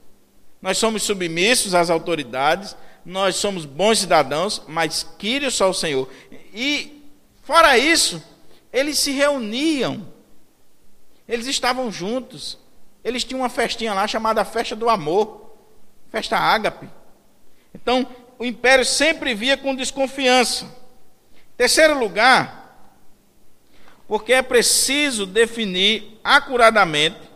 Nós 0.62 0.78
somos 0.78 1.02
submissos 1.02 1.74
às 1.74 1.90
autoridades, 1.90 2.74
nós 3.04 3.36
somos 3.36 3.66
bons 3.66 3.98
cidadãos, 3.98 4.62
mas 4.66 5.06
Kyrios 5.18 5.52
só 5.54 5.68
o 5.68 5.74
Senhor. 5.74 6.08
E, 6.54 7.02
fora 7.42 7.76
isso, 7.76 8.22
eles 8.72 8.98
se 8.98 9.10
reuniam, 9.10 10.08
eles 11.28 11.46
estavam 11.46 11.92
juntos, 11.92 12.56
eles 13.04 13.24
tinham 13.24 13.42
uma 13.42 13.50
festinha 13.50 13.92
lá 13.92 14.06
chamada 14.08 14.42
Festa 14.42 14.74
do 14.74 14.88
Amor, 14.88 15.54
Festa 16.10 16.38
Ágape. 16.38 16.88
Então, 17.74 18.06
o 18.38 18.44
império 18.46 18.86
sempre 18.86 19.34
via 19.34 19.54
com 19.54 19.76
desconfiança. 19.76 20.66
Terceiro 21.58 21.98
lugar, 21.98 22.88
porque 24.08 24.32
é 24.32 24.40
preciso 24.40 25.26
definir 25.26 26.18
acuradamente 26.24 27.27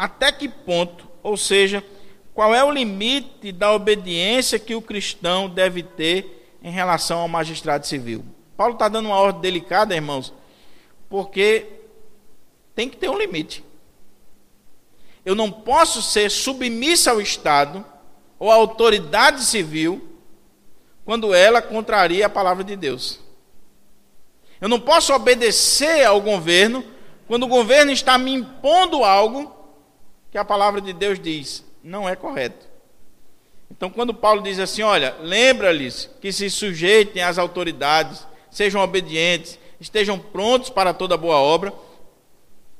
até 0.00 0.32
que 0.32 0.48
ponto, 0.48 1.06
ou 1.22 1.36
seja, 1.36 1.84
qual 2.32 2.54
é 2.54 2.64
o 2.64 2.70
limite 2.70 3.52
da 3.52 3.70
obediência 3.70 4.58
que 4.58 4.74
o 4.74 4.80
cristão 4.80 5.46
deve 5.46 5.82
ter 5.82 6.56
em 6.62 6.70
relação 6.70 7.18
ao 7.18 7.28
magistrado 7.28 7.86
civil. 7.86 8.24
Paulo 8.56 8.72
está 8.72 8.88
dando 8.88 9.06
uma 9.10 9.18
ordem 9.18 9.42
delicada, 9.42 9.94
irmãos, 9.94 10.32
porque 11.06 11.66
tem 12.74 12.88
que 12.88 12.96
ter 12.96 13.10
um 13.10 13.18
limite. 13.18 13.62
Eu 15.22 15.34
não 15.34 15.52
posso 15.52 16.00
ser 16.00 16.30
submissa 16.30 17.10
ao 17.10 17.20
Estado 17.20 17.84
ou 18.38 18.50
à 18.50 18.54
autoridade 18.54 19.44
civil 19.44 20.18
quando 21.04 21.34
ela 21.34 21.60
contraria 21.60 22.24
a 22.24 22.30
palavra 22.30 22.64
de 22.64 22.74
Deus. 22.74 23.20
Eu 24.62 24.68
não 24.70 24.80
posso 24.80 25.12
obedecer 25.12 26.06
ao 26.06 26.22
governo 26.22 26.82
quando 27.28 27.42
o 27.42 27.48
governo 27.48 27.92
está 27.92 28.16
me 28.16 28.32
impondo 28.32 29.04
algo 29.04 29.59
que 30.30 30.38
a 30.38 30.44
palavra 30.44 30.80
de 30.80 30.92
Deus 30.92 31.18
diz 31.18 31.64
não 31.82 32.08
é 32.08 32.14
correto. 32.14 32.68
Então, 33.70 33.88
quando 33.88 34.12
Paulo 34.12 34.42
diz 34.42 34.58
assim: 34.58 34.82
olha, 34.82 35.16
lembra-lhes 35.20 36.10
que 36.20 36.32
se 36.32 36.50
sujeitem 36.50 37.22
às 37.22 37.38
autoridades, 37.38 38.26
sejam 38.50 38.82
obedientes, 38.82 39.58
estejam 39.80 40.18
prontos 40.18 40.70
para 40.70 40.92
toda 40.92 41.16
boa 41.16 41.36
obra, 41.36 41.72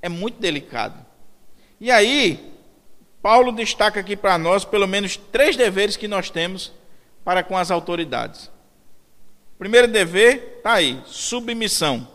é 0.02 0.08
muito 0.08 0.40
delicado. 0.40 1.04
E 1.80 1.90
aí, 1.90 2.52
Paulo 3.22 3.52
destaca 3.52 4.00
aqui 4.00 4.16
para 4.16 4.36
nós 4.36 4.64
pelo 4.64 4.86
menos 4.86 5.16
três 5.16 5.56
deveres 5.56 5.96
que 5.96 6.08
nós 6.08 6.30
temos 6.30 6.72
para 7.24 7.42
com 7.42 7.56
as 7.56 7.70
autoridades. 7.70 8.50
primeiro 9.58 9.88
dever 9.88 10.56
está 10.58 10.74
aí, 10.74 11.00
submissão. 11.06 12.06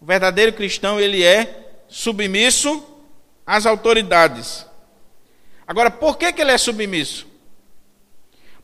O 0.00 0.04
verdadeiro 0.04 0.52
cristão 0.52 1.00
ele 1.00 1.24
é 1.24 1.82
submisso 1.88 2.95
às 3.46 3.64
autoridades. 3.64 4.66
Agora, 5.66 5.90
por 5.90 6.18
que, 6.18 6.32
que 6.32 6.40
ele 6.40 6.52
é 6.52 6.58
submisso? 6.58 7.26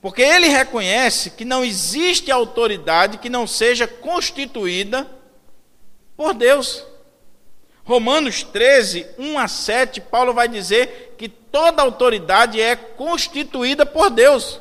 Porque 0.01 0.21
ele 0.21 0.49
reconhece 0.49 1.31
que 1.31 1.45
não 1.45 1.64
existe 1.64 2.33
autoridade 2.33 3.18
que 3.18 3.31
não 3.31 3.47
seja 3.47 3.87
constituída 3.87 5.09
por 6.16 6.35
Deus. 6.35 6.85
Romanos 7.85 8.42
13, 8.42 9.07
1 9.18 9.38
a 9.38 9.49
7, 9.49 10.01
Paulo 10.01 10.35
vai 10.35 10.49
dizer 10.49 11.14
que 11.16 11.29
toda 11.29 11.83
autoridade 11.83 12.61
é 12.61 12.75
constituída 12.75 13.87
por 13.87 14.11
Deus. 14.11 14.61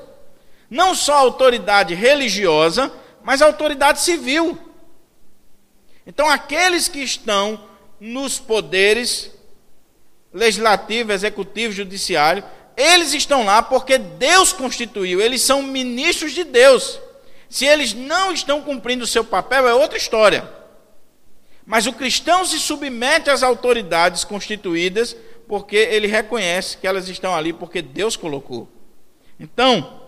Não 0.69 0.93
só 0.93 1.15
autoridade 1.15 1.93
religiosa, 1.93 2.91
mas 3.23 3.41
autoridade 3.41 3.99
civil. 3.99 4.57
Então, 6.05 6.29
aqueles 6.29 6.87
que 6.87 6.99
estão 6.99 7.63
nos 7.99 8.39
poderes 8.39 9.31
legislativo, 10.33 11.11
executivo, 11.11 11.73
judiciário, 11.73 12.43
eles 12.75 13.13
estão 13.13 13.43
lá 13.43 13.61
porque 13.61 13.97
Deus 13.97 14.53
constituiu, 14.53 15.21
eles 15.21 15.41
são 15.41 15.61
ministros 15.61 16.31
de 16.31 16.43
Deus. 16.43 16.99
Se 17.49 17.65
eles 17.65 17.93
não 17.93 18.31
estão 18.31 18.61
cumprindo 18.61 19.03
o 19.03 19.07
seu 19.07 19.23
papel, 19.23 19.67
é 19.67 19.73
outra 19.73 19.97
história. 19.97 20.49
Mas 21.65 21.85
o 21.85 21.93
cristão 21.93 22.45
se 22.45 22.59
submete 22.59 23.29
às 23.29 23.43
autoridades 23.43 24.23
constituídas 24.23 25.15
porque 25.47 25.75
ele 25.75 26.07
reconhece 26.07 26.77
que 26.77 26.87
elas 26.87 27.09
estão 27.09 27.35
ali 27.35 27.51
porque 27.51 27.81
Deus 27.81 28.15
colocou. 28.15 28.69
Então, 29.39 30.01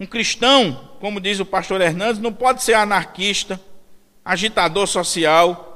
um 0.00 0.06
cristão, 0.06 0.90
como 0.98 1.20
diz 1.20 1.38
o 1.38 1.46
pastor 1.46 1.80
Hernandes, 1.80 2.20
não 2.20 2.32
pode 2.32 2.62
ser 2.62 2.74
anarquista, 2.74 3.60
agitador 4.24 4.86
social, 4.86 5.71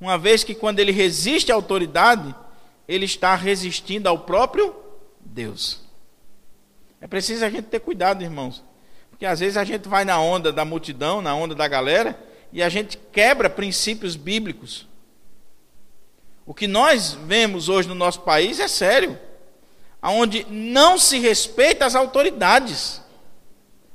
uma 0.00 0.16
vez 0.16 0.44
que 0.44 0.54
quando 0.54 0.78
ele 0.78 0.92
resiste 0.92 1.50
à 1.50 1.54
autoridade, 1.54 2.34
ele 2.86 3.04
está 3.04 3.34
resistindo 3.34 4.06
ao 4.06 4.20
próprio 4.20 4.74
Deus. 5.20 5.80
É 7.00 7.06
preciso 7.06 7.44
a 7.44 7.50
gente 7.50 7.66
ter 7.66 7.80
cuidado, 7.80 8.22
irmãos, 8.22 8.62
porque 9.10 9.26
às 9.26 9.40
vezes 9.40 9.56
a 9.56 9.64
gente 9.64 9.88
vai 9.88 10.04
na 10.04 10.20
onda 10.20 10.52
da 10.52 10.64
multidão, 10.64 11.20
na 11.20 11.34
onda 11.34 11.54
da 11.54 11.68
galera, 11.68 12.18
e 12.52 12.62
a 12.62 12.68
gente 12.68 12.98
quebra 13.12 13.50
princípios 13.50 14.16
bíblicos. 14.16 14.86
O 16.46 16.54
que 16.54 16.66
nós 16.66 17.12
vemos 17.26 17.68
hoje 17.68 17.88
no 17.88 17.94
nosso 17.94 18.20
país 18.20 18.58
é 18.58 18.68
sério, 18.68 19.18
aonde 20.00 20.46
não 20.48 20.96
se 20.96 21.18
respeita 21.18 21.84
as 21.84 21.94
autoridades, 21.94 23.02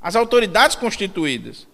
as 0.02 0.16
autoridades 0.16 0.76
constituídas. 0.76 1.68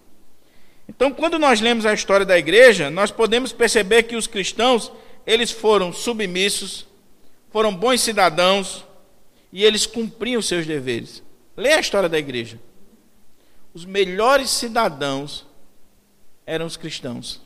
Então, 0.90 1.12
quando 1.12 1.38
nós 1.38 1.60
lemos 1.60 1.86
a 1.86 1.94
história 1.94 2.26
da 2.26 2.36
igreja, 2.36 2.90
nós 2.90 3.12
podemos 3.12 3.52
perceber 3.52 4.02
que 4.02 4.16
os 4.16 4.26
cristãos, 4.26 4.90
eles 5.24 5.52
foram 5.52 5.92
submissos, 5.92 6.84
foram 7.48 7.72
bons 7.72 8.00
cidadãos 8.00 8.84
e 9.52 9.64
eles 9.64 9.86
cumpriam 9.86 10.40
os 10.40 10.48
seus 10.48 10.66
deveres. 10.66 11.22
Leia 11.56 11.76
a 11.76 11.80
história 11.80 12.08
da 12.08 12.18
igreja. 12.18 12.58
Os 13.72 13.84
melhores 13.84 14.50
cidadãos 14.50 15.46
eram 16.44 16.66
os 16.66 16.76
cristãos. 16.76 17.40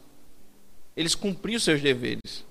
Eles 0.96 1.14
cumpriam 1.14 1.60
seus 1.60 1.82
deveres. 1.82 2.46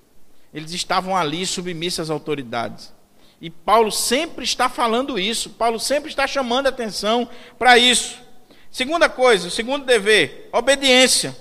Eles 0.52 0.70
estavam 0.72 1.16
ali 1.16 1.44
submissos 1.44 1.98
às 1.98 2.10
autoridades. 2.10 2.94
E 3.40 3.50
Paulo 3.50 3.90
sempre 3.90 4.44
está 4.44 4.68
falando 4.68 5.18
isso. 5.18 5.50
Paulo 5.50 5.80
sempre 5.80 6.08
está 6.08 6.24
chamando 6.24 6.68
atenção 6.68 7.28
para 7.58 7.76
isso. 7.76 8.22
Segunda 8.74 9.08
coisa, 9.08 9.50
segundo 9.50 9.86
dever, 9.86 10.48
obediência. 10.50 11.36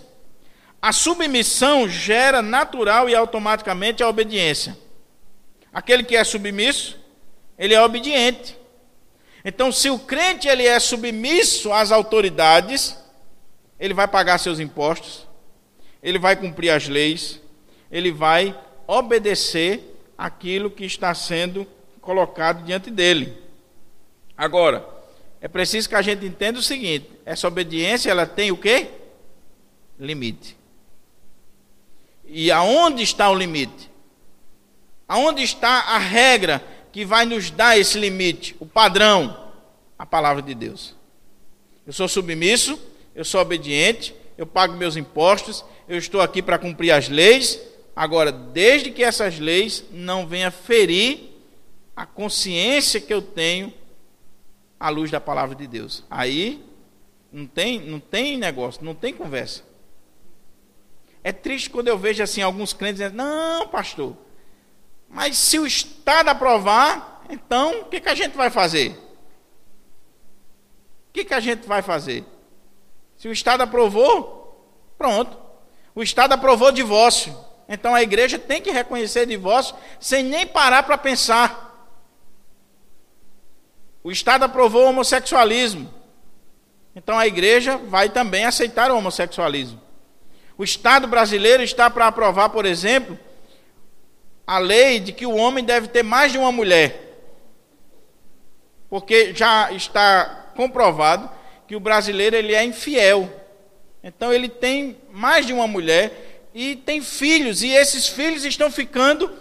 A 0.79 0.91
submissão 0.91 1.89
gera 1.89 2.43
natural 2.43 3.09
e 3.09 3.15
automaticamente 3.15 4.03
a 4.03 4.07
obediência. 4.07 4.77
Aquele 5.73 6.03
que 6.03 6.15
é 6.15 6.23
submisso, 6.23 6.95
ele 7.57 7.73
é 7.73 7.81
obediente. 7.81 8.55
Então, 9.43 9.71
se 9.71 9.89
o 9.89 9.97
crente 9.97 10.47
ele 10.47 10.67
é 10.67 10.79
submisso 10.79 11.73
às 11.73 11.91
autoridades, 11.91 12.95
ele 13.79 13.95
vai 13.95 14.07
pagar 14.07 14.37
seus 14.37 14.59
impostos, 14.59 15.27
ele 16.03 16.19
vai 16.19 16.35
cumprir 16.35 16.69
as 16.69 16.87
leis, 16.87 17.41
ele 17.89 18.11
vai 18.11 18.55
obedecer 18.85 19.99
aquilo 20.15 20.69
que 20.69 20.85
está 20.85 21.15
sendo 21.15 21.65
colocado 21.99 22.63
diante 22.63 22.91
dele. 22.91 23.35
Agora, 24.37 24.92
é 25.43 25.47
preciso 25.49 25.89
que 25.89 25.95
a 25.95 26.01
gente 26.01 26.25
entenda 26.25 26.58
o 26.58 26.63
seguinte: 26.63 27.10
essa 27.25 27.49
obediência 27.49 28.10
ela 28.10 28.25
tem 28.25 28.49
o 28.49 28.56
quê? 28.56 28.88
Limite. 29.99 30.56
E 32.25 32.49
aonde 32.49 33.03
está 33.03 33.29
o 33.29 33.36
limite? 33.36 33.91
Aonde 35.06 35.43
está 35.43 35.82
a 35.82 35.97
regra 35.97 36.63
que 36.93 37.03
vai 37.03 37.25
nos 37.25 37.51
dar 37.51 37.77
esse 37.77 37.99
limite? 37.99 38.56
O 38.58 38.65
padrão, 38.65 39.51
a 39.99 40.06
palavra 40.06 40.41
de 40.41 40.56
Deus. 40.56 40.95
Eu 41.86 41.91
sou 41.91 42.08
submisso, 42.08 42.79
eu 43.13 43.25
sou 43.25 43.41
obediente, 43.41 44.15
eu 44.38 44.47
pago 44.47 44.77
meus 44.77 44.95
impostos, 44.95 45.65
eu 45.89 45.97
estou 45.97 46.21
aqui 46.21 46.41
para 46.41 46.58
cumprir 46.58 46.91
as 46.91 47.10
leis. 47.10 47.60
Agora, 47.93 48.32
desde 48.32 48.91
que 48.91 49.03
essas 49.03 49.38
leis 49.39 49.84
não 49.91 50.25
venham 50.25 50.49
ferir 50.49 51.19
a 51.93 52.06
consciência 52.06 53.01
que 53.01 53.13
eu 53.13 53.21
tenho 53.21 53.73
à 54.83 54.89
luz 54.89 55.09
da 55.09 55.19
palavra 55.19 55.55
de 55.55 55.65
Deus. 55.65 56.03
Aí 56.09 56.63
não 57.31 57.47
tem, 57.47 57.79
não 57.79 57.99
tem 57.99 58.37
negócio, 58.37 58.83
não 58.83 58.93
tem 58.93 59.13
conversa. 59.13 59.63
É 61.23 61.31
triste 61.31 61.69
quando 61.69 61.87
eu 61.87 61.97
vejo 61.97 62.21
assim 62.21 62.41
alguns 62.41 62.73
crentes 62.73 62.97
dizendo: 62.97 63.15
"Não, 63.15 63.67
pastor, 63.67 64.15
mas 65.07 65.37
se 65.37 65.57
o 65.57 65.65
Estado 65.65 66.29
aprovar, 66.29 67.23
então 67.29 67.81
o 67.81 67.85
que, 67.85 67.99
que 68.01 68.09
a 68.09 68.15
gente 68.15 68.35
vai 68.35 68.49
fazer?" 68.49 69.03
que, 71.13 71.23
que 71.23 71.33
a 71.33 71.39
gente 71.39 71.67
vai 71.67 71.83
fazer? 71.83 72.25
Se 73.15 73.27
o 73.27 73.31
Estado 73.31 73.61
aprovou, 73.61 74.67
pronto. 74.97 75.37
O 75.93 76.01
Estado 76.01 76.33
aprovou 76.33 76.71
divórcio. 76.71 77.37
Então 77.69 77.93
a 77.93 78.01
igreja 78.01 78.39
tem 78.39 78.61
que 78.61 78.71
reconhecer 78.71 79.27
divórcio 79.27 79.75
sem 79.99 80.23
nem 80.23 80.47
parar 80.47 80.83
para 80.83 80.97
pensar. 80.97 81.72
O 84.03 84.11
Estado 84.11 84.43
aprovou 84.43 84.83
o 84.83 84.89
homossexualismo. 84.89 85.91
Então 86.95 87.17
a 87.17 87.25
igreja 87.25 87.77
vai 87.77 88.09
também 88.09 88.45
aceitar 88.45 88.91
o 88.91 88.97
homossexualismo. 88.97 89.81
O 90.57 90.63
Estado 90.63 91.07
brasileiro 91.07 91.63
está 91.63 91.89
para 91.89 92.07
aprovar, 92.07 92.49
por 92.49 92.65
exemplo, 92.65 93.17
a 94.45 94.59
lei 94.59 94.99
de 94.99 95.11
que 95.13 95.25
o 95.25 95.35
homem 95.35 95.63
deve 95.63 95.87
ter 95.87 96.03
mais 96.03 96.31
de 96.31 96.37
uma 96.37 96.51
mulher. 96.51 96.99
Porque 98.89 99.33
já 99.33 99.71
está 99.71 100.51
comprovado 100.55 101.29
que 101.67 101.75
o 101.75 101.79
brasileiro 101.79 102.35
ele 102.35 102.53
é 102.53 102.63
infiel. 102.63 103.29
Então 104.03 104.31
ele 104.31 104.49
tem 104.49 104.97
mais 105.11 105.45
de 105.45 105.53
uma 105.53 105.65
mulher 105.65 106.49
e 106.53 106.75
tem 106.75 107.01
filhos, 107.01 107.63
e 107.63 107.69
esses 107.69 108.07
filhos 108.07 108.45
estão 108.45 108.69
ficando 108.69 109.31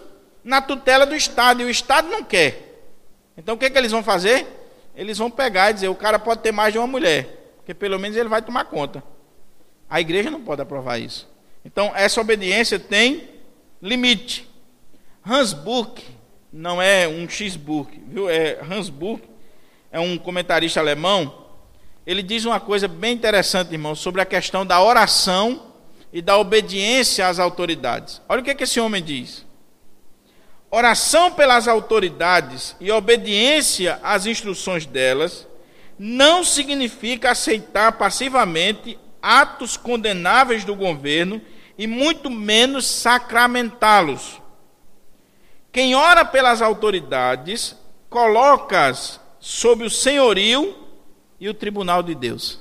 na 0.43 0.61
tutela 0.61 1.05
do 1.05 1.15
Estado, 1.15 1.61
e 1.61 1.65
o 1.65 1.69
Estado 1.69 2.09
não 2.09 2.23
quer. 2.23 2.72
Então 3.37 3.55
o 3.55 3.57
que, 3.57 3.65
é 3.65 3.69
que 3.69 3.77
eles 3.77 3.91
vão 3.91 4.03
fazer? 4.03 4.45
Eles 4.95 5.17
vão 5.17 5.29
pegar 5.29 5.71
e 5.71 5.73
dizer: 5.73 5.87
o 5.87 5.95
cara 5.95 6.19
pode 6.19 6.41
ter 6.41 6.51
mais 6.51 6.71
de 6.71 6.79
uma 6.79 6.87
mulher, 6.87 7.55
porque 7.57 7.73
pelo 7.73 7.99
menos 7.99 8.17
ele 8.17 8.29
vai 8.29 8.41
tomar 8.41 8.65
conta. 8.65 9.03
A 9.89 9.99
igreja 10.01 10.31
não 10.31 10.41
pode 10.41 10.61
aprovar 10.61 10.99
isso. 10.99 11.29
Então 11.65 11.91
essa 11.95 12.19
obediência 12.21 12.79
tem 12.79 13.29
limite. 13.81 14.49
Hans 15.25 15.53
Burke 15.53 16.03
não 16.51 16.81
é 16.81 17.07
um 17.07 17.27
X-Burke, 17.27 17.99
viu? 18.05 18.29
É 18.29 18.59
Hans 18.69 18.89
Burke 18.89 19.27
é 19.91 19.99
um 19.99 20.17
comentarista 20.17 20.79
alemão. 20.79 21.43
Ele 22.05 22.21
diz 22.21 22.45
uma 22.45 22.59
coisa 22.59 22.87
bem 22.87 23.13
interessante, 23.13 23.71
irmão, 23.71 23.95
sobre 23.95 24.21
a 24.21 24.25
questão 24.25 24.65
da 24.65 24.81
oração 24.81 25.73
e 26.11 26.21
da 26.21 26.37
obediência 26.37 27.27
às 27.27 27.39
autoridades. 27.39 28.21
Olha 28.27 28.41
o 28.41 28.43
que, 28.43 28.51
é 28.51 28.55
que 28.55 28.65
esse 28.65 28.79
homem 28.79 29.01
diz. 29.01 29.45
Oração 30.75 31.31
pelas 31.31 31.67
autoridades 31.67 32.75
e 32.79 32.91
obediência 32.91 33.99
às 34.01 34.25
instruções 34.25 34.87
delas 34.87 35.47
não 35.99 36.43
significa 36.43 37.29
aceitar 37.29 37.91
passivamente 37.91 38.97
atos 39.21 39.77
condenáveis 39.77 40.65
do 40.65 40.75
governo 40.75 41.39
e 41.77 41.85
muito 41.85 42.27
menos 42.27 42.87
sacramentá-los. 42.87 44.41
Quem 45.71 45.93
ora 45.93 46.25
pelas 46.25 46.59
autoridades 46.59 47.77
coloca-as 48.09 49.19
sob 49.39 49.83
o 49.83 49.91
senhorio 49.91 50.75
e 51.39 51.47
o 51.47 51.53
tribunal 51.53 52.01
de 52.01 52.15
Deus. 52.15 52.59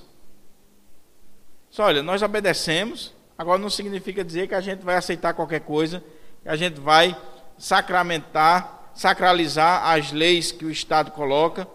Só 1.70 1.85
olha, 1.85 2.03
nós 2.03 2.20
obedecemos, 2.20 3.14
agora 3.38 3.59
não 3.59 3.70
significa 3.70 4.22
dizer 4.22 4.48
que 4.48 4.55
a 4.55 4.61
gente 4.61 4.85
vai 4.85 4.96
aceitar 4.96 5.33
qualquer 5.33 5.61
coisa, 5.61 6.05
que 6.42 6.48
a 6.51 6.57
gente 6.57 6.79
vai 6.79 7.16
sacramentar, 7.62 8.90
sacralizar 8.92 9.87
as 9.87 10.11
leis 10.11 10.51
que 10.51 10.64
o 10.64 10.70
Estado 10.70 11.12
coloca. 11.12 11.68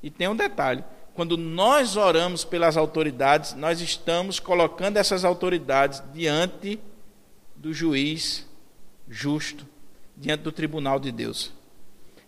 E 0.00 0.10
tem 0.10 0.28
um 0.28 0.36
detalhe: 0.36 0.84
quando 1.12 1.36
nós 1.36 1.96
oramos 1.96 2.44
pelas 2.44 2.76
autoridades, 2.76 3.52
nós 3.54 3.80
estamos 3.80 4.38
colocando 4.38 4.96
essas 4.96 5.24
autoridades 5.24 6.00
diante 6.14 6.78
do 7.56 7.74
juiz 7.74 8.46
justo, 9.08 9.66
diante 10.16 10.44
do 10.44 10.52
tribunal 10.52 11.00
de 11.00 11.10
Deus. 11.10 11.52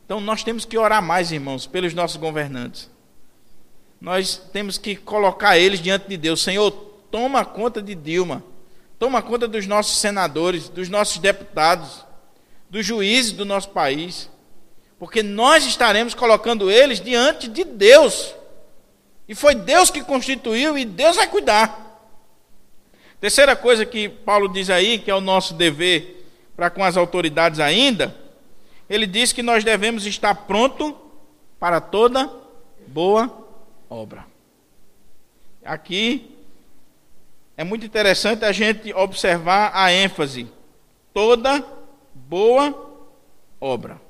Então 0.05 0.20
nós 0.20 0.42
temos 0.42 0.64
que 0.64 0.76
orar 0.76 1.00
mais, 1.00 1.31
irmãos, 1.31 1.68
pelos 1.68 1.94
nossos 1.94 2.16
governantes. 2.16 2.90
Nós 4.00 4.37
temos 4.53 4.76
que 4.76 4.96
colocar 4.96 5.57
eles 5.57 5.79
diante 5.79 6.09
de 6.09 6.16
Deus. 6.16 6.42
Senhor, 6.42 6.72
toma 7.09 7.44
conta 7.44 7.81
de 7.81 7.94
Dilma. 7.94 8.42
Toma 8.98 9.22
conta 9.22 9.46
dos 9.46 9.68
nossos 9.68 9.98
senadores, 9.98 10.68
dos 10.68 10.88
nossos 10.88 11.18
deputados 11.18 12.09
dos 12.70 12.87
juízes 12.87 13.33
do 13.33 13.44
nosso 13.44 13.70
país, 13.70 14.30
porque 14.98 15.22
nós 15.22 15.66
estaremos 15.66 16.14
colocando 16.14 16.70
eles 16.70 17.00
diante 17.00 17.48
de 17.48 17.64
Deus. 17.64 18.33
E 19.28 19.35
foi 19.35 19.54
Deus 19.54 19.90
que 19.90 20.02
constituiu 20.02 20.78
e 20.78 20.85
Deus 20.85 21.16
vai 21.16 21.26
cuidar. 21.26 21.88
Terceira 23.20 23.54
coisa 23.54 23.85
que 23.85 24.09
Paulo 24.09 24.48
diz 24.48 24.70
aí, 24.70 24.98
que 24.98 25.11
é 25.11 25.14
o 25.14 25.20
nosso 25.20 25.54
dever 25.54 26.26
para 26.56 26.70
com 26.70 26.85
as 26.85 26.96
autoridades 26.96 27.59
ainda, 27.59 28.16
ele 28.88 29.06
diz 29.06 29.33
que 29.33 29.42
nós 29.42 29.64
devemos 29.64 30.06
estar 30.06 30.35
pronto 30.35 30.96
para 31.59 31.80
toda 31.80 32.30
boa 32.87 33.46
obra. 33.88 34.26
Aqui 35.64 36.37
é 37.56 37.64
muito 37.64 37.85
interessante 37.85 38.44
a 38.44 38.52
gente 38.52 38.92
observar 38.94 39.70
a 39.74 39.92
ênfase. 39.92 40.46
Toda 41.12 41.64
boa 42.30 42.72
obra. 43.60 44.00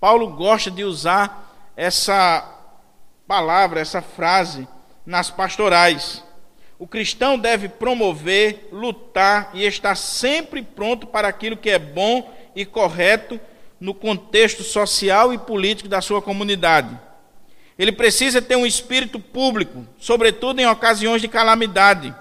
Paulo 0.00 0.28
gosta 0.28 0.70
de 0.70 0.84
usar 0.84 1.70
essa 1.76 2.48
palavra, 3.28 3.78
essa 3.78 4.00
frase 4.00 4.66
nas 5.04 5.30
pastorais. 5.30 6.24
O 6.78 6.86
cristão 6.86 7.38
deve 7.38 7.68
promover, 7.68 8.70
lutar 8.72 9.50
e 9.52 9.66
estar 9.66 9.96
sempre 9.96 10.62
pronto 10.62 11.06
para 11.06 11.28
aquilo 11.28 11.58
que 11.58 11.68
é 11.68 11.78
bom 11.78 12.34
e 12.56 12.64
correto 12.64 13.38
no 13.78 13.92
contexto 13.92 14.62
social 14.62 15.30
e 15.34 15.36
político 15.36 15.90
da 15.90 16.00
sua 16.00 16.22
comunidade. 16.22 16.98
Ele 17.78 17.92
precisa 17.92 18.40
ter 18.40 18.56
um 18.56 18.64
espírito 18.64 19.20
público, 19.20 19.86
sobretudo 19.98 20.58
em 20.58 20.66
ocasiões 20.66 21.20
de 21.20 21.28
calamidade. 21.28 22.14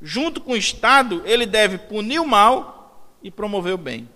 Junto 0.00 0.40
com 0.40 0.52
o 0.52 0.56
Estado, 0.56 1.22
ele 1.26 1.44
deve 1.44 1.76
punir 1.76 2.18
o 2.18 2.26
mal 2.26 2.75
e 3.22 3.30
promover 3.30 3.74
o 3.74 3.78
bem. 3.78 4.08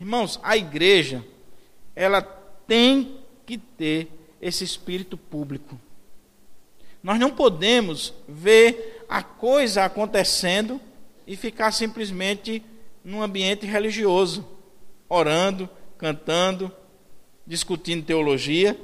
Irmãos, 0.00 0.38
a 0.42 0.56
igreja, 0.56 1.24
ela 1.94 2.22
tem 2.22 3.18
que 3.44 3.58
ter 3.58 4.08
esse 4.40 4.62
espírito 4.62 5.16
público. 5.16 5.78
Nós 7.02 7.18
não 7.18 7.30
podemos 7.30 8.14
ver 8.28 9.04
a 9.08 9.22
coisa 9.22 9.84
acontecendo 9.84 10.80
e 11.26 11.36
ficar 11.36 11.72
simplesmente 11.72 12.62
num 13.04 13.22
ambiente 13.22 13.66
religioso, 13.66 14.46
orando, 15.08 15.68
cantando, 15.96 16.70
discutindo 17.46 18.04
teologia, 18.04 18.78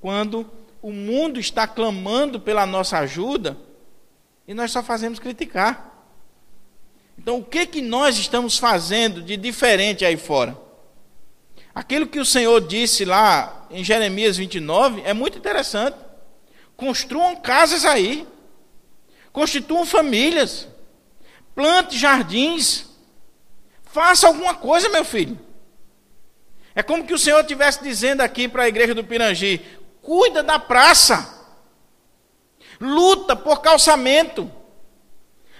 quando 0.00 0.50
o 0.80 0.92
mundo 0.92 1.38
está 1.38 1.66
clamando 1.66 2.40
pela 2.40 2.64
nossa 2.64 2.98
ajuda 2.98 3.56
e 4.46 4.54
nós 4.54 4.70
só 4.70 4.82
fazemos 4.82 5.18
criticar. 5.18 5.95
Então, 7.18 7.38
o 7.38 7.44
que 7.44 7.66
que 7.66 7.82
nós 7.82 8.18
estamos 8.18 8.58
fazendo 8.58 9.22
de 9.22 9.36
diferente 9.36 10.04
aí 10.04 10.16
fora? 10.16 10.56
Aquilo 11.74 12.06
que 12.06 12.18
o 12.18 12.24
Senhor 12.24 12.60
disse 12.66 13.04
lá 13.04 13.66
em 13.70 13.84
Jeremias 13.84 14.36
29 14.36 15.02
é 15.04 15.12
muito 15.12 15.36
interessante. 15.36 15.96
Construam 16.76 17.36
casas 17.36 17.84
aí. 17.84 18.26
Constituam 19.32 19.84
famílias. 19.84 20.66
Plante 21.54 21.98
jardins. 21.98 22.86
Faça 23.84 24.26
alguma 24.26 24.54
coisa, 24.54 24.88
meu 24.88 25.04
filho. 25.04 25.38
É 26.74 26.82
como 26.82 27.06
que 27.06 27.14
o 27.14 27.18
Senhor 27.18 27.40
estivesse 27.40 27.82
dizendo 27.82 28.20
aqui 28.20 28.48
para 28.48 28.64
a 28.64 28.68
igreja 28.68 28.94
do 28.94 29.04
Pirangi: 29.04 29.60
cuida 30.02 30.42
da 30.42 30.58
praça. 30.58 31.34
Luta 32.80 33.34
por 33.34 33.60
calçamento. 33.60 34.50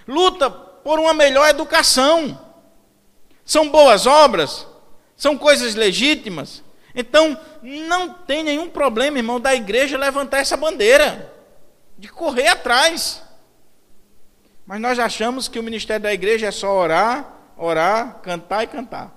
Luta 0.06 0.65
por 0.87 1.01
uma 1.01 1.12
melhor 1.12 1.49
educação. 1.49 2.38
São 3.44 3.68
boas 3.68 4.07
obras, 4.07 4.64
são 5.16 5.37
coisas 5.37 5.75
legítimas. 5.75 6.62
Então, 6.94 7.37
não 7.61 8.11
tem 8.11 8.45
nenhum 8.45 8.70
problema, 8.70 9.18
irmão, 9.18 9.41
da 9.41 9.53
igreja 9.53 9.99
levantar 9.99 10.39
essa 10.39 10.57
bandeira, 10.57 11.34
de 11.99 12.07
correr 12.07 12.47
atrás. 12.47 13.20
Mas 14.64 14.80
nós 14.80 15.01
achamos 15.01 15.49
que 15.49 15.59
o 15.59 15.62
ministério 15.62 16.05
da 16.05 16.14
igreja 16.14 16.47
é 16.47 16.51
só 16.53 16.72
orar, 16.72 17.34
orar, 17.57 18.20
cantar 18.22 18.62
e 18.62 18.68
cantar. 18.68 19.12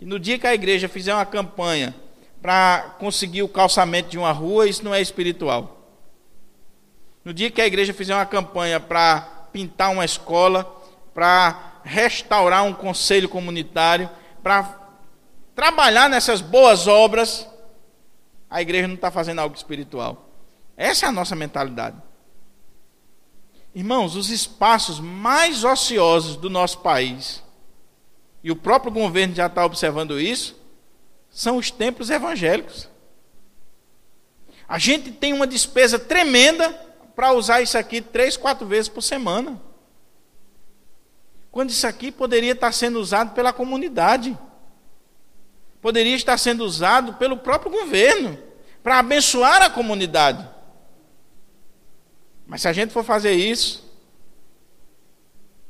E 0.00 0.06
no 0.06 0.16
dia 0.16 0.38
que 0.38 0.46
a 0.46 0.54
igreja 0.54 0.88
fizer 0.88 1.12
uma 1.12 1.26
campanha 1.26 1.92
para 2.40 2.94
conseguir 3.00 3.42
o 3.42 3.48
calçamento 3.48 4.08
de 4.08 4.16
uma 4.16 4.30
rua, 4.30 4.68
isso 4.68 4.84
não 4.84 4.94
é 4.94 5.00
espiritual. 5.00 5.88
No 7.24 7.34
dia 7.34 7.50
que 7.50 7.60
a 7.60 7.66
igreja 7.66 7.92
fizer 7.92 8.14
uma 8.14 8.26
campanha 8.26 8.78
para 8.78 9.39
pintar 9.52 9.90
uma 9.90 10.04
escola, 10.04 10.64
para 11.14 11.80
restaurar 11.84 12.64
um 12.64 12.72
conselho 12.72 13.28
comunitário, 13.28 14.08
para 14.42 14.78
trabalhar 15.54 16.08
nessas 16.08 16.40
boas 16.40 16.86
obras, 16.86 17.46
a 18.48 18.62
igreja 18.62 18.88
não 18.88 18.94
está 18.94 19.10
fazendo 19.10 19.40
algo 19.40 19.54
espiritual. 19.54 20.28
Essa 20.76 21.06
é 21.06 21.08
a 21.08 21.12
nossa 21.12 21.36
mentalidade. 21.36 21.96
Irmãos, 23.74 24.16
os 24.16 24.30
espaços 24.30 24.98
mais 24.98 25.62
ociosos 25.62 26.36
do 26.36 26.50
nosso 26.50 26.78
país, 26.78 27.42
e 28.42 28.50
o 28.50 28.56
próprio 28.56 28.90
governo 28.90 29.34
já 29.34 29.46
está 29.46 29.64
observando 29.64 30.18
isso, 30.18 30.56
são 31.30 31.56
os 31.56 31.70
templos 31.70 32.10
evangélicos. 32.10 32.88
A 34.68 34.78
gente 34.78 35.12
tem 35.12 35.32
uma 35.32 35.46
despesa 35.46 35.98
tremenda 35.98 36.68
para 37.20 37.34
usar 37.34 37.60
isso 37.60 37.76
aqui 37.76 38.00
três, 38.00 38.34
quatro 38.34 38.66
vezes 38.66 38.88
por 38.88 39.02
semana. 39.02 39.60
Quando 41.52 41.68
isso 41.68 41.86
aqui 41.86 42.10
poderia 42.10 42.52
estar 42.52 42.72
sendo 42.72 42.98
usado 42.98 43.34
pela 43.34 43.52
comunidade, 43.52 44.38
poderia 45.82 46.16
estar 46.16 46.38
sendo 46.38 46.64
usado 46.64 47.12
pelo 47.12 47.36
próprio 47.36 47.70
governo, 47.70 48.38
para 48.82 49.00
abençoar 49.00 49.60
a 49.60 49.68
comunidade. 49.68 50.48
Mas 52.46 52.62
se 52.62 52.68
a 52.68 52.72
gente 52.72 52.90
for 52.90 53.04
fazer 53.04 53.32
isso, 53.32 53.86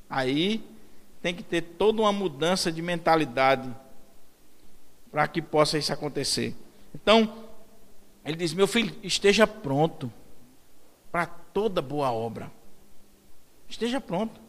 aí 0.08 0.62
tem 1.20 1.34
que 1.34 1.42
ter 1.42 1.62
toda 1.62 2.02
uma 2.02 2.12
mudança 2.12 2.70
de 2.70 2.80
mentalidade 2.80 3.74
para 5.10 5.26
que 5.26 5.42
possa 5.42 5.76
isso 5.76 5.92
acontecer. 5.92 6.54
Então, 6.94 7.48
ele 8.24 8.36
diz: 8.36 8.54
Meu 8.54 8.68
filho, 8.68 8.94
esteja 9.02 9.48
pronto 9.48 10.12
para 11.10 11.39
toda 11.52 11.82
boa 11.82 12.10
obra. 12.12 12.50
Esteja 13.68 14.00
pronto. 14.00 14.40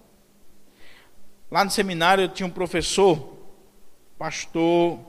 Lá 1.49 1.65
no 1.65 1.71
seminário 1.71 2.23
eu 2.23 2.29
tinha 2.29 2.47
um 2.47 2.51
professor, 2.51 3.37
pastor 4.17 4.99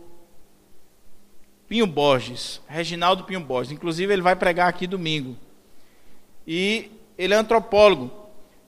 Pinho 1.68 1.86
Borges, 1.86 2.60
Reginaldo 2.66 3.24
Pinho 3.24 3.40
Borges. 3.40 3.72
Inclusive 3.72 4.12
ele 4.12 4.20
vai 4.20 4.36
pregar 4.36 4.68
aqui 4.68 4.86
domingo. 4.86 5.36
E 6.46 6.90
ele 7.16 7.32
é 7.32 7.36
antropólogo. 7.36 8.10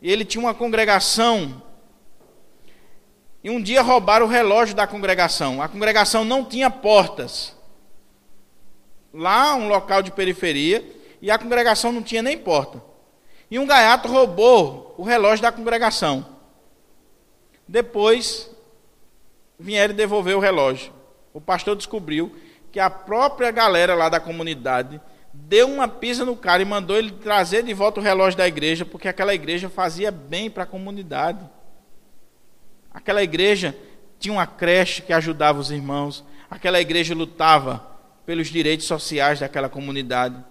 E 0.01 0.11
ele 0.11 0.25
tinha 0.25 0.41
uma 0.41 0.55
congregação. 0.55 1.63
E 3.43 3.51
um 3.51 3.61
dia 3.61 3.83
roubaram 3.83 4.25
o 4.25 4.29
relógio 4.29 4.75
da 4.75 4.87
congregação. 4.87 5.61
A 5.61 5.69
congregação 5.69 6.25
não 6.25 6.45
tinha 6.45 6.71
portas. 6.71 7.55
Lá, 9.13 9.55
um 9.55 9.69
local 9.69 10.03
de 10.03 10.11
periferia, 10.11 10.83
e 11.21 11.31
a 11.31 11.39
congregação 11.39 11.93
não 11.93 12.03
tinha 12.03 12.23
nem 12.23 12.39
porta. 12.39 12.83
E 13.55 13.59
um 13.61 13.69
gaiato 13.69 14.09
roubou 14.09 14.97
o 14.99 15.05
relógio 15.05 15.41
da 15.41 15.53
congregação. 15.53 16.27
Depois 17.69 18.51
vieram 19.57 19.95
devolver 19.95 20.37
o 20.37 20.41
relógio. 20.41 20.93
O 21.33 21.41
pastor 21.41 21.77
descobriu 21.77 22.35
que 22.73 22.81
a 22.81 22.91
própria 22.91 23.53
galera 23.53 23.95
lá 23.95 24.09
da 24.09 24.19
comunidade 24.19 25.01
deu 25.33 25.69
uma 25.69 25.87
pisa 25.87 26.25
no 26.25 26.35
cara 26.35 26.63
e 26.63 26.65
mandou 26.65 26.97
ele 26.97 27.13
trazer 27.13 27.63
de 27.63 27.73
volta 27.73 28.01
o 28.01 28.03
relógio 28.03 28.37
da 28.37 28.49
igreja, 28.49 28.85
porque 28.85 29.07
aquela 29.07 29.33
igreja 29.33 29.71
fazia 29.71 30.11
bem 30.11 30.51
para 30.51 30.65
a 30.65 30.67
comunidade. 30.67 31.49
Aquela 32.93 33.23
igreja 33.23 33.73
tinha 34.19 34.33
uma 34.33 34.49
creche 34.49 35.01
que 35.01 35.13
ajudava 35.13 35.61
os 35.61 35.71
irmãos, 35.71 36.25
aquela 36.51 36.81
igreja 36.81 37.15
lutava 37.15 37.87
pelos 38.27 38.49
direitos 38.49 38.89
sociais 38.89 39.39
daquela 39.39 39.69
comunidade. 39.69 40.45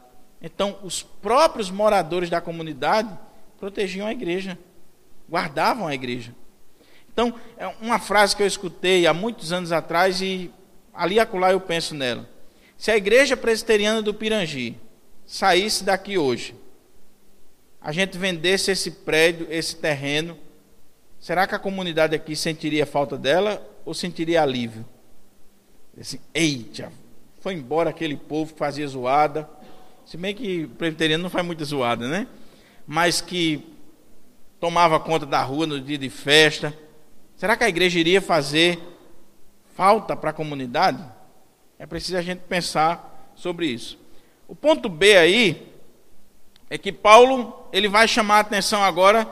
Então, 0.44 0.78
os 0.84 1.02
próprios 1.02 1.72
moradores 1.72 2.30
da 2.30 2.42
comunidade 2.42 3.10
protegiam 3.58 4.06
a 4.06 4.12
igreja, 4.12 4.60
guardavam 5.30 5.88
a 5.88 5.96
igreja. 5.96 6.36
Então, 7.12 7.34
é 7.58 7.66
uma 7.82 7.98
frase 7.98 8.36
que 8.36 8.44
eu 8.44 8.48
escutei 8.48 9.08
há 9.08 9.14
muitos 9.14 9.54
anos 9.54 9.72
atrás 9.72 10.22
e 10.22 10.52
ali 10.94 11.18
acolá 11.18 11.54
eu 11.54 11.62
penso 11.62 11.96
nela. 11.96 12.30
Se 12.78 12.92
a 12.92 12.98
igreja 12.98 13.38
presbiteriana 13.38 14.02
do 14.02 14.14
Pirangi 14.14 14.78
saísse 15.26 15.86
daqui 15.86 16.18
hoje, 16.18 16.54
a 17.80 17.94
gente 17.94 18.18
vendesse 18.18 18.72
esse 18.72 18.92
prédio, 18.92 19.48
esse 19.50 19.78
terreno, 19.78 20.38
será 21.20 21.48
que 21.48 21.56
a 21.56 21.60
comunidade 21.60 22.16
aqui 22.16 22.36
sentiria 22.36 22.86
falta 22.86 23.18
dela 23.18 23.66
ou 23.86 23.94
sentiria 23.94 24.42
alívio? 24.42 24.86
Assim, 25.98 26.20
eita, 26.34 26.92
foi 27.40 27.54
embora 27.54 27.92
aquele 27.92 28.18
povo 28.18 28.52
que 28.52 28.60
fazia 28.60 28.88
zoada. 28.88 29.50
Se 30.06 30.18
bem 30.18 30.36
que 30.36 30.68
presbiteriano 30.68 31.24
não 31.24 31.30
faz 31.30 31.46
muita 31.46 31.64
zoada, 31.64 32.08
né? 32.08 32.28
Mas 32.86 33.22
que 33.22 33.74
tomava 34.60 35.00
conta 35.00 35.26
da 35.26 35.42
rua 35.42 35.66
no 35.66 35.80
dia 35.80 35.98
de 35.98 36.10
festa. 36.10 36.74
Será 37.36 37.58
que 37.58 37.64
a 37.64 37.70
igreja 37.70 38.00
iria 38.00 38.22
fazer 38.22 38.80
falta 39.76 40.16
para 40.16 40.30
a 40.30 40.34
comunidade? 40.34 41.04
É 41.80 41.86
preciso 41.86 42.18
a 42.18 42.22
gente 42.22 42.40
pensar 42.40 43.32
sobre 43.36 43.68
isso. 43.68 43.98
O 44.48 44.56
ponto 44.56 44.88
B 44.88 45.18
aí 45.18 45.74
é 46.70 46.78
que 46.78 46.92
Paulo 46.92 47.68
ele 47.72 47.88
vai 47.88 48.08
chamar 48.08 48.38
a 48.38 48.40
atenção 48.42 48.84
agora 48.84 49.28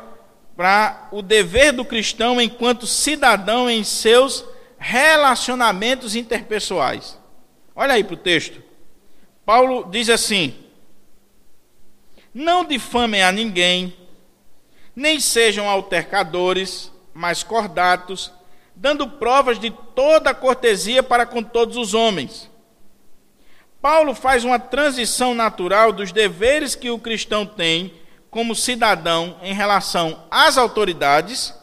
para 0.55 1.07
o 1.11 1.21
dever 1.21 1.71
do 1.71 1.85
cristão 1.85 2.41
enquanto 2.41 2.85
cidadão 2.85 3.69
em 3.69 3.83
seus 3.83 4.45
relacionamentos 4.77 6.15
interpessoais. 6.15 7.17
Olha 7.75 7.93
aí 7.93 8.03
para 8.03 8.15
o 8.15 8.17
texto. 8.17 8.61
Paulo 9.45 9.89
diz 9.89 10.09
assim: 10.09 10.55
Não 12.33 12.63
difamem 12.63 13.23
a 13.23 13.31
ninguém, 13.31 13.95
nem 14.95 15.19
sejam 15.19 15.69
altercadores, 15.69 16.91
mas 17.13 17.43
cordatos, 17.43 18.31
dando 18.75 19.07
provas 19.07 19.59
de 19.59 19.71
toda 19.95 20.33
cortesia 20.33 21.03
para 21.03 21.25
com 21.25 21.43
todos 21.43 21.77
os 21.77 21.93
homens. 21.93 22.49
Paulo 23.81 24.13
faz 24.13 24.43
uma 24.43 24.59
transição 24.59 25.33
natural 25.33 25.91
dos 25.91 26.11
deveres 26.11 26.75
que 26.75 26.91
o 26.91 26.99
cristão 26.99 27.45
tem 27.45 27.93
como 28.29 28.55
cidadão 28.55 29.37
em 29.41 29.53
relação 29.53 30.23
às 30.29 30.57
autoridades 30.57 31.53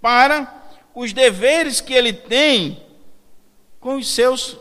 para 0.00 0.62
os 0.94 1.12
deveres 1.12 1.80
que 1.80 1.92
ele 1.92 2.12
tem 2.12 2.82
com 3.80 3.96
os 3.96 4.14
seus 4.14 4.56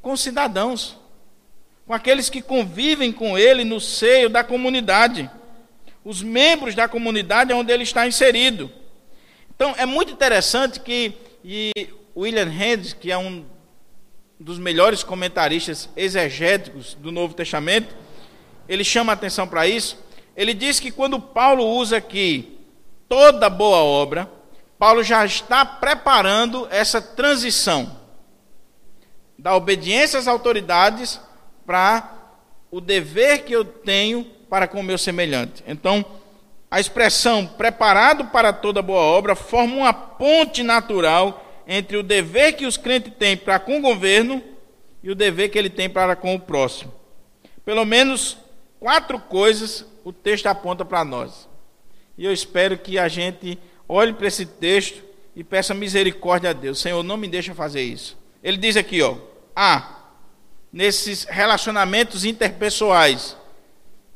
concidadãos, 0.00 0.96
com 1.86 1.92
aqueles 1.92 2.28
que 2.28 2.40
convivem 2.40 3.12
com 3.12 3.36
ele 3.36 3.64
no 3.64 3.80
seio 3.80 4.28
da 4.28 4.44
comunidade, 4.44 5.30
os 6.04 6.22
membros 6.22 6.74
da 6.74 6.88
comunidade 6.88 7.52
onde 7.52 7.72
ele 7.72 7.82
está 7.82 8.06
inserido. 8.06 8.70
Então 9.54 9.74
é 9.76 9.86
muito 9.86 10.12
interessante 10.12 10.80
que 10.80 11.14
William 12.16 12.48
Hand, 12.48 12.94
que 13.00 13.10
é 13.10 13.18
um 13.18 13.44
dos 14.38 14.58
melhores 14.58 15.02
comentaristas 15.02 15.88
exegéticos 15.96 16.94
do 16.94 17.12
Novo 17.12 17.34
Testamento, 17.34 17.94
ele 18.68 18.84
chama 18.84 19.12
atenção 19.12 19.46
para 19.46 19.66
isso. 19.66 19.98
Ele 20.36 20.54
diz 20.54 20.80
que 20.80 20.90
quando 20.90 21.20
Paulo 21.20 21.64
usa 21.64 21.98
aqui 21.98 22.58
toda 23.08 23.50
boa 23.50 23.78
obra, 23.78 24.30
Paulo 24.78 25.02
já 25.02 25.24
está 25.24 25.64
preparando 25.64 26.66
essa 26.70 27.00
transição 27.00 28.00
da 29.38 29.54
obediência 29.54 30.18
às 30.18 30.26
autoridades 30.26 31.20
para 31.66 32.18
o 32.70 32.80
dever 32.80 33.44
que 33.44 33.52
eu 33.52 33.64
tenho 33.64 34.24
para 34.48 34.66
com 34.68 34.80
o 34.80 34.82
meu 34.82 34.98
semelhante. 34.98 35.62
Então, 35.66 36.04
a 36.70 36.80
expressão 36.80 37.46
preparado 37.46 38.26
para 38.26 38.52
toda 38.52 38.80
boa 38.80 39.02
obra 39.02 39.34
forma 39.34 39.76
uma 39.76 39.92
ponte 39.92 40.62
natural 40.62 41.62
entre 41.66 41.96
o 41.96 42.02
dever 42.02 42.54
que 42.54 42.66
os 42.66 42.76
crentes 42.76 43.12
têm 43.18 43.36
para 43.36 43.58
com 43.58 43.78
o 43.78 43.82
governo 43.82 44.42
e 45.02 45.10
o 45.10 45.14
dever 45.14 45.50
que 45.50 45.58
ele 45.58 45.70
tem 45.70 45.88
para 45.88 46.16
com 46.16 46.34
o 46.34 46.40
próximo. 46.40 46.92
Pelo 47.64 47.84
menos 47.84 48.38
quatro 48.80 49.18
coisas 49.18 49.84
o 50.04 50.12
texto 50.12 50.46
aponta 50.46 50.84
para 50.84 51.04
nós. 51.04 51.48
E 52.16 52.24
eu 52.24 52.32
espero 52.32 52.78
que 52.78 52.98
a 52.98 53.08
gente 53.08 53.58
olhe 53.88 54.12
para 54.12 54.26
esse 54.26 54.46
texto 54.46 55.02
e 55.34 55.44
peça 55.44 55.74
misericórdia 55.74 56.50
a 56.50 56.52
Deus. 56.52 56.80
Senhor, 56.80 57.02
não 57.02 57.16
me 57.16 57.28
deixa 57.28 57.54
fazer 57.54 57.82
isso. 57.82 58.18
Ele 58.42 58.56
diz 58.56 58.76
aqui, 58.76 59.00
ó, 59.02 59.16
A, 59.54 60.01
nesses 60.72 61.24
relacionamentos 61.24 62.24
interpessoais, 62.24 63.36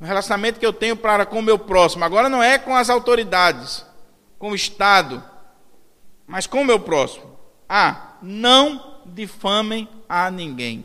o 0.01 0.05
relacionamento 0.05 0.59
que 0.59 0.67
eu 0.67 0.73
tenho 0.73 0.97
para 0.97 1.27
com 1.27 1.39
o 1.39 1.43
meu 1.43 1.59
próximo. 1.59 2.05
Agora 2.05 2.29
não 2.29 2.43
é 2.43 2.59
com 2.59 2.75
as 2.75 2.89
autoridades, 2.89 3.85
com 4.39 4.51
o 4.51 4.55
Estado, 4.55 5.23
mas 6.27 6.47
com 6.47 6.63
o 6.63 6.65
meu 6.65 6.81
próximo. 6.81 7.39
A. 7.69 8.15
Não 8.23 9.01
difamem 9.05 9.89
a 10.09 10.31
ninguém. 10.31 10.85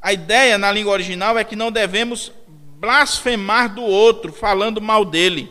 A 0.00 0.12
ideia 0.12 0.58
na 0.58 0.70
língua 0.70 0.92
original 0.92 1.38
é 1.38 1.44
que 1.44 1.56
não 1.56 1.72
devemos 1.72 2.32
blasfemar 2.46 3.74
do 3.74 3.82
outro, 3.82 4.32
falando 4.32 4.80
mal 4.80 5.04
dele. 5.04 5.50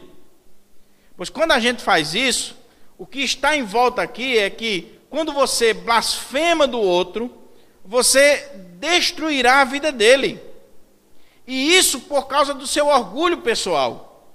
Pois 1.18 1.30
quando 1.30 1.52
a 1.52 1.60
gente 1.60 1.82
faz 1.82 2.14
isso, 2.14 2.56
o 2.98 3.06
que 3.06 3.22
está 3.22 3.56
em 3.56 3.64
volta 3.64 4.02
aqui 4.02 4.38
é 4.38 4.50
que 4.50 5.00
quando 5.10 5.34
você 5.34 5.74
blasfema 5.74 6.68
do 6.68 6.80
outro, 6.80 7.43
você 7.86 8.50
destruirá 8.80 9.62
a 9.62 9.66
vida 9.66 9.92
dele. 9.92 10.40
E 11.46 11.76
isso 11.76 12.02
por 12.02 12.28
causa 12.28 12.54
do 12.54 12.66
seu 12.66 12.88
orgulho 12.88 13.40
pessoal. 13.40 14.32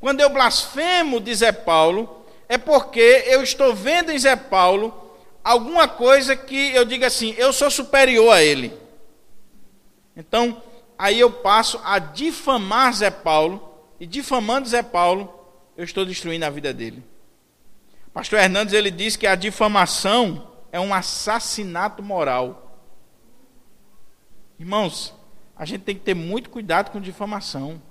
Quando 0.00 0.20
eu 0.20 0.30
blasfemo, 0.30 1.20
diz 1.20 1.38
Zé 1.38 1.52
Paulo, 1.52 2.24
é 2.48 2.56
porque 2.56 3.24
eu 3.26 3.42
estou 3.42 3.74
vendo 3.74 4.12
em 4.12 4.18
Zé 4.18 4.36
Paulo 4.36 4.94
alguma 5.42 5.88
coisa 5.88 6.36
que 6.36 6.74
eu 6.74 6.84
diga 6.84 7.06
assim, 7.06 7.34
eu 7.38 7.52
sou 7.52 7.70
superior 7.70 8.30
a 8.32 8.42
ele. 8.42 8.72
Então, 10.16 10.62
aí 10.98 11.18
eu 11.18 11.30
passo 11.30 11.80
a 11.84 11.98
difamar 11.98 12.92
Zé 12.92 13.10
Paulo, 13.10 13.64
e 14.00 14.06
difamando 14.06 14.68
Zé 14.68 14.82
Paulo, 14.82 15.32
eu 15.76 15.84
estou 15.84 16.04
destruindo 16.04 16.44
a 16.44 16.50
vida 16.50 16.72
dele. 16.72 17.02
Pastor 18.12 18.38
Hernandes 18.38 18.74
ele 18.74 18.90
diz 18.90 19.16
que 19.16 19.26
a 19.26 19.34
difamação 19.34 20.48
é 20.70 20.78
um 20.78 20.92
assassinato 20.92 22.02
moral. 22.02 22.80
Irmãos, 24.58 25.14
a 25.56 25.64
gente 25.64 25.82
tem 25.82 25.94
que 25.94 26.02
ter 26.02 26.14
muito 26.14 26.50
cuidado 26.50 26.90
com 26.90 27.00
difamação, 27.00 27.82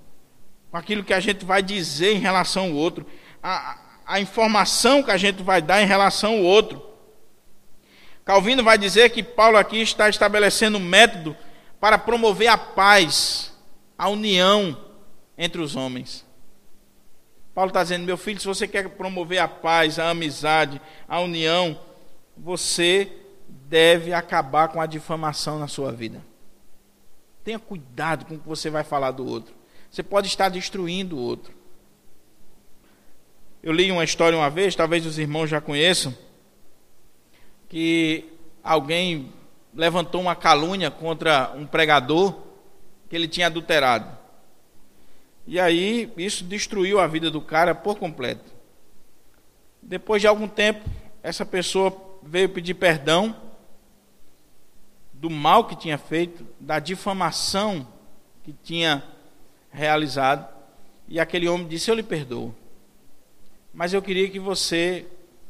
com 0.70 0.78
aquilo 0.78 1.04
que 1.04 1.14
a 1.14 1.20
gente 1.20 1.46
vai 1.46 1.62
dizer 1.62 2.14
em 2.14 2.20
relação 2.20 2.66
ao 2.66 2.74
outro, 2.74 3.06
a, 3.42 3.80
a 4.06 4.20
informação 4.20 5.04
que 5.04 5.12
a 5.12 5.18
gente 5.18 5.44
vai 5.44 5.62
dar 5.62 5.82
em 5.82 5.86
relação 5.86 6.34
ao 6.34 6.44
outro. 6.44 6.86
Calvino 8.24 8.64
vai 8.64 8.78
dizer 8.78 9.10
que 9.10 9.24
Paulo 9.24 9.58
aqui 9.58 9.82
está 9.82 10.10
estabelecendo 10.10 10.78
um 10.78 10.82
método 10.82 11.36
para 11.80 11.98
promover 11.98 12.48
a 12.48 12.58
paz, 12.58 13.54
a 13.98 14.10
união 14.10 14.78
entre 15.38 15.62
os 15.62 15.76
homens. 15.76 16.26
Paulo 17.54 17.70
está 17.70 17.82
dizendo, 17.82 18.06
meu 18.06 18.18
filho, 18.18 18.40
se 18.40 18.46
você 18.46 18.68
quer 18.68 18.88
promover 18.90 19.40
a 19.40 19.48
paz, 19.48 19.98
a 19.98 20.10
amizade, 20.10 20.80
a 21.08 21.20
união, 21.20 21.80
você 22.38 23.12
deve 23.48 24.14
acabar 24.14 24.70
com 24.70 24.80
a 24.80 24.86
difamação 24.86 25.60
na 25.60 25.68
sua 25.68 25.92
vida. 25.92 26.24
Tenha 27.44 27.60
cuidado 27.60 28.26
com 28.26 28.36
o 28.36 28.40
que 28.40 28.48
você 28.48 28.70
vai 28.70 28.84
falar 28.84 29.12
do 29.12 29.26
outro. 29.26 29.54
Você 29.90 30.04
pode 30.04 30.28
estar 30.28 30.50
destruindo 30.50 31.18
o 31.18 31.22
outro. 31.22 31.54
Eu 33.64 33.74
li 33.74 33.92
uma 33.92 34.04
história 34.04 34.38
uma 34.38 34.50
vez, 34.50 34.76
talvez 34.76 35.06
os 35.06 35.18
irmãos 35.18 35.48
já 35.48 35.60
conheçam, 35.60 36.16
que 37.68 38.26
alguém 38.64 39.34
levantou 39.74 40.22
uma 40.22 40.36
calúnia 40.36 40.90
contra 40.92 41.52
um 41.56 41.66
pregador 41.66 42.34
que 43.10 43.16
ele 43.16 43.28
tinha 43.28 43.48
adulterado. 43.48 44.18
E 45.46 45.60
aí 45.60 46.12
isso 46.18 46.44
destruiu 46.44 47.00
a 47.00 47.08
vida 47.08 47.32
do 47.32 47.42
cara 47.42 47.74
por 47.74 47.98
completo. 47.98 48.52
Depois 49.82 50.22
de 50.22 50.28
algum 50.28 50.48
tempo, 50.48 50.88
essa 51.24 51.46
pessoa 51.46 52.07
veio 52.28 52.50
pedir 52.50 52.74
perdão 52.74 53.36
do 55.14 55.30
mal 55.30 55.66
que 55.66 55.76
tinha 55.76 55.98
feito, 55.98 56.46
da 56.60 56.78
difamação 56.78 57.88
que 58.44 58.54
tinha 58.64 59.04
realizado, 59.72 60.48
e 61.08 61.20
aquele 61.20 61.48
homem 61.48 61.68
disse: 61.68 61.90
Eu 61.90 61.96
lhe 61.96 62.04
perdoo. 62.04 62.54
Mas 63.74 63.94
eu 63.94 64.02
queria 64.02 64.30
que 64.30 64.40
você 64.40 65.06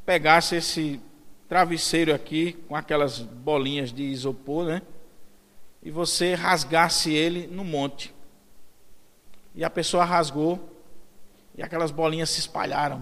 pegasse 0.06 0.56
esse 0.56 1.00
travesseiro 1.50 2.14
aqui, 2.14 2.54
com 2.68 2.76
aquelas 2.76 3.20
bolinhas 3.20 3.92
de 3.92 4.04
isopor, 4.04 4.66
né? 4.66 4.82
E 5.82 5.90
você 5.90 6.34
rasgasse 6.34 7.12
ele 7.14 7.48
no 7.48 7.64
monte. 7.64 8.14
E 9.56 9.64
a 9.64 9.70
pessoa 9.70 10.04
rasgou, 10.04 10.60
e 11.56 11.64
aquelas 11.64 11.90
bolinhas 11.90 12.30
se 12.30 12.40
espalharam. 12.40 13.02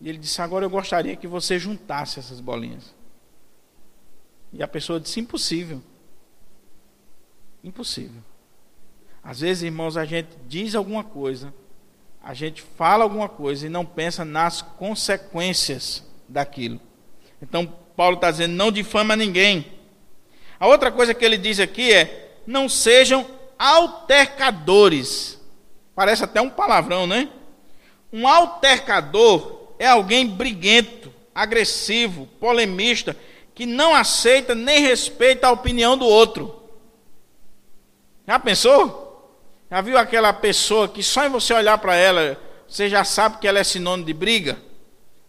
E 0.00 0.08
ele 0.08 0.18
disse: 0.18 0.40
Agora 0.40 0.64
eu 0.64 0.70
gostaria 0.70 1.16
que 1.16 1.26
você 1.26 1.58
juntasse 1.58 2.18
essas 2.18 2.40
bolinhas. 2.40 2.94
E 4.52 4.62
a 4.62 4.68
pessoa 4.68 5.00
disse: 5.00 5.20
Impossível. 5.20 5.82
Impossível. 7.62 8.22
Às 9.22 9.40
vezes, 9.40 9.64
irmãos, 9.64 9.96
a 9.96 10.04
gente 10.04 10.28
diz 10.46 10.74
alguma 10.74 11.04
coisa, 11.04 11.52
a 12.22 12.32
gente 12.32 12.62
fala 12.62 13.04
alguma 13.04 13.28
coisa 13.28 13.66
e 13.66 13.70
não 13.70 13.84
pensa 13.84 14.24
nas 14.24 14.62
consequências 14.62 16.04
daquilo. 16.28 16.80
Então, 17.42 17.66
Paulo 17.96 18.14
está 18.14 18.30
dizendo: 18.30 18.54
não 18.54 18.70
difama 18.70 19.16
ninguém. 19.16 19.66
A 20.58 20.66
outra 20.66 20.90
coisa 20.90 21.12
que 21.12 21.24
ele 21.24 21.36
diz 21.36 21.58
aqui 21.58 21.92
é: 21.92 22.40
não 22.46 22.68
sejam 22.68 23.26
altercadores. 23.58 25.40
Parece 25.94 26.22
até 26.22 26.40
um 26.40 26.50
palavrão, 26.50 27.06
né? 27.06 27.28
Um 28.12 28.26
altercador 28.26 29.57
é 29.78 29.86
alguém 29.86 30.26
briguento, 30.26 31.12
agressivo, 31.34 32.26
polemista, 32.40 33.16
que 33.54 33.66
não 33.66 33.94
aceita 33.94 34.54
nem 34.54 34.80
respeita 34.80 35.46
a 35.46 35.52
opinião 35.52 35.96
do 35.96 36.06
outro. 36.06 36.62
Já 38.26 38.38
pensou? 38.38 39.08
Já 39.70 39.80
viu 39.80 39.98
aquela 39.98 40.32
pessoa 40.32 40.88
que 40.88 41.02
só 41.02 41.26
em 41.26 41.30
você 41.30 41.52
olhar 41.52 41.78
para 41.78 41.94
ela, 41.94 42.40
você 42.66 42.88
já 42.88 43.04
sabe 43.04 43.38
que 43.38 43.46
ela 43.46 43.58
é 43.58 43.64
sinônimo 43.64 44.06
de 44.06 44.12
briga? 44.12 44.58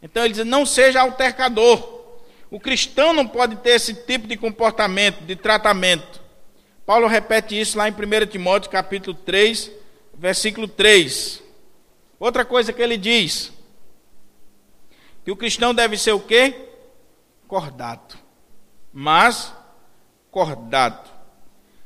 Então 0.01 0.23
ele 0.23 0.33
diz: 0.33 0.45
não 0.45 0.65
seja 0.65 1.01
altercador. 1.01 1.99
O 2.51 2.59
cristão 2.59 3.13
não 3.13 3.27
pode 3.27 3.57
ter 3.57 3.71
esse 3.71 3.93
tipo 3.93 4.27
de 4.27 4.35
comportamento, 4.35 5.21
de 5.21 5.35
tratamento. 5.35 6.19
Paulo 6.85 7.05
repete 7.05 7.59
isso 7.59 7.77
lá 7.77 7.87
em 7.87 7.91
1 7.91 8.25
Timóteo 8.27 8.71
capítulo 8.71 9.15
3, 9.23 9.71
versículo 10.15 10.67
3. 10.67 11.43
Outra 12.19 12.43
coisa 12.43 12.73
que 12.73 12.81
ele 12.81 12.97
diz, 12.97 13.51
que 15.29 15.31
o 15.31 15.37
cristão 15.37 15.75
deve 15.75 15.95
ser 15.95 16.11
o 16.11 16.19
quê? 16.19 16.55
cordato. 17.47 18.17
Mas 18.91 19.53
cordato. 20.31 21.11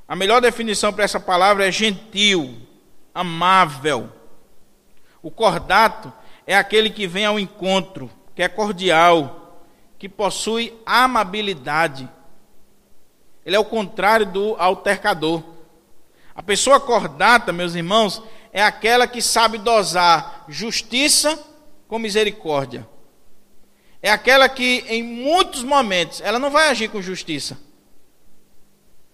A 0.07 0.15
melhor 0.15 0.39
definição 0.39 0.93
para 0.93 1.03
essa 1.03 1.19
palavra 1.19 1.67
é 1.67 1.71
gentil, 1.71 2.55
amável. 3.13 4.09
O 5.21 5.29
cordato 5.29 6.13
é 6.47 6.55
aquele 6.55 6.89
que 6.89 7.05
vem 7.05 7.25
ao 7.25 7.37
encontro, 7.37 8.09
que 8.33 8.41
é 8.41 8.47
cordial, 8.47 9.61
que 9.99 10.07
possui 10.07 10.73
amabilidade. 10.85 12.09
Ele 13.45 13.57
é 13.57 13.59
o 13.59 13.65
contrário 13.65 14.25
do 14.25 14.55
altercador. 14.57 15.43
A 16.33 16.41
pessoa 16.41 16.79
cordata, 16.79 17.51
meus 17.51 17.75
irmãos, 17.75 18.23
é 18.53 18.63
aquela 18.63 19.05
que 19.05 19.21
sabe 19.21 19.57
dosar 19.57 20.45
justiça 20.47 21.37
com 21.89 21.99
misericórdia 21.99 22.92
é 24.03 24.11
aquela 24.11 24.49
que, 24.49 24.83
em 24.89 25.01
muitos 25.01 25.63
momentos, 25.63 26.19
ela 26.19 26.37
não 26.37 26.51
vai 26.51 26.67
agir 26.67 26.89
com 26.89 27.01
justiça. 27.01 27.57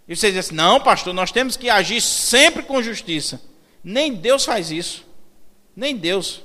E 0.08 0.16
você 0.16 0.32
diz 0.32 0.48
assim: 0.48 0.56
não, 0.56 0.82
pastor, 0.82 1.14
nós 1.14 1.32
temos 1.32 1.56
que 1.56 1.70
agir 1.70 2.02
sempre 2.02 2.64
com 2.64 2.82
justiça. 2.82 3.40
Nem 3.84 4.16
Deus 4.16 4.44
faz 4.44 4.72
isso. 4.72 5.06
Nem 5.76 5.96
Deus. 5.96 6.42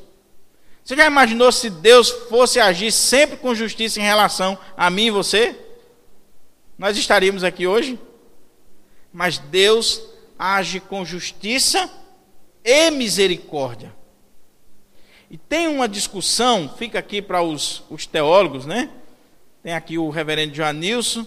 Você 0.85 0.95
já 0.95 1.07
imaginou 1.07 1.51
se 1.51 1.71
Deus 1.71 2.11
fosse 2.29 2.61
agir 2.61 2.93
sempre 2.93 3.39
com 3.39 3.55
justiça 3.55 3.99
em 3.99 4.03
relação 4.03 4.59
a 4.77 4.91
mim 4.91 5.07
e 5.07 5.11
você? 5.11 5.59
Nós 6.77 6.99
estaríamos 6.99 7.43
aqui 7.43 7.67
hoje? 7.67 7.99
Mas 9.11 9.39
Deus 9.39 10.03
age 10.39 10.81
com 10.81 11.03
justiça 11.03 11.91
e 12.63 12.91
misericórdia. 12.91 13.95
E 15.35 15.37
tem 15.37 15.67
uma 15.67 15.89
discussão, 15.89 16.73
fica 16.79 16.97
aqui 16.97 17.21
para 17.21 17.43
os, 17.43 17.83
os 17.91 18.07
teólogos, 18.07 18.67
né? 18.67 18.89
Tem 19.65 19.75
aqui 19.75 19.99
o 19.99 20.09
reverendo 20.09 20.55
Joanilson, 20.55 21.27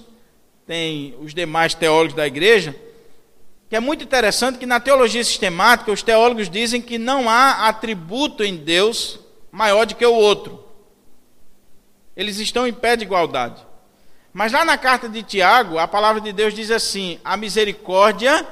tem 0.66 1.14
os 1.20 1.34
demais 1.34 1.74
teólogos 1.74 2.16
da 2.16 2.26
igreja, 2.26 2.74
que 3.70 3.76
é 3.76 3.82
muito 3.82 4.06
interessante 4.06 4.60
que 4.60 4.66
na 4.66 4.80
teologia 4.80 5.22
sistemática 5.26 5.92
os 5.92 6.02
teólogos 6.02 6.50
dizem 6.50 6.82
que 6.82 6.98
não 6.98 7.30
há 7.30 7.68
atributo 7.68 8.46
em 8.46 8.56
Deus 8.56 9.20
maior 9.52 9.86
do 9.86 9.94
que 9.94 10.06
o 10.06 10.14
outro. 10.14 10.64
Eles 12.16 12.40
estão 12.40 12.66
em 12.66 12.72
pé 12.72 12.96
de 12.96 13.04
igualdade. 13.04 13.62
Mas 14.32 14.54
lá 14.54 14.64
na 14.64 14.78
carta 14.78 15.10
de 15.10 15.22
Tiago, 15.22 15.78
a 15.78 15.86
palavra 15.86 16.22
de 16.22 16.32
Deus 16.32 16.54
diz 16.54 16.72
assim: 16.72 17.20
a 17.26 17.36
misericórdia 17.36 18.48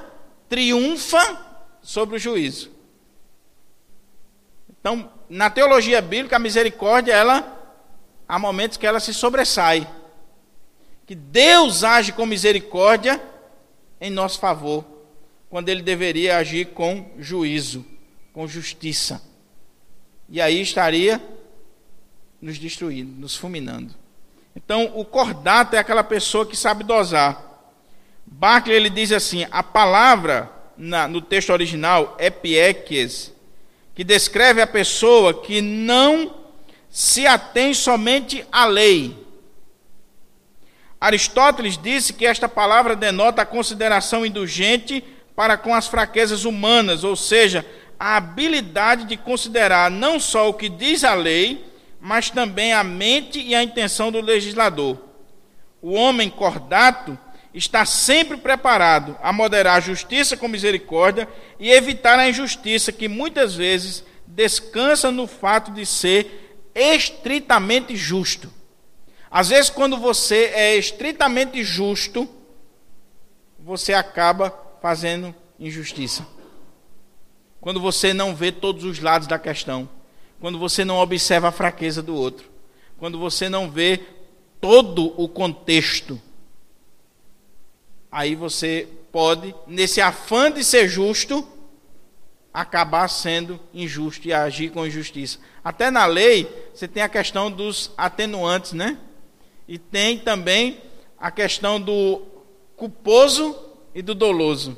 triunfa 0.50 1.40
sobre 1.82 2.18
o 2.18 2.20
juízo. 2.20 2.75
Então, 4.86 5.10
na 5.28 5.50
teologia 5.50 6.00
bíblica, 6.00 6.36
a 6.36 6.40
misericórdia, 6.40 7.12
ela 7.12 7.60
há 8.28 8.38
momentos 8.38 8.78
que 8.78 8.86
ela 8.86 9.00
se 9.00 9.16
sobressai. 9.16 9.90
Que 11.08 11.16
Deus 11.16 11.84
age 11.84 12.12
com 12.12 12.24
misericórdia 12.24 13.20
em 14.00 14.12
nosso 14.12 14.40
favor, 14.40 14.86
quando 15.50 15.70
ele 15.70 15.82
deveria 15.82 16.38
agir 16.38 16.68
com 16.68 17.10
juízo, 17.18 17.84
com 18.32 18.48
justiça. 18.48 19.24
E 20.30 20.40
aí 20.40 20.62
estaria 20.62 21.20
nos 22.40 22.60
destruindo, 22.60 23.20
nos 23.20 23.36
fulminando. 23.36 23.92
Então, 24.56 24.92
o 24.94 25.04
cordato 25.04 25.76
é 25.76 25.80
aquela 25.80 26.04
pessoa 26.04 26.46
que 26.46 26.56
sabe 26.56 26.84
dosar. 26.84 27.44
Barclay 28.24 28.78
ele 28.78 28.92
diz 28.92 29.12
assim: 29.12 29.48
a 29.50 29.64
palavra 29.64 30.48
na, 30.78 31.08
no 31.08 31.22
texto 31.22 31.50
original 31.50 32.16
é 32.20 32.30
pieques, 32.30 33.34
que 33.96 34.04
descreve 34.04 34.62
a 34.62 34.68
pessoa 34.68 35.42
que 35.42 35.62
não 35.62 36.36
se 36.90 37.26
atém 37.26 37.74
somente 37.74 38.46
à 38.52 38.66
lei. 38.66 39.26
Aristóteles 41.00 41.78
disse 41.78 42.14
que 42.14 42.26
esta 42.26 42.50
palavra 42.50 42.96
denota 42.96 43.42
a 43.42 43.46
consideração 43.46 44.26
indulgente 44.26 45.04
para 45.36 45.58
com 45.58 45.74
as 45.74 45.88
fraquezas 45.88 46.46
humanas, 46.46 47.04
ou 47.04 47.16
seja, 47.16 47.66
a 48.00 48.18
habilidade 48.18 49.06
de 49.06 49.16
considerar 49.16 49.90
não 49.90 50.20
só 50.20 50.50
o 50.50 50.54
que 50.54 50.68
diz 50.68 51.04
a 51.04 51.14
lei, 51.14 51.66
mas 52.00 52.30
também 52.30 52.74
a 52.74 52.84
mente 52.84 53.40
e 53.40 53.56
a 53.56 53.64
intenção 53.64 54.12
do 54.12 54.22
legislador. 54.22 54.98
O 55.82 55.94
homem 55.94 56.30
cordato 56.30 57.18
está 57.56 57.86
sempre 57.86 58.36
preparado 58.36 59.18
a 59.24 59.32
moderar 59.32 59.78
a 59.78 59.82
justiça 59.82 60.36
com 60.36 60.48
misericórdia 60.48 61.28
e 61.58 61.72
evitar 61.72 62.20
a 62.20 62.28
injustiça 62.28 62.92
que 62.92 63.08
muitas 63.08 63.56
vezes 63.56 64.04
descansa 64.28 65.10
no 65.10 65.26
fato 65.26 65.72
de 65.72 65.86
ser 65.86 66.60
estritamente 66.76 67.96
justo. 67.96 68.52
Às 69.32 69.50
vezes, 69.50 69.70
quando 69.70 69.98
você 69.98 70.52
é 70.54 70.76
estritamente 70.76 71.64
justo, 71.64 72.28
você 73.58 73.94
acaba 73.94 74.54
fazendo 74.82 75.34
injustiça. 75.60 76.28
Quando 77.62 77.80
você 77.80 78.14
não 78.14 78.36
vê 78.36 78.52
todos 78.52 78.84
os 78.84 79.00
lados 79.00 79.28
da 79.28 79.40
questão. 79.40 79.90
Quando 80.40 80.60
você 80.60 80.86
não 80.86 80.98
observa 80.98 81.48
a 81.48 81.52
fraqueza 81.52 82.04
do 82.04 82.14
outro. 82.16 82.50
Quando 82.98 83.18
você 83.18 83.50
não 83.50 83.72
vê 83.72 84.00
todo 84.62 85.14
o 85.20 85.28
contexto. 85.28 86.22
Aí 88.16 88.34
você 88.34 88.88
pode, 89.12 89.54
nesse 89.68 90.00
afã 90.00 90.50
de 90.50 90.64
ser 90.64 90.88
justo, 90.88 91.46
acabar 92.54 93.10
sendo 93.10 93.60
injusto 93.74 94.26
e 94.26 94.32
agir 94.32 94.70
com 94.70 94.88
injustiça. 94.88 95.38
Até 95.62 95.92
na 95.92 96.06
lei, 96.06 96.50
você 96.74 96.88
tem 96.88 97.04
a 97.04 97.10
questão 97.10 97.52
dos 97.52 97.92
atenuantes, 97.98 98.72
né? 98.72 98.98
E 99.68 99.78
tem 99.78 100.18
também 100.18 100.82
a 101.20 101.30
questão 101.30 101.78
do 101.78 102.22
culposo 102.78 103.54
e 103.94 104.02
do 104.02 104.16
doloso. 104.16 104.78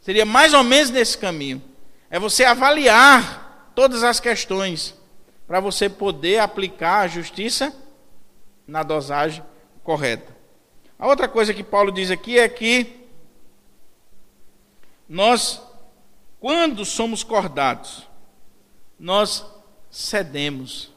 Seria 0.00 0.24
mais 0.24 0.54
ou 0.54 0.62
menos 0.62 0.90
nesse 0.90 1.18
caminho. 1.18 1.60
É 2.08 2.20
você 2.20 2.44
avaliar 2.44 3.72
todas 3.74 4.04
as 4.04 4.20
questões 4.20 4.94
para 5.44 5.58
você 5.58 5.88
poder 5.88 6.38
aplicar 6.38 7.00
a 7.00 7.08
justiça 7.08 7.74
na 8.64 8.84
dosagem 8.84 9.42
correta. 9.82 10.37
A 10.98 11.06
outra 11.06 11.28
coisa 11.28 11.54
que 11.54 11.62
Paulo 11.62 11.92
diz 11.92 12.10
aqui 12.10 12.38
é 12.38 12.48
que 12.48 13.06
nós, 15.08 15.62
quando 16.40 16.84
somos 16.84 17.22
cordados, 17.22 18.06
nós 18.98 19.46
cedemos. 19.90 20.92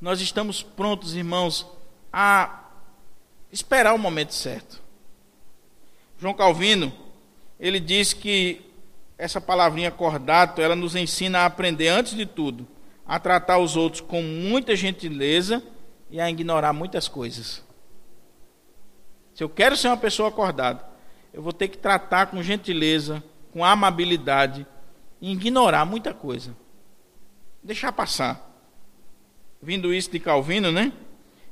Nós 0.00 0.20
estamos 0.20 0.62
prontos, 0.62 1.14
irmãos, 1.14 1.66
a 2.12 2.70
esperar 3.50 3.94
o 3.94 3.98
momento 3.98 4.32
certo. 4.32 4.80
João 6.18 6.32
Calvino, 6.32 6.92
ele 7.58 7.80
diz 7.80 8.12
que 8.12 8.64
essa 9.18 9.40
palavrinha 9.40 9.90
cordato, 9.90 10.62
ela 10.62 10.76
nos 10.76 10.94
ensina 10.94 11.40
a 11.40 11.46
aprender, 11.46 11.88
antes 11.88 12.14
de 12.14 12.26
tudo, 12.26 12.66
a 13.04 13.18
tratar 13.18 13.58
os 13.58 13.76
outros 13.76 14.00
com 14.00 14.22
muita 14.22 14.74
gentileza 14.76 15.62
e 16.10 16.20
a 16.20 16.30
ignorar 16.30 16.72
muitas 16.72 17.08
coisas. 17.08 17.62
Se 19.34 19.42
eu 19.42 19.48
quero 19.48 19.76
ser 19.76 19.88
uma 19.88 19.96
pessoa 19.96 20.28
acordada, 20.28 20.84
eu 21.32 21.42
vou 21.42 21.52
ter 21.52 21.68
que 21.68 21.78
tratar 21.78 22.26
com 22.26 22.42
gentileza, 22.42 23.22
com 23.52 23.64
amabilidade 23.64 24.66
e 25.20 25.32
ignorar 25.32 25.84
muita 25.84 26.12
coisa. 26.12 26.54
Deixar 27.62 27.92
passar. 27.92 28.50
Vindo 29.62 29.94
isso 29.94 30.10
de 30.10 30.18
Calvino, 30.18 30.72
né? 30.72 30.92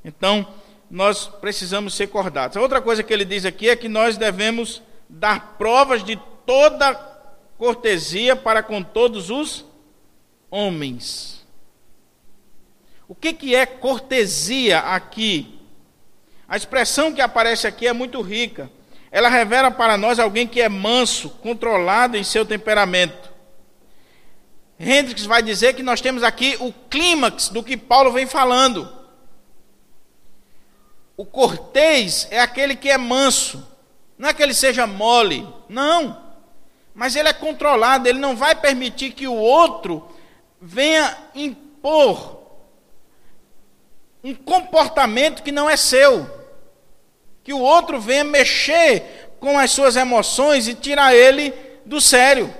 Então, 0.04 0.46
nós 0.90 1.28
precisamos 1.28 1.94
ser 1.94 2.08
cordados. 2.08 2.56
A 2.56 2.60
outra 2.60 2.82
coisa 2.82 3.02
que 3.02 3.12
ele 3.12 3.24
diz 3.24 3.44
aqui 3.44 3.68
é 3.68 3.76
que 3.76 3.88
nós 3.88 4.16
devemos 4.16 4.82
dar 5.08 5.56
provas 5.56 6.02
de 6.02 6.16
toda 6.44 6.94
cortesia 7.56 8.34
para 8.34 8.62
com 8.62 8.82
todos 8.82 9.30
os 9.30 9.64
homens. 10.50 11.46
O 13.06 13.14
que, 13.14 13.32
que 13.32 13.54
é 13.54 13.64
cortesia 13.66 14.80
aqui? 14.80 15.59
A 16.50 16.56
expressão 16.56 17.12
que 17.12 17.20
aparece 17.20 17.68
aqui 17.68 17.86
é 17.86 17.92
muito 17.92 18.20
rica. 18.20 18.68
Ela 19.12 19.28
revela 19.28 19.70
para 19.70 19.96
nós 19.96 20.18
alguém 20.18 20.48
que 20.48 20.60
é 20.60 20.68
manso, 20.68 21.30
controlado 21.30 22.16
em 22.16 22.24
seu 22.24 22.44
temperamento. 22.44 23.30
Hendricks 24.78 25.26
vai 25.26 25.44
dizer 25.44 25.74
que 25.74 25.82
nós 25.82 26.00
temos 26.00 26.24
aqui 26.24 26.56
o 26.58 26.72
clímax 26.72 27.50
do 27.50 27.62
que 27.62 27.76
Paulo 27.76 28.10
vem 28.10 28.26
falando. 28.26 28.92
O 31.16 31.24
cortês 31.24 32.26
é 32.32 32.40
aquele 32.40 32.74
que 32.74 32.90
é 32.90 32.98
manso, 32.98 33.64
não 34.18 34.28
é 34.28 34.34
que 34.34 34.42
ele 34.42 34.54
seja 34.54 34.88
mole, 34.88 35.46
não. 35.68 36.20
Mas 36.92 37.14
ele 37.14 37.28
é 37.28 37.32
controlado, 37.32 38.08
ele 38.08 38.18
não 38.18 38.34
vai 38.34 38.56
permitir 38.56 39.12
que 39.12 39.28
o 39.28 39.36
outro 39.36 40.04
venha 40.60 41.16
impor 41.32 42.40
um 44.24 44.34
comportamento 44.34 45.44
que 45.44 45.52
não 45.52 45.70
é 45.70 45.76
seu 45.76 46.39
que 47.42 47.52
o 47.52 47.58
outro 47.60 48.00
venha 48.00 48.24
mexer 48.24 49.34
com 49.40 49.58
as 49.58 49.70
suas 49.70 49.96
emoções 49.96 50.68
e 50.68 50.74
tirar 50.74 51.14
ele 51.14 51.52
do 51.86 52.00
sério. 52.00 52.54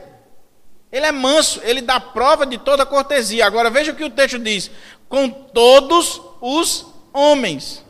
Ele 0.91 1.07
é 1.07 1.13
manso, 1.13 1.61
ele 1.63 1.81
dá 1.81 2.01
prova 2.01 2.45
de 2.45 2.59
toda 2.59 2.87
cortesia. 2.87 3.47
Agora 3.47 3.71
veja 3.71 3.93
o 3.93 3.95
que 3.95 4.05
o 4.05 4.11
texto 4.11 4.39
diz: 4.39 4.71
com 5.09 5.29
todos 5.29 6.21
os 6.41 6.87
homens. 7.13 7.85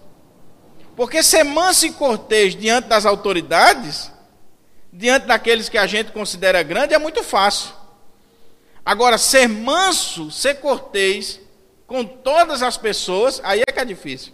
Porque 0.96 1.22
ser 1.22 1.44
manso 1.44 1.86
e 1.86 1.92
cortês 1.92 2.54
diante 2.54 2.88
das 2.88 3.06
autoridades, 3.06 4.12
diante 4.92 5.26
daqueles 5.26 5.68
que 5.68 5.78
a 5.78 5.86
gente 5.86 6.12
considera 6.12 6.62
grande, 6.62 6.92
é 6.92 6.98
muito 6.98 7.22
fácil. 7.22 7.70
Agora, 8.84 9.16
ser 9.16 9.48
manso, 9.48 10.30
ser 10.30 10.56
cortês 10.56 11.40
com 11.86 12.04
todas 12.04 12.62
as 12.62 12.76
pessoas, 12.76 13.40
aí 13.44 13.62
é 13.66 13.72
que 13.72 13.80
é 13.80 13.84
difícil. 13.84 14.32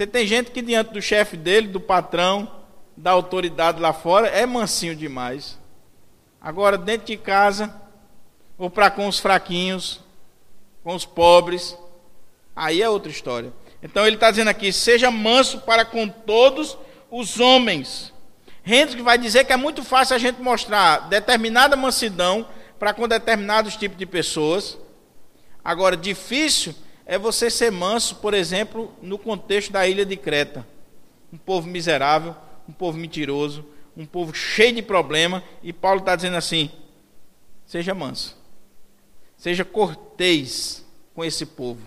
Você 0.00 0.06
tem 0.06 0.26
gente 0.26 0.50
que 0.50 0.62
diante 0.62 0.94
do 0.94 1.02
chefe 1.02 1.36
dele, 1.36 1.68
do 1.68 1.78
patrão, 1.78 2.50
da 2.96 3.10
autoridade 3.10 3.82
lá 3.82 3.92
fora, 3.92 4.28
é 4.28 4.46
mansinho 4.46 4.96
demais. 4.96 5.58
Agora, 6.40 6.78
dentro 6.78 7.08
de 7.08 7.18
casa, 7.18 7.70
ou 8.56 8.70
para 8.70 8.90
com 8.90 9.06
os 9.06 9.18
fraquinhos, 9.18 10.00
com 10.82 10.94
os 10.94 11.04
pobres, 11.04 11.76
aí 12.56 12.80
é 12.80 12.88
outra 12.88 13.12
história. 13.12 13.52
Então 13.82 14.06
ele 14.06 14.16
está 14.16 14.30
dizendo 14.30 14.48
aqui: 14.48 14.72
seja 14.72 15.10
manso 15.10 15.60
para 15.60 15.84
com 15.84 16.08
todos 16.08 16.78
os 17.10 17.38
homens. 17.38 18.10
Hendrick 18.64 19.02
vai 19.02 19.18
dizer 19.18 19.44
que 19.44 19.52
é 19.52 19.56
muito 19.58 19.84
fácil 19.84 20.16
a 20.16 20.18
gente 20.18 20.40
mostrar 20.40 21.10
determinada 21.10 21.76
mansidão 21.76 22.48
para 22.78 22.94
com 22.94 23.06
determinados 23.06 23.76
tipos 23.76 23.98
de 23.98 24.06
pessoas. 24.06 24.78
Agora, 25.62 25.94
difícil 25.94 26.74
é 27.10 27.18
você 27.18 27.50
ser 27.50 27.72
manso, 27.72 28.14
por 28.14 28.34
exemplo, 28.34 28.94
no 29.02 29.18
contexto 29.18 29.72
da 29.72 29.84
ilha 29.84 30.06
de 30.06 30.16
Creta. 30.16 30.64
Um 31.32 31.36
povo 31.36 31.66
miserável, 31.66 32.36
um 32.68 32.72
povo 32.72 32.96
mentiroso, 32.96 33.66
um 33.96 34.06
povo 34.06 34.32
cheio 34.32 34.76
de 34.76 34.80
problema, 34.80 35.42
e 35.60 35.72
Paulo 35.72 35.98
está 35.98 36.14
dizendo 36.14 36.36
assim: 36.36 36.70
seja 37.66 37.96
manso, 37.96 38.38
seja 39.36 39.64
cortês 39.64 40.86
com 41.12 41.24
esse 41.24 41.44
povo, 41.44 41.80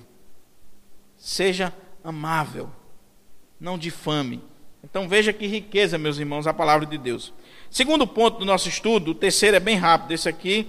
seja 1.15 1.73
amável, 2.03 2.69
não 3.57 3.77
difame. 3.77 4.41
Então 4.83 5.07
veja 5.07 5.31
que 5.31 5.47
riqueza, 5.47 5.97
meus 5.97 6.17
irmãos, 6.17 6.47
a 6.47 6.53
palavra 6.53 6.85
de 6.85 6.97
Deus. 6.97 7.31
Segundo 7.71 8.05
ponto 8.05 8.39
do 8.39 8.45
nosso 8.45 8.67
estudo, 8.67 9.11
o 9.11 9.15
terceiro 9.15 9.55
é 9.55 9.61
bem 9.61 9.77
rápido, 9.77 10.11
esse 10.11 10.27
aqui 10.27 10.67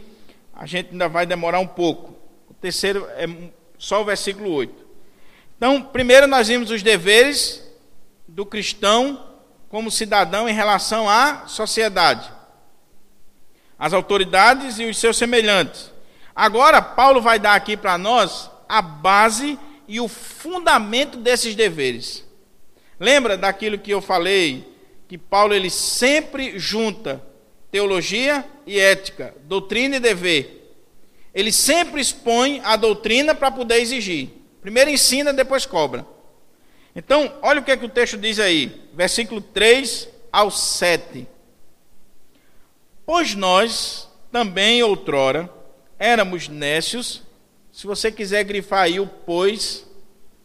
a 0.53 0.65
gente 0.65 0.93
ainda 0.93 1.09
vai 1.09 1.27
demorar 1.27 1.59
um 1.59 1.67
pouco. 1.67 2.15
O 2.49 2.55
terceiro 2.55 3.05
é 3.17 3.27
só 3.85 4.01
o 4.01 4.05
versículo 4.05 4.51
8. 4.51 4.85
Então, 5.57 5.82
primeiro 5.82 6.26
nós 6.26 6.49
vimos 6.49 6.70
os 6.70 6.82
deveres 6.82 7.62
do 8.26 8.47
cristão 8.47 9.32
como 9.68 9.91
cidadão 9.91 10.49
em 10.49 10.55
relação 10.55 11.09
à 11.09 11.47
sociedade, 11.47 12.32
as 13.78 13.93
autoridades 13.93 14.78
e 14.78 14.87
os 14.87 14.97
seus 14.97 15.18
semelhantes. 15.18 15.93
Agora, 16.35 16.80
Paulo 16.80 17.20
vai 17.20 17.39
dar 17.39 17.55
aqui 17.55 17.76
para 17.76 17.99
nós 17.99 18.51
a 18.66 18.80
base 18.80 19.59
e 19.87 20.01
o 20.01 20.09
fundamento 20.09 21.18
desses 21.18 21.55
deveres. 21.55 22.24
Lembra 22.99 23.37
daquilo 23.37 23.78
que 23.78 23.91
eu 23.91 24.01
falei, 24.01 24.66
que 25.07 25.18
Paulo 25.18 25.53
ele 25.53 25.68
sempre 25.68 26.59
junta 26.59 27.22
teologia 27.70 28.45
e 28.66 28.80
ética, 28.80 29.35
doutrina 29.45 29.97
e 29.97 30.01
dever. 30.01 30.64
Ele 31.35 31.51
sempre 31.51 32.01
expõe 32.01 32.61
a 32.64 32.76
doutrina 32.76 33.35
para 33.35 33.51
poder 33.51 33.80
exigir. 33.80 34.30
Primeiro 34.62 34.91
ensina, 34.91 35.32
depois 35.32 35.66
cobra. 35.66 36.07
Então, 36.95 37.35
olha 37.43 37.61
o 37.61 37.64
que, 37.64 37.72
é 37.72 37.76
que 37.76 37.85
o 37.85 37.89
texto 37.89 38.16
diz 38.16 38.39
aí, 38.39 38.89
versículo 38.95 39.41
3 39.41 40.09
ao 40.30 40.51
7. 40.51 41.26
Pois 43.05 43.35
nós 43.35 44.09
também 44.30 44.82
outrora 44.82 45.51
éramos 45.99 46.49
nécios. 46.49 47.22
Se 47.72 47.87
você 47.87 48.12
quiser 48.12 48.45
grifar 48.45 48.82
aí 48.82 49.01
o 49.01 49.07
pois, 49.07 49.85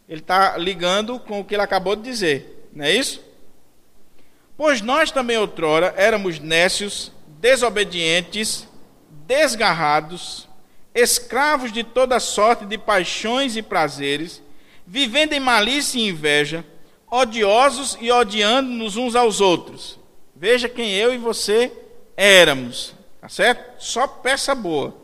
ele 0.07 0.21
está 0.21 0.57
ligando 0.57 1.19
com 1.19 1.39
o 1.39 1.45
que 1.45 1.53
ele 1.53 1.61
acabou 1.61 1.95
de 1.95 2.01
dizer, 2.01 2.67
não 2.73 2.83
é 2.83 2.91
isso? 2.91 3.23
Pois 4.57 4.81
nós 4.81 5.11
também 5.11 5.37
outrora 5.37 5.93
éramos 5.95 6.39
nécios, 6.39 7.11
desobedientes, 7.39 8.67
desgarrados, 9.25 10.48
escravos 10.99 11.71
de 11.71 11.83
toda 11.83 12.19
sorte 12.19 12.65
de 12.65 12.77
paixões 12.77 13.55
e 13.55 13.61
prazeres, 13.61 14.41
vivendo 14.85 15.33
em 15.33 15.39
malícia 15.39 15.99
e 15.99 16.07
inveja, 16.07 16.65
odiosos 17.09 17.97
e 17.99 18.11
odiando-nos 18.11 18.97
uns 18.97 19.15
aos 19.15 19.41
outros. 19.41 19.99
Veja 20.35 20.69
quem 20.69 20.93
eu 20.93 21.13
e 21.13 21.17
você 21.17 21.71
éramos, 22.15 22.93
tá 23.19 23.27
certo? 23.27 23.81
Só 23.83 24.07
peça 24.07 24.53
boa. 24.53 24.95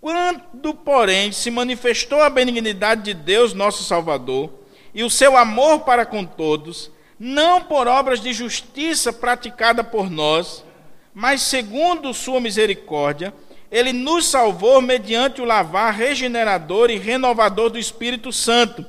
Quando, 0.00 0.74
porém, 0.74 1.30
se 1.30 1.50
manifestou 1.50 2.22
a 2.22 2.30
benignidade 2.30 3.02
de 3.02 3.14
Deus, 3.14 3.52
nosso 3.52 3.84
Salvador, 3.84 4.50
e 4.94 5.04
o 5.04 5.10
seu 5.10 5.36
amor 5.36 5.80
para 5.80 6.06
com 6.06 6.24
todos, 6.24 6.90
não 7.18 7.62
por 7.62 7.86
obras 7.86 8.20
de 8.20 8.32
justiça 8.32 9.12
praticada 9.12 9.84
por 9.84 10.10
nós, 10.10 10.64
mas 11.12 11.42
segundo 11.42 12.14
sua 12.14 12.40
misericórdia, 12.40 13.34
ele 13.70 13.92
nos 13.92 14.26
salvou 14.26 14.80
mediante 14.82 15.40
o 15.40 15.44
lavar 15.44 15.94
regenerador 15.94 16.90
e 16.90 16.98
renovador 16.98 17.70
do 17.70 17.78
Espírito 17.78 18.32
Santo, 18.32 18.84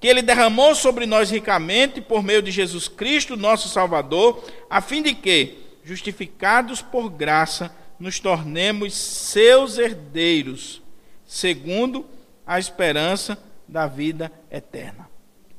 que 0.00 0.08
ele 0.08 0.22
derramou 0.22 0.74
sobre 0.74 1.06
nós 1.06 1.30
ricamente 1.30 2.00
por 2.00 2.22
meio 2.22 2.42
de 2.42 2.50
Jesus 2.50 2.88
Cristo, 2.88 3.36
nosso 3.36 3.68
Salvador, 3.68 4.44
a 4.68 4.80
fim 4.80 5.02
de 5.02 5.14
que, 5.14 5.58
justificados 5.84 6.82
por 6.82 7.08
graça, 7.08 7.74
nos 7.98 8.18
tornemos 8.18 8.94
seus 8.94 9.78
herdeiros, 9.78 10.82
segundo 11.24 12.04
a 12.46 12.58
esperança 12.58 13.38
da 13.68 13.86
vida 13.86 14.30
eterna. 14.50 15.08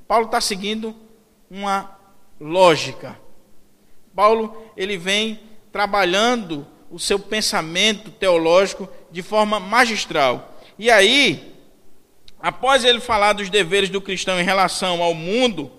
Paulo 0.07 0.25
está 0.25 0.39
seguindo 0.39 0.95
uma 1.49 1.97
lógica. 2.39 3.17
Paulo 4.13 4.71
ele 4.77 4.97
vem 4.97 5.39
trabalhando 5.71 6.67
o 6.89 6.99
seu 6.99 7.19
pensamento 7.19 8.11
teológico 8.11 8.87
de 9.11 9.21
forma 9.21 9.59
magistral. 9.59 10.59
E 10.77 10.89
aí, 10.91 11.53
após 12.39 12.83
ele 12.83 12.99
falar 12.99 13.33
dos 13.33 13.49
deveres 13.49 13.89
do 13.89 14.01
cristão 14.01 14.39
em 14.39 14.43
relação 14.43 15.01
ao 15.01 15.13
mundo, 15.13 15.71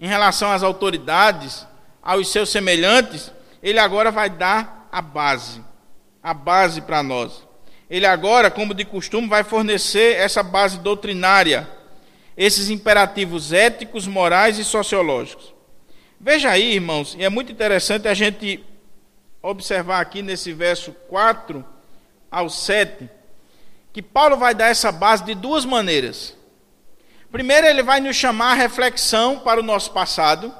em 0.00 0.06
relação 0.06 0.50
às 0.50 0.62
autoridades, 0.62 1.66
aos 2.02 2.30
seus 2.30 2.50
semelhantes, 2.50 3.32
ele 3.62 3.78
agora 3.78 4.10
vai 4.10 4.28
dar 4.28 4.88
a 4.90 5.00
base, 5.00 5.62
a 6.22 6.34
base 6.34 6.80
para 6.82 7.02
nós. 7.02 7.46
Ele 7.88 8.06
agora, 8.06 8.50
como 8.50 8.74
de 8.74 8.84
costume, 8.84 9.28
vai 9.28 9.44
fornecer 9.44 10.16
essa 10.16 10.42
base 10.42 10.78
doutrinária, 10.78 11.68
esses 12.36 12.70
imperativos 12.70 13.52
éticos, 13.52 14.06
morais 14.06 14.58
e 14.58 14.64
sociológicos. 14.64 15.52
Veja 16.18 16.50
aí, 16.50 16.74
irmãos, 16.74 17.14
e 17.18 17.24
é 17.24 17.28
muito 17.28 17.52
interessante 17.52 18.08
a 18.08 18.14
gente 18.14 18.64
observar 19.42 20.00
aqui 20.00 20.22
nesse 20.22 20.52
verso 20.52 20.92
4 21.08 21.64
ao 22.30 22.48
7, 22.48 23.10
que 23.92 24.00
Paulo 24.00 24.36
vai 24.36 24.54
dar 24.54 24.68
essa 24.68 24.92
base 24.92 25.24
de 25.24 25.34
duas 25.34 25.64
maneiras. 25.64 26.36
Primeiro, 27.30 27.66
ele 27.66 27.82
vai 27.82 28.00
nos 28.00 28.14
chamar 28.14 28.52
a 28.52 28.54
reflexão 28.54 29.40
para 29.40 29.60
o 29.60 29.62
nosso 29.62 29.90
passado. 29.90 30.54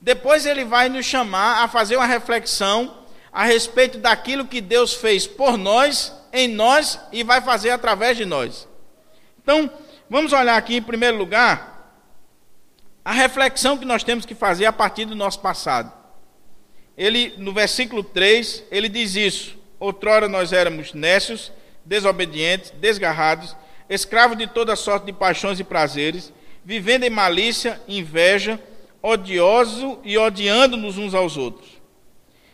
Depois, 0.00 0.46
ele 0.46 0.64
vai 0.64 0.88
nos 0.88 1.04
chamar 1.04 1.64
a 1.64 1.68
fazer 1.68 1.96
uma 1.96 2.06
reflexão 2.06 3.04
a 3.32 3.44
respeito 3.44 3.98
daquilo 3.98 4.46
que 4.46 4.60
Deus 4.60 4.94
fez 4.94 5.26
por 5.26 5.58
nós, 5.58 6.12
em 6.32 6.48
nós 6.48 6.98
e 7.12 7.24
vai 7.24 7.40
fazer 7.40 7.70
através 7.70 8.16
de 8.16 8.24
nós. 8.24 8.68
Então, 9.42 9.70
vamos 10.08 10.32
olhar 10.32 10.56
aqui 10.56 10.76
em 10.76 10.82
primeiro 10.82 11.18
lugar 11.18 11.74
a 13.04 13.12
reflexão 13.12 13.76
que 13.76 13.84
nós 13.84 14.02
temos 14.02 14.24
que 14.24 14.34
fazer 14.34 14.66
a 14.66 14.72
partir 14.72 15.04
do 15.04 15.14
nosso 15.14 15.40
passado 15.40 16.05
ele 16.96 17.34
no 17.36 17.52
versículo 17.52 18.02
3, 18.02 18.64
ele 18.70 18.88
diz 18.88 19.14
isso: 19.16 19.58
Outrora 19.78 20.28
nós 20.28 20.52
éramos 20.52 20.94
nécios, 20.94 21.52
desobedientes, 21.84 22.70
desgarrados, 22.70 23.54
escravos 23.88 24.38
de 24.38 24.46
toda 24.46 24.74
sorte 24.74 25.06
de 25.06 25.12
paixões 25.12 25.60
e 25.60 25.64
prazeres, 25.64 26.32
vivendo 26.64 27.04
em 27.04 27.10
malícia, 27.10 27.80
inveja, 27.86 28.60
odioso 29.02 29.98
e 30.02 30.16
odiando-nos 30.16 30.96
uns 30.96 31.14
aos 31.14 31.36
outros. 31.36 31.68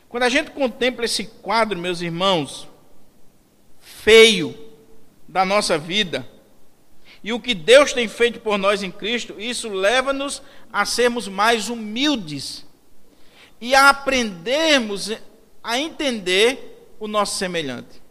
Quando 0.08 0.24
a 0.24 0.28
gente 0.28 0.50
contempla 0.50 1.04
esse 1.04 1.24
quadro, 1.24 1.78
meus 1.78 2.02
irmãos, 2.02 2.68
feio 3.80 4.54
da 5.26 5.44
nossa 5.44 5.78
vida, 5.78 6.28
e 7.24 7.32
o 7.32 7.40
que 7.40 7.54
Deus 7.54 7.92
tem 7.92 8.08
feito 8.08 8.40
por 8.40 8.58
nós 8.58 8.82
em 8.82 8.90
Cristo, 8.90 9.36
isso 9.38 9.68
leva-nos 9.70 10.42
a 10.72 10.84
sermos 10.84 11.28
mais 11.28 11.68
humildes 11.68 12.66
e 13.62 13.76
a 13.76 13.90
aprendermos 13.90 15.12
a 15.62 15.78
entender 15.78 16.94
o 16.98 17.06
nosso 17.06 17.38
semelhante. 17.38 18.02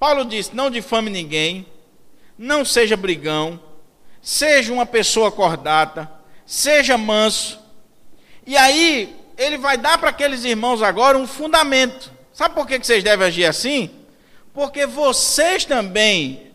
Paulo 0.00 0.24
diz: 0.24 0.50
não 0.50 0.68
difame 0.68 1.08
ninguém, 1.08 1.64
não 2.36 2.64
seja 2.64 2.96
brigão, 2.96 3.60
seja 4.20 4.72
uma 4.72 4.84
pessoa 4.84 5.30
cordata, 5.30 6.10
seja 6.44 6.98
manso. 6.98 7.60
E 8.44 8.56
aí, 8.56 9.16
ele 9.38 9.56
vai 9.56 9.78
dar 9.78 9.96
para 9.96 10.10
aqueles 10.10 10.42
irmãos 10.42 10.82
agora 10.82 11.16
um 11.16 11.26
fundamento. 11.26 12.12
Sabe 12.32 12.56
por 12.56 12.66
que 12.66 12.76
vocês 12.76 13.04
devem 13.04 13.28
agir 13.28 13.44
assim? 13.44 13.88
Porque 14.52 14.86
vocês 14.86 15.64
também 15.64 16.50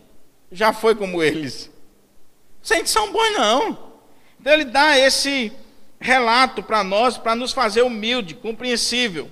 já 0.52 0.74
foi 0.74 0.94
como 0.94 1.22
eles. 1.22 1.70
Vocês 2.62 2.80
não 2.80 2.86
são 2.86 3.12
bons, 3.12 3.32
não. 3.32 3.78
Então 4.38 4.52
ele 4.52 4.66
dá 4.66 4.98
esse 4.98 5.50
relato 6.00 6.62
para 6.62 6.82
nós, 6.82 7.18
para 7.18 7.36
nos 7.36 7.52
fazer 7.52 7.82
humilde, 7.82 8.34
compreensível. 8.34 9.30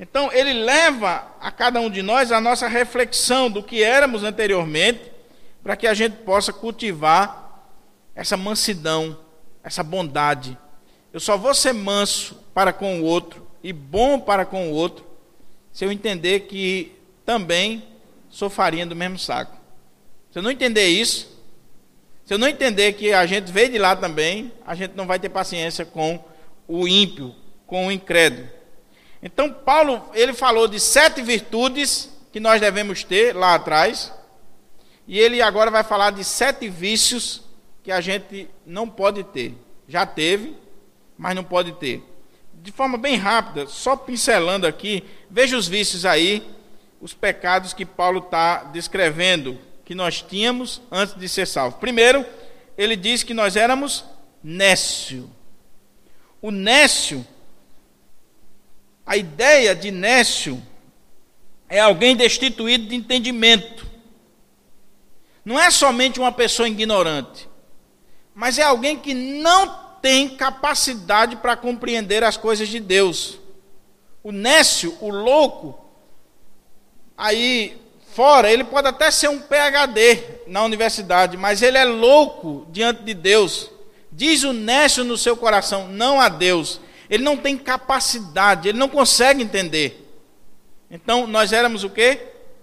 Então, 0.00 0.32
ele 0.32 0.52
leva 0.52 1.30
a 1.40 1.50
cada 1.50 1.80
um 1.80 1.90
de 1.90 2.02
nós 2.02 2.32
a 2.32 2.40
nossa 2.40 2.66
reflexão 2.66 3.50
do 3.50 3.62
que 3.62 3.82
éramos 3.82 4.24
anteriormente, 4.24 5.12
para 5.62 5.76
que 5.76 5.86
a 5.86 5.94
gente 5.94 6.16
possa 6.18 6.52
cultivar 6.52 7.70
essa 8.14 8.36
mansidão, 8.36 9.18
essa 9.62 9.82
bondade. 9.82 10.58
Eu 11.12 11.20
só 11.20 11.36
vou 11.36 11.54
ser 11.54 11.72
manso 11.72 12.34
para 12.52 12.72
com 12.72 13.00
o 13.00 13.04
outro 13.04 13.46
e 13.62 13.72
bom 13.72 14.18
para 14.18 14.44
com 14.44 14.70
o 14.70 14.72
outro, 14.72 15.06
se 15.72 15.84
eu 15.84 15.92
entender 15.92 16.40
que 16.40 16.92
também 17.24 17.84
sou 18.28 18.50
farinha 18.50 18.86
do 18.86 18.96
mesmo 18.96 19.18
saco. 19.18 19.56
Se 20.32 20.38
eu 20.38 20.42
não 20.42 20.50
entender 20.50 20.88
isso, 20.88 21.31
se 22.24 22.34
eu 22.34 22.38
não 22.38 22.48
entender 22.48 22.92
que 22.92 23.12
a 23.12 23.26
gente 23.26 23.50
veio 23.50 23.70
de 23.70 23.78
lá 23.78 23.96
também, 23.96 24.52
a 24.66 24.74
gente 24.74 24.94
não 24.94 25.06
vai 25.06 25.18
ter 25.18 25.28
paciência 25.28 25.84
com 25.84 26.22
o 26.68 26.86
ímpio, 26.86 27.34
com 27.66 27.88
o 27.88 27.92
incrédulo. 27.92 28.48
Então, 29.22 29.52
Paulo, 29.52 30.08
ele 30.14 30.32
falou 30.32 30.68
de 30.68 30.78
sete 30.78 31.20
virtudes 31.20 32.10
que 32.32 32.40
nós 32.40 32.60
devemos 32.60 33.04
ter 33.04 33.34
lá 33.34 33.54
atrás, 33.54 34.12
e 35.06 35.18
ele 35.18 35.42
agora 35.42 35.70
vai 35.70 35.82
falar 35.82 36.12
de 36.12 36.24
sete 36.24 36.68
vícios 36.68 37.42
que 37.82 37.90
a 37.90 38.00
gente 38.00 38.48
não 38.64 38.88
pode 38.88 39.24
ter. 39.24 39.54
Já 39.88 40.06
teve, 40.06 40.56
mas 41.18 41.34
não 41.34 41.44
pode 41.44 41.72
ter. 41.72 42.02
De 42.54 42.70
forma 42.70 42.96
bem 42.96 43.16
rápida, 43.16 43.66
só 43.66 43.96
pincelando 43.96 44.66
aqui, 44.66 45.04
veja 45.28 45.56
os 45.56 45.66
vícios 45.66 46.06
aí, 46.06 46.48
os 47.00 47.12
pecados 47.12 47.74
que 47.74 47.84
Paulo 47.84 48.20
está 48.20 48.64
descrevendo 48.64 49.58
que 49.92 49.96
nós 49.96 50.22
tínhamos 50.22 50.80
antes 50.90 51.14
de 51.16 51.28
ser 51.28 51.46
salvo. 51.46 51.76
Primeiro, 51.76 52.24
ele 52.78 52.96
diz 52.96 53.22
que 53.22 53.34
nós 53.34 53.56
éramos 53.56 54.02
nécio. 54.42 55.30
O 56.40 56.50
nécio, 56.50 57.26
a 59.04 59.18
ideia 59.18 59.74
de 59.74 59.90
nécio 59.90 60.62
é 61.68 61.78
alguém 61.78 62.16
destituído 62.16 62.86
de 62.86 62.94
entendimento. 62.94 63.86
Não 65.44 65.60
é 65.60 65.70
somente 65.70 66.18
uma 66.18 66.32
pessoa 66.32 66.66
ignorante, 66.66 67.46
mas 68.34 68.58
é 68.58 68.62
alguém 68.62 68.98
que 68.98 69.12
não 69.12 69.98
tem 70.00 70.30
capacidade 70.38 71.36
para 71.36 71.54
compreender 71.54 72.24
as 72.24 72.38
coisas 72.38 72.66
de 72.66 72.80
Deus. 72.80 73.38
O 74.22 74.32
nécio, 74.32 74.96
o 75.02 75.10
louco, 75.10 75.78
aí 77.14 77.81
fora, 78.14 78.52
ele 78.52 78.64
pode 78.64 78.88
até 78.88 79.10
ser 79.10 79.28
um 79.28 79.40
PhD 79.40 80.22
na 80.46 80.62
universidade, 80.62 81.36
mas 81.36 81.62
ele 81.62 81.78
é 81.78 81.84
louco 81.84 82.66
diante 82.70 83.02
de 83.02 83.14
Deus. 83.14 83.70
Diz 84.10 84.44
o 84.44 84.52
nécio 84.52 85.04
no 85.04 85.16
seu 85.16 85.36
coração, 85.36 85.88
não 85.88 86.20
a 86.20 86.28
Deus. 86.28 86.80
Ele 87.08 87.22
não 87.22 87.36
tem 87.36 87.56
capacidade, 87.56 88.68
ele 88.68 88.78
não 88.78 88.88
consegue 88.88 89.42
entender. 89.42 90.08
Então, 90.90 91.26
nós 91.26 91.52
éramos 91.52 91.84
o 91.84 91.90
quê? 91.90 92.20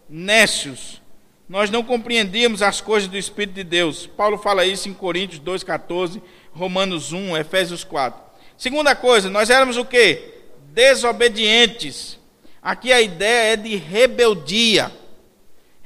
Nécios. 0.07 1.01
Nós 1.47 1.71
não 1.71 1.83
compreendíamos 1.83 2.61
as 2.61 2.79
coisas 2.79 3.09
do 3.09 3.17
Espírito 3.17 3.55
de 3.55 3.63
Deus. 3.63 4.05
Paulo 4.05 4.37
fala 4.37 4.65
isso 4.65 4.87
em 4.87 4.93
Coríntios 4.93 5.41
2,14, 5.41 6.21
Romanos 6.51 7.11
1, 7.11 7.35
Efésios 7.37 7.83
4. 7.83 8.21
Segunda 8.55 8.95
coisa, 8.95 9.29
nós 9.29 9.49
éramos 9.49 9.77
o 9.77 9.85
quê? 9.85 10.41
Desobedientes. 10.71 12.19
Aqui 12.61 12.93
a 12.93 13.01
ideia 13.01 13.53
é 13.53 13.55
de 13.55 13.75
rebeldia. 13.75 14.91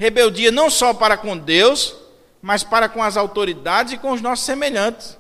Rebeldia 0.04 0.52
não 0.52 0.70
só 0.70 0.94
para 0.94 1.16
com 1.16 1.38
Deus, 1.38 1.96
mas 2.42 2.62
para 2.62 2.90
com 2.90 3.02
as 3.02 3.16
autoridades 3.16 3.94
e 3.94 3.98
com 3.98 4.12
os 4.12 4.20
nossos 4.20 4.44
semelhantes. 4.44 5.18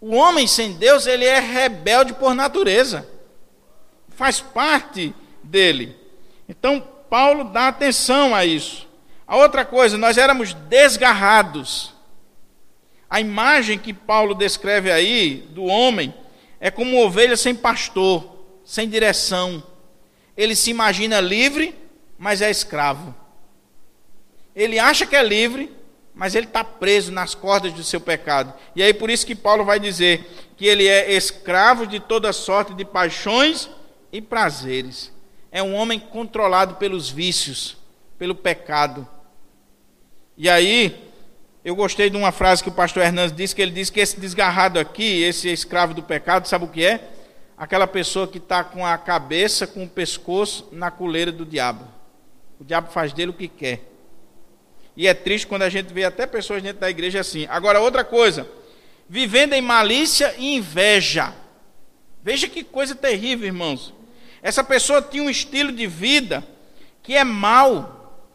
O 0.00 0.16
homem 0.16 0.44
sem 0.44 0.72
Deus, 0.72 1.06
ele 1.06 1.24
é 1.24 1.38
rebelde 1.38 2.12
por 2.14 2.34
natureza. 2.34 3.08
Faz 4.08 4.40
parte 4.40 5.14
dele. 5.40 5.96
Então, 6.48 6.80
Paulo 7.08 7.44
dá 7.44 7.68
atenção 7.68 8.34
a 8.34 8.44
isso. 8.44 8.88
A 9.24 9.36
outra 9.36 9.64
coisa, 9.64 9.96
nós 9.96 10.18
éramos 10.18 10.52
desgarrados. 10.52 11.94
A 13.08 13.20
imagem 13.20 13.78
que 13.78 13.92
Paulo 13.92 14.34
descreve 14.34 14.90
aí 14.90 15.48
do 15.50 15.62
homem 15.62 16.12
é 16.58 16.72
como 16.72 17.00
ovelha 17.04 17.36
sem 17.36 17.54
pastor, 17.54 18.28
sem 18.64 18.88
direção. 18.88 19.62
Ele 20.36 20.56
se 20.56 20.70
imagina 20.70 21.20
livre, 21.20 21.72
mas 22.18 22.42
é 22.42 22.50
escravo. 22.50 23.14
Ele 24.58 24.76
acha 24.76 25.06
que 25.06 25.14
é 25.14 25.22
livre, 25.22 25.72
mas 26.12 26.34
ele 26.34 26.46
está 26.46 26.64
preso 26.64 27.12
nas 27.12 27.32
cordas 27.32 27.72
do 27.72 27.84
seu 27.84 28.00
pecado. 28.00 28.52
E 28.74 28.82
aí 28.82 28.92
por 28.92 29.08
isso 29.08 29.24
que 29.24 29.36
Paulo 29.36 29.64
vai 29.64 29.78
dizer 29.78 30.28
que 30.56 30.66
ele 30.66 30.84
é 30.84 31.12
escravo 31.12 31.86
de 31.86 32.00
toda 32.00 32.32
sorte 32.32 32.74
de 32.74 32.84
paixões 32.84 33.70
e 34.12 34.20
prazeres. 34.20 35.12
É 35.52 35.62
um 35.62 35.76
homem 35.76 36.00
controlado 36.00 36.74
pelos 36.74 37.08
vícios, 37.08 37.76
pelo 38.18 38.34
pecado. 38.34 39.06
E 40.36 40.50
aí, 40.50 41.08
eu 41.64 41.76
gostei 41.76 42.10
de 42.10 42.16
uma 42.16 42.32
frase 42.32 42.60
que 42.60 42.68
o 42.68 42.72
pastor 42.72 43.04
Hernandes 43.04 43.36
disse, 43.36 43.54
que 43.54 43.62
ele 43.62 43.70
disse 43.70 43.92
que 43.92 44.00
esse 44.00 44.18
desgarrado 44.18 44.80
aqui, 44.80 45.22
esse 45.22 45.48
escravo 45.48 45.94
do 45.94 46.02
pecado, 46.02 46.48
sabe 46.48 46.64
o 46.64 46.68
que 46.68 46.84
é? 46.84 47.12
Aquela 47.56 47.86
pessoa 47.86 48.26
que 48.26 48.38
está 48.38 48.64
com 48.64 48.84
a 48.84 48.98
cabeça, 48.98 49.68
com 49.68 49.84
o 49.84 49.88
pescoço 49.88 50.68
na 50.72 50.90
coleira 50.90 51.30
do 51.30 51.46
diabo. 51.46 51.84
O 52.58 52.64
diabo 52.64 52.90
faz 52.90 53.12
dele 53.12 53.30
o 53.30 53.34
que 53.34 53.46
quer. 53.46 53.97
E 54.98 55.06
é 55.06 55.14
triste 55.14 55.46
quando 55.46 55.62
a 55.62 55.68
gente 55.68 55.94
vê 55.94 56.02
até 56.02 56.26
pessoas 56.26 56.60
dentro 56.60 56.80
da 56.80 56.90
igreja 56.90 57.20
assim. 57.20 57.46
Agora, 57.48 57.78
outra 57.78 58.02
coisa, 58.02 58.50
vivendo 59.08 59.52
em 59.52 59.62
malícia 59.62 60.34
e 60.36 60.56
inveja. 60.56 61.32
Veja 62.20 62.48
que 62.48 62.64
coisa 62.64 62.96
terrível, 62.96 63.46
irmãos. 63.46 63.94
Essa 64.42 64.64
pessoa 64.64 65.00
tinha 65.00 65.22
um 65.22 65.30
estilo 65.30 65.70
de 65.70 65.86
vida 65.86 66.44
que 67.00 67.14
é 67.14 67.22
mau. 67.22 68.26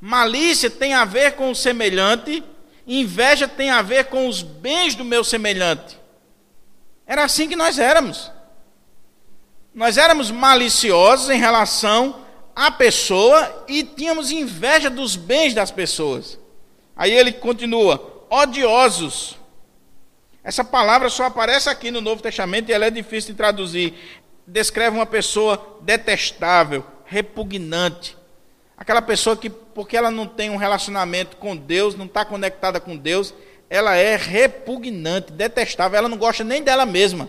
Malícia 0.00 0.70
tem 0.70 0.94
a 0.94 1.04
ver 1.04 1.32
com 1.32 1.50
o 1.50 1.54
semelhante, 1.54 2.42
inveja 2.86 3.46
tem 3.46 3.68
a 3.68 3.82
ver 3.82 4.06
com 4.06 4.26
os 4.26 4.40
bens 4.40 4.94
do 4.94 5.04
meu 5.04 5.22
semelhante. 5.22 5.98
Era 7.06 7.24
assim 7.24 7.46
que 7.46 7.56
nós 7.56 7.78
éramos. 7.78 8.32
Nós 9.74 9.98
éramos 9.98 10.30
maliciosos 10.30 11.28
em 11.28 11.38
relação 11.38 12.24
à 12.56 12.70
pessoa 12.70 13.64
e 13.68 13.84
tínhamos 13.84 14.32
inveja 14.32 14.90
dos 14.90 15.14
bens 15.14 15.54
das 15.54 15.70
pessoas. 15.70 16.38
Aí 16.96 17.12
ele 17.12 17.30
continua: 17.30 18.26
odiosos. 18.30 19.36
Essa 20.42 20.64
palavra 20.64 21.08
só 21.08 21.24
aparece 21.24 21.68
aqui 21.68 21.90
no 21.90 22.00
Novo 22.00 22.22
Testamento 22.22 22.70
e 22.70 22.72
ela 22.72 22.86
é 22.86 22.90
difícil 22.90 23.32
de 23.32 23.36
traduzir 23.36 23.94
descreve 24.46 24.96
uma 24.96 25.06
pessoa 25.06 25.78
detestável, 25.80 26.84
repugnante. 27.04 28.16
Aquela 28.76 29.02
pessoa 29.02 29.36
que, 29.36 29.50
porque 29.50 29.96
ela 29.96 30.10
não 30.10 30.26
tem 30.26 30.50
um 30.50 30.56
relacionamento 30.56 31.36
com 31.36 31.56
Deus, 31.56 31.96
não 31.96 32.04
está 32.04 32.24
conectada 32.24 32.78
com 32.78 32.96
Deus, 32.96 33.34
ela 33.68 33.96
é 33.96 34.14
repugnante, 34.14 35.32
detestável, 35.32 35.98
ela 35.98 36.08
não 36.08 36.16
gosta 36.16 36.44
nem 36.44 36.62
dela 36.62 36.86
mesma. 36.86 37.28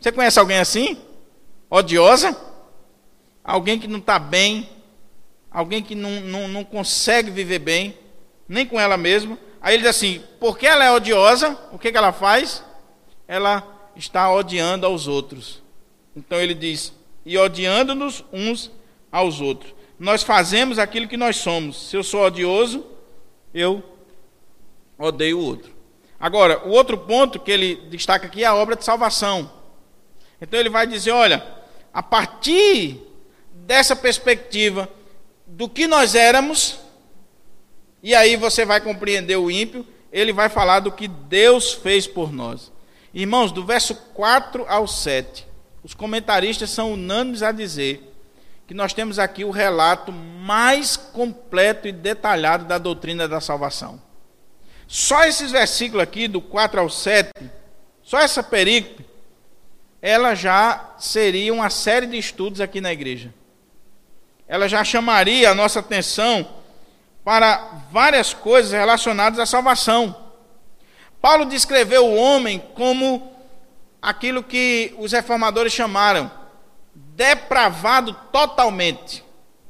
Você 0.00 0.10
conhece 0.10 0.38
alguém 0.38 0.58
assim? 0.58 0.98
Odiosa? 1.68 2.36
Alguém 3.44 3.78
que 3.78 3.86
não 3.86 3.98
está 3.98 4.18
bem, 4.18 4.68
alguém 5.50 5.82
que 5.82 5.94
não, 5.94 6.20
não, 6.22 6.48
não 6.48 6.64
consegue 6.64 7.30
viver 7.30 7.58
bem, 7.58 7.96
nem 8.48 8.64
com 8.64 8.80
ela 8.80 8.96
mesma. 8.96 9.38
Aí 9.60 9.74
ele 9.74 9.82
diz 9.82 9.90
assim: 9.90 10.22
porque 10.40 10.66
ela 10.66 10.84
é 10.84 10.90
odiosa, 10.90 11.58
o 11.70 11.78
que, 11.78 11.92
que 11.92 11.98
ela 11.98 12.12
faz? 12.12 12.64
Ela 13.28 13.62
está 13.94 14.32
odiando 14.32 14.86
aos 14.86 15.06
outros. 15.06 15.62
Então 16.16 16.40
ele 16.40 16.54
diz: 16.54 16.92
e 17.24 17.36
odiando-nos 17.36 18.24
uns 18.32 18.70
aos 19.12 19.40
outros. 19.40 19.74
Nós 19.98 20.22
fazemos 20.22 20.78
aquilo 20.78 21.06
que 21.06 21.16
nós 21.16 21.36
somos. 21.36 21.88
Se 21.88 21.96
eu 21.96 22.02
sou 22.02 22.22
odioso, 22.22 22.84
eu 23.52 23.82
odeio 24.98 25.38
o 25.38 25.44
outro. 25.44 25.72
Agora, 26.18 26.66
o 26.66 26.70
outro 26.70 26.96
ponto 26.98 27.38
que 27.38 27.50
ele 27.50 27.76
destaca 27.90 28.26
aqui 28.26 28.42
é 28.42 28.46
a 28.46 28.54
obra 28.54 28.76
de 28.76 28.84
salvação. 28.84 29.50
Então 30.40 30.58
ele 30.58 30.70
vai 30.70 30.86
dizer: 30.86 31.10
olha, 31.10 31.46
a 31.92 32.02
partir 32.02 33.00
dessa 33.66 33.96
perspectiva 33.96 34.88
do 35.46 35.68
que 35.68 35.86
nós 35.86 36.14
éramos, 36.14 36.78
e 38.02 38.14
aí 38.14 38.36
você 38.36 38.64
vai 38.64 38.80
compreender 38.80 39.36
o 39.36 39.50
ímpio, 39.50 39.86
ele 40.12 40.32
vai 40.32 40.48
falar 40.48 40.80
do 40.80 40.92
que 40.92 41.08
Deus 41.08 41.72
fez 41.72 42.06
por 42.06 42.32
nós. 42.32 42.70
Irmãos, 43.12 43.50
do 43.52 43.64
verso 43.64 43.94
4 44.14 44.66
ao 44.68 44.86
7, 44.86 45.46
os 45.82 45.94
comentaristas 45.94 46.70
são 46.70 46.92
unânimes 46.92 47.42
a 47.42 47.52
dizer 47.52 48.12
que 48.66 48.74
nós 48.74 48.92
temos 48.92 49.18
aqui 49.18 49.44
o 49.44 49.50
relato 49.50 50.12
mais 50.12 50.96
completo 50.96 51.86
e 51.88 51.92
detalhado 51.92 52.64
da 52.64 52.78
doutrina 52.78 53.28
da 53.28 53.40
salvação. 53.40 54.00
Só 54.86 55.24
esses 55.24 55.50
versículos 55.50 56.02
aqui, 56.02 56.28
do 56.28 56.40
4 56.40 56.80
ao 56.80 56.90
7, 56.90 57.30
só 58.02 58.18
essa 58.18 58.42
perícope, 58.42 59.04
ela 60.00 60.34
já 60.34 60.94
seria 60.98 61.52
uma 61.52 61.70
série 61.70 62.06
de 62.06 62.18
estudos 62.18 62.60
aqui 62.60 62.80
na 62.80 62.92
igreja. 62.92 63.32
Ela 64.46 64.68
já 64.68 64.84
chamaria 64.84 65.50
a 65.50 65.54
nossa 65.54 65.80
atenção 65.80 66.46
para 67.24 67.82
várias 67.90 68.34
coisas 68.34 68.72
relacionadas 68.72 69.38
à 69.38 69.46
salvação. 69.46 70.14
Paulo 71.20 71.46
descreveu 71.46 72.04
o 72.04 72.14
homem 72.14 72.62
como 72.74 73.32
aquilo 74.02 74.42
que 74.42 74.94
os 74.98 75.12
reformadores 75.12 75.72
chamaram 75.72 76.30
depravado 76.94 78.12
totalmente. 78.30 79.24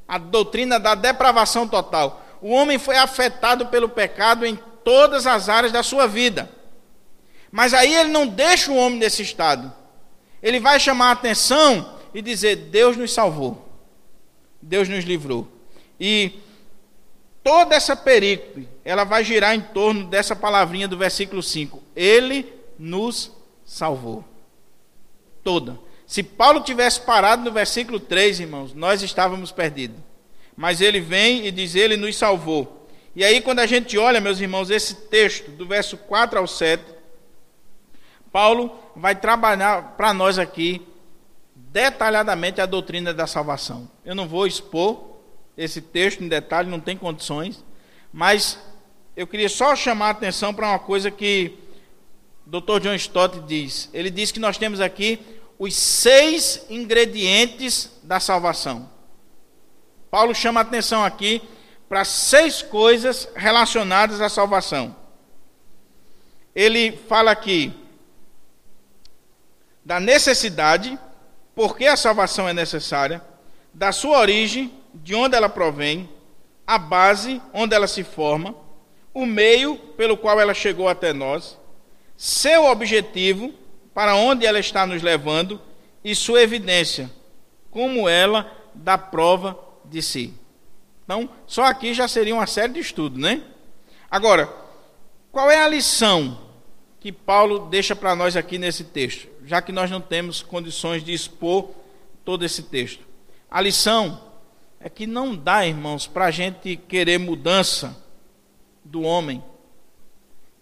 A 0.07 0.17
doutrina 0.17 0.79
da 0.79 0.93
depravação 0.93 1.67
total. 1.67 2.21
O 2.41 2.51
homem 2.51 2.77
foi 2.77 2.97
afetado 2.97 3.67
pelo 3.67 3.89
pecado 3.89 4.45
em 4.45 4.59
todas 4.83 5.25
as 5.25 5.49
áreas 5.49 5.71
da 5.71 5.81
sua 5.81 6.07
vida. 6.07 6.49
Mas 7.49 7.73
aí 7.73 7.95
ele 7.95 8.09
não 8.11 8.27
deixa 8.27 8.71
o 8.71 8.75
homem 8.75 8.99
nesse 8.99 9.23
estado. 9.23 9.73
Ele 10.43 10.59
vai 10.59 10.79
chamar 10.79 11.07
a 11.07 11.13
atenção 11.13 11.97
e 12.13 12.21
dizer: 12.21 12.55
Deus 12.55 12.97
nos 12.97 13.13
salvou. 13.13 13.64
Deus 14.65 14.89
nos 14.89 15.05
livrou. 15.05 15.47
E 15.99 16.39
toda 17.43 17.75
essa 17.75 17.95
perícope, 17.95 18.67
ela 18.83 19.03
vai 19.03 19.23
girar 19.23 19.53
em 19.53 19.61
torno 19.61 20.05
dessa 20.05 20.35
palavrinha 20.35 20.87
do 20.87 20.97
versículo 20.97 21.43
5. 21.43 21.81
Ele 21.95 22.51
nos 22.77 23.31
salvou. 23.63 24.25
Toda. 25.43 25.79
Se 26.07 26.23
Paulo 26.23 26.61
tivesse 26.61 27.01
parado 27.01 27.43
no 27.43 27.51
versículo 27.51 27.99
3, 27.99 28.39
irmãos, 28.39 28.73
nós 28.73 29.03
estávamos 29.03 29.51
perdidos. 29.51 29.97
Mas 30.57 30.81
ele 30.81 30.99
vem 30.99 31.45
e 31.45 31.51
diz: 31.51 31.75
Ele 31.75 31.95
nos 31.95 32.15
salvou. 32.15 32.87
E 33.15 33.23
aí, 33.23 33.41
quando 33.41 33.59
a 33.59 33.65
gente 33.67 33.97
olha, 33.97 34.19
meus 34.19 34.39
irmãos, 34.39 34.69
esse 34.69 34.95
texto, 34.95 35.51
do 35.51 35.67
verso 35.67 35.95
4 35.97 36.39
ao 36.39 36.47
7, 36.47 36.83
Paulo 38.31 38.77
vai 38.95 39.15
trabalhar 39.15 39.95
para 39.95 40.13
nós 40.13 40.39
aqui 40.39 40.85
detalhadamente 41.75 42.61
a 42.61 42.65
doutrina 42.65 43.13
da 43.13 43.27
salvação. 43.27 43.91
Eu 44.05 44.15
não 44.15 44.29
vou 44.29 44.47
expor 44.47 45.17
esse 45.57 45.81
texto 45.81 46.23
em 46.23 46.29
detalhe, 46.29 46.69
não 46.69 46.79
tem 46.79 46.95
condições, 46.95 47.65
mas 48.13 48.57
eu 49.13 49.27
queria 49.27 49.49
só 49.49 49.75
chamar 49.75 50.07
a 50.07 50.11
atenção 50.11 50.53
para 50.53 50.69
uma 50.69 50.79
coisa 50.79 51.11
que 51.11 51.59
Dr. 52.45 52.79
John 52.81 52.93
Stott 52.93 53.41
diz. 53.41 53.89
Ele 53.93 54.09
diz 54.09 54.31
que 54.31 54.39
nós 54.39 54.57
temos 54.57 54.79
aqui 54.79 55.19
os 55.59 55.75
seis 55.75 56.65
ingredientes 56.69 57.91
da 58.01 58.21
salvação. 58.21 58.89
Paulo 60.09 60.33
chama 60.33 60.61
a 60.61 60.63
atenção 60.63 61.03
aqui 61.03 61.41
para 61.89 62.05
seis 62.05 62.61
coisas 62.61 63.27
relacionadas 63.35 64.21
à 64.21 64.29
salvação. 64.29 64.95
Ele 66.55 66.93
fala 67.09 67.31
aqui 67.31 67.73
da 69.83 69.99
necessidade, 69.99 70.97
por 71.55 71.77
que 71.77 71.87
a 71.87 71.95
salvação 71.95 72.47
é 72.47 72.53
necessária, 72.53 73.23
da 73.73 73.91
sua 73.91 74.19
origem, 74.19 74.73
de 74.93 75.15
onde 75.15 75.35
ela 75.35 75.49
provém, 75.49 76.09
a 76.67 76.77
base, 76.77 77.41
onde 77.53 77.73
ela 77.73 77.87
se 77.87 78.03
forma, 78.03 78.53
o 79.13 79.25
meio 79.25 79.77
pelo 79.77 80.17
qual 80.17 80.39
ela 80.39 80.53
chegou 80.53 80.89
até 80.89 81.13
nós, 81.13 81.57
seu 82.17 82.65
objetivo, 82.65 83.53
para 83.93 84.15
onde 84.15 84.45
ela 84.45 84.59
está 84.59 84.85
nos 84.85 85.01
levando, 85.01 85.61
e 86.03 86.13
sua 86.13 86.41
evidência, 86.41 87.09
como 87.71 88.07
ela 88.07 88.51
dá 88.73 88.97
prova 88.97 89.57
de 89.85 90.01
si. 90.01 90.33
Então, 91.03 91.29
só 91.47 91.63
aqui 91.63 91.93
já 91.93 92.07
seria 92.07 92.35
uma 92.35 92.47
série 92.47 92.73
de 92.73 92.79
estudos, 92.79 93.19
né? 93.19 93.41
Agora, 94.09 94.49
qual 95.31 95.49
é 95.49 95.61
a 95.61 95.67
lição 95.67 96.44
que 97.05 97.11
Paulo 97.11 97.67
deixa 97.69 97.95
para 97.95 98.15
nós 98.15 98.35
aqui 98.35 98.57
nesse 98.57 98.83
texto, 98.83 99.27
já 99.45 99.61
que 99.61 99.71
nós 99.71 99.91
não 99.91 100.01
temos 100.01 100.41
condições 100.41 101.03
de 101.03 101.13
expor 101.13 101.69
todo 102.23 102.43
esse 102.43 102.63
texto? 102.63 103.05
A 103.47 103.61
lição 103.61 104.19
é 104.79 104.89
que 104.89 105.05
não 105.05 105.35
dá, 105.35 105.67
irmãos, 105.67 106.07
para 106.07 106.25
a 106.25 106.31
gente 106.31 106.75
querer 106.75 107.19
mudança 107.19 107.95
do 108.83 109.03
homem 109.03 109.43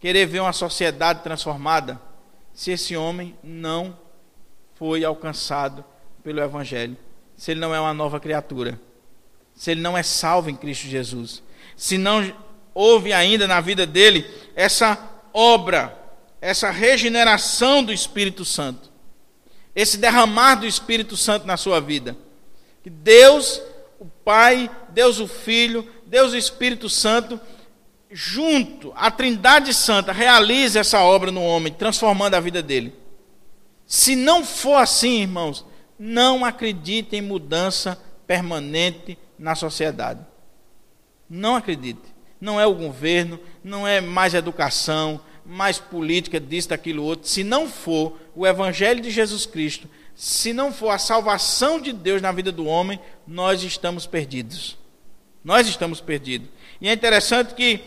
querer 0.01 0.25
ver 0.25 0.41
uma 0.41 0.51
sociedade 0.51 1.23
transformada 1.23 1.97
se 2.53 2.71
esse 2.71 2.93
homem 2.93 3.37
não 3.41 3.97
foi 4.75 5.05
alcançado 5.05 5.85
pelo 6.25 6.41
Evangelho, 6.41 6.97
se 7.37 7.51
ele 7.51 7.61
não 7.61 7.73
é 7.73 7.79
uma 7.79 7.93
nova 7.93 8.19
criatura, 8.19 8.77
se 9.55 9.71
ele 9.71 9.79
não 9.79 9.97
é 9.97 10.03
salvo 10.03 10.49
em 10.49 10.57
Cristo 10.57 10.87
Jesus, 10.87 11.41
se 11.77 11.97
não 11.97 12.35
houve 12.73 13.13
ainda 13.13 13.47
na 13.47 13.61
vida 13.61 13.87
dele 13.87 14.29
essa 14.57 14.99
obra, 15.33 16.02
essa 16.43 16.69
regeneração 16.69 17.81
do 17.81 17.93
Espírito 17.93 18.43
Santo, 18.43 18.91
esse 19.73 19.97
derramar 19.97 20.55
do 20.55 20.67
Espírito 20.67 21.15
Santo 21.15 21.47
na 21.47 21.55
sua 21.55 21.79
vida. 21.79 22.17
Que 22.83 22.89
Deus, 22.89 23.61
o 23.97 24.05
Pai, 24.25 24.69
Deus 24.89 25.21
o 25.21 25.27
Filho, 25.27 25.87
Deus 26.05 26.33
o 26.33 26.37
Espírito 26.37 26.89
Santo 26.89 27.39
junto, 28.11 28.91
a 28.97 29.09
Trindade 29.09 29.73
Santa 29.73 30.11
realize 30.11 30.77
essa 30.77 30.99
obra 30.99 31.31
no 31.31 31.41
homem, 31.41 31.71
transformando 31.71 32.35
a 32.35 32.41
vida 32.41 32.61
dele. 32.61 32.93
Se 33.87 34.13
não 34.13 34.43
for 34.43 34.75
assim, 34.75 35.21
irmãos, 35.21 35.65
não 35.97 36.43
acredite 36.43 37.15
em 37.15 37.21
mudança 37.21 37.97
permanente 38.27 39.17
na 39.39 39.55
sociedade. 39.55 40.19
Não 41.29 41.55
acredite. 41.55 42.13
Não 42.39 42.59
é 42.59 42.67
o 42.67 42.75
governo, 42.75 43.39
não 43.63 43.87
é 43.87 44.01
mais 44.01 44.33
educação, 44.33 45.21
mais 45.45 45.77
política, 45.77 46.39
disso, 46.39 46.69
daquilo 46.69 47.03
outro. 47.03 47.27
Se 47.27 47.43
não 47.43 47.67
for 47.67 48.17
o 48.35 48.45
Evangelho 48.47 49.01
de 49.01 49.11
Jesus 49.11 49.45
Cristo, 49.45 49.89
se 50.15 50.53
não 50.53 50.71
for 50.71 50.89
a 50.89 50.97
salvação 50.97 51.79
de 51.79 51.91
Deus 51.91 52.21
na 52.21 52.31
vida 52.31 52.51
do 52.51 52.65
homem, 52.65 52.99
nós 53.27 53.63
estamos 53.63 54.05
perdidos. 54.05 54.77
Nós 55.43 55.67
estamos 55.67 55.99
perdidos. 55.99 56.47
E 56.79 56.87
é 56.87 56.93
interessante 56.93 57.53
que, 57.53 57.81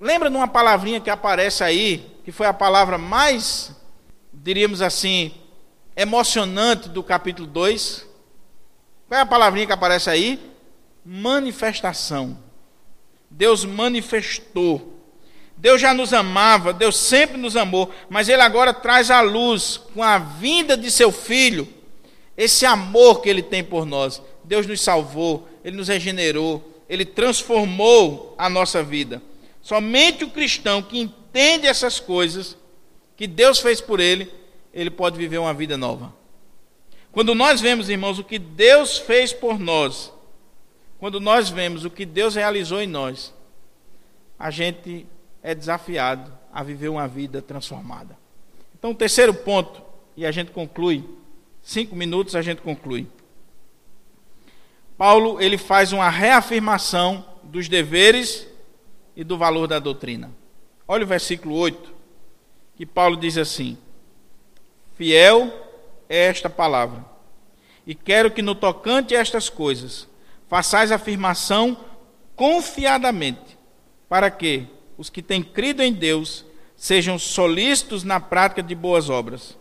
lembra 0.00 0.30
de 0.30 0.36
uma 0.36 0.48
palavrinha 0.48 1.00
que 1.00 1.10
aparece 1.10 1.62
aí, 1.62 2.18
que 2.24 2.32
foi 2.32 2.46
a 2.46 2.54
palavra 2.54 2.98
mais, 2.98 3.72
diríamos 4.32 4.82
assim, 4.82 5.32
emocionante 5.96 6.88
do 6.88 7.02
capítulo 7.02 7.46
2? 7.46 8.06
Qual 9.08 9.18
é 9.18 9.22
a 9.22 9.26
palavrinha 9.26 9.66
que 9.66 9.72
aparece 9.72 10.10
aí? 10.10 10.52
Manifestação. 11.04 12.38
Deus 13.30 13.64
manifestou. 13.64 14.97
Deus 15.58 15.80
já 15.80 15.92
nos 15.92 16.12
amava, 16.12 16.72
Deus 16.72 16.96
sempre 16.96 17.36
nos 17.36 17.56
amou, 17.56 17.92
mas 18.08 18.28
Ele 18.28 18.42
agora 18.42 18.72
traz 18.72 19.10
à 19.10 19.20
luz, 19.20 19.76
com 19.92 20.02
a 20.02 20.16
vinda 20.16 20.76
de 20.76 20.88
seu 20.88 21.10
Filho, 21.10 21.68
esse 22.36 22.64
amor 22.64 23.20
que 23.20 23.28
Ele 23.28 23.42
tem 23.42 23.64
por 23.64 23.84
nós. 23.84 24.22
Deus 24.44 24.66
nos 24.66 24.80
salvou, 24.80 25.48
Ele 25.64 25.76
nos 25.76 25.88
regenerou, 25.88 26.82
Ele 26.88 27.04
transformou 27.04 28.36
a 28.38 28.48
nossa 28.48 28.84
vida. 28.84 29.20
Somente 29.60 30.24
o 30.24 30.30
cristão 30.30 30.80
que 30.80 30.98
entende 30.98 31.66
essas 31.66 31.98
coisas, 31.98 32.56
que 33.16 33.26
Deus 33.26 33.58
fez 33.58 33.80
por 33.80 33.98
ele, 33.98 34.32
ele 34.72 34.90
pode 34.90 35.18
viver 35.18 35.38
uma 35.38 35.52
vida 35.52 35.76
nova. 35.76 36.14
Quando 37.10 37.34
nós 37.34 37.60
vemos, 37.60 37.88
irmãos, 37.88 38.18
o 38.18 38.24
que 38.24 38.38
Deus 38.38 38.96
fez 38.96 39.32
por 39.32 39.58
nós, 39.58 40.12
quando 41.00 41.20
nós 41.20 41.50
vemos 41.50 41.84
o 41.84 41.90
que 41.90 42.06
Deus 42.06 42.36
realizou 42.36 42.80
em 42.80 42.86
nós, 42.86 43.34
a 44.38 44.50
gente 44.50 45.04
é 45.42 45.54
desafiado 45.54 46.32
a 46.52 46.62
viver 46.62 46.88
uma 46.88 47.06
vida 47.06 47.40
transformada. 47.40 48.16
Então, 48.78 48.90
o 48.90 48.94
terceiro 48.94 49.34
ponto, 49.34 49.82
e 50.16 50.24
a 50.26 50.30
gente 50.30 50.50
conclui, 50.50 51.04
cinco 51.62 51.94
minutos 51.94 52.34
a 52.34 52.42
gente 52.42 52.62
conclui. 52.62 53.06
Paulo 54.96 55.40
ele 55.40 55.56
faz 55.56 55.92
uma 55.92 56.08
reafirmação 56.08 57.24
dos 57.44 57.68
deveres 57.68 58.46
e 59.14 59.22
do 59.22 59.38
valor 59.38 59.66
da 59.66 59.78
doutrina. 59.78 60.30
Olha 60.86 61.04
o 61.04 61.06
versículo 61.06 61.54
8, 61.54 61.94
que 62.76 62.84
Paulo 62.84 63.16
diz 63.16 63.36
assim: 63.38 63.78
Fiel 64.94 65.52
é 66.08 66.26
esta 66.26 66.50
palavra, 66.50 67.04
e 67.86 67.94
quero 67.94 68.30
que 68.30 68.42
no 68.42 68.54
tocante 68.54 69.14
a 69.14 69.20
estas 69.20 69.48
coisas 69.48 70.08
façais 70.48 70.90
afirmação 70.90 71.76
confiadamente, 72.34 73.58
para 74.08 74.30
que 74.30 74.66
os 74.98 75.08
que 75.08 75.22
têm 75.22 75.42
crido 75.42 75.80
em 75.80 75.92
Deus 75.92 76.44
sejam 76.76 77.18
solícitos 77.18 78.02
na 78.02 78.18
prática 78.18 78.62
de 78.62 78.74
boas 78.74 79.08
obras. 79.08 79.56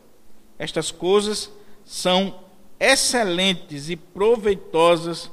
Estas 0.58 0.92
coisas 0.92 1.52
são 1.86 2.44
excelentes 2.80 3.90
e 3.90 3.96
proveitosas 3.96 5.32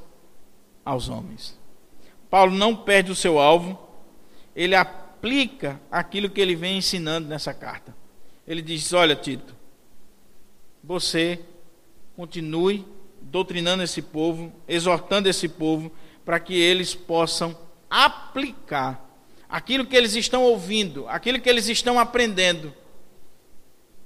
aos 0.84 1.08
homens. 1.08 1.58
Paulo 2.28 2.54
não 2.54 2.76
perde 2.76 3.10
o 3.10 3.16
seu 3.16 3.38
alvo, 3.38 3.78
ele 4.54 4.74
aplica 4.74 5.80
aquilo 5.90 6.28
que 6.28 6.40
ele 6.40 6.54
vem 6.54 6.78
ensinando 6.78 7.26
nessa 7.26 7.54
carta. 7.54 7.96
Ele 8.46 8.60
diz: 8.60 8.92
Olha, 8.92 9.16
Tito, 9.16 9.54
você 10.82 11.40
continue 12.14 12.86
doutrinando 13.22 13.82
esse 13.82 14.02
povo, 14.02 14.52
exortando 14.68 15.28
esse 15.28 15.48
povo, 15.48 15.90
para 16.24 16.38
que 16.38 16.54
eles 16.54 16.94
possam 16.94 17.56
aplicar 17.88 19.03
aquilo 19.48 19.86
que 19.86 19.96
eles 19.96 20.14
estão 20.14 20.42
ouvindo, 20.42 21.08
aquilo 21.08 21.40
que 21.40 21.48
eles 21.48 21.68
estão 21.68 21.98
aprendendo 21.98 22.72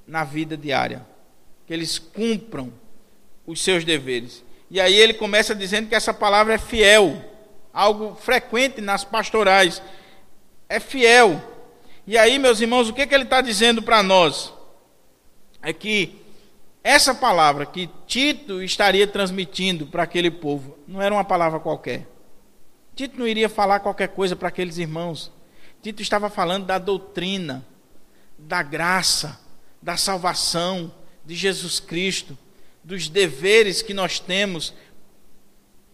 na 0.07 0.25
vida 0.25 0.57
diária, 0.57 1.07
que 1.67 1.73
eles 1.73 1.99
cumpram 1.99 2.73
os 3.47 3.63
seus 3.63 3.85
deveres. 3.85 4.45
E 4.71 4.81
aí 4.81 4.95
ele 4.95 5.15
começa 5.15 5.55
dizendo 5.55 5.89
que 5.89 5.95
essa 5.95 6.13
palavra 6.13 6.55
é 6.55 6.59
fiel, 6.59 7.23
algo 7.73 8.15
frequente 8.15 8.81
nas 8.81 9.05
pastorais, 9.05 9.83
é 10.69 10.79
fiel. 10.81 11.41
E 12.07 12.17
aí, 12.17 12.39
meus 12.39 12.61
irmãos, 12.61 12.89
o 12.89 12.93
que, 12.93 13.07
que 13.07 13.15
ele 13.15 13.25
está 13.25 13.41
dizendo 13.41 13.83
para 13.83 14.03
nós? 14.03 14.53
É 15.63 15.73
que 15.73 16.23
essa 16.83 17.15
palavra 17.15 17.67
que 17.67 17.89
Tito 18.07 18.63
estaria 18.63 19.07
transmitindo 19.07 19.87
para 19.87 20.05
aquele 20.05 20.31
povo 20.31 20.79
não 20.87 21.03
era 21.03 21.15
uma 21.15 21.25
palavra 21.25 21.61
qualquer. 21.61 22.07
Tito 22.99 23.17
não 23.17 23.29
iria 23.29 23.49
falar 23.49 23.79
qualquer 23.79 24.09
coisa 24.09 24.35
para 24.35 24.49
aqueles 24.49 24.77
irmãos. 24.77 25.31
Tito 25.81 26.03
estava 26.03 26.29
falando 26.29 26.67
da 26.67 26.79
doutrina, 26.79 27.65
da 28.37 28.61
graça, 28.61 29.39
da 29.81 29.97
salvação 29.97 30.93
de 31.25 31.37
Jesus 31.37 31.79
Cristo, 31.79 32.37
dos 32.83 33.09
deveres 33.09 33.83
que 33.83 33.95
nós 33.95 34.19
temos 34.19 34.75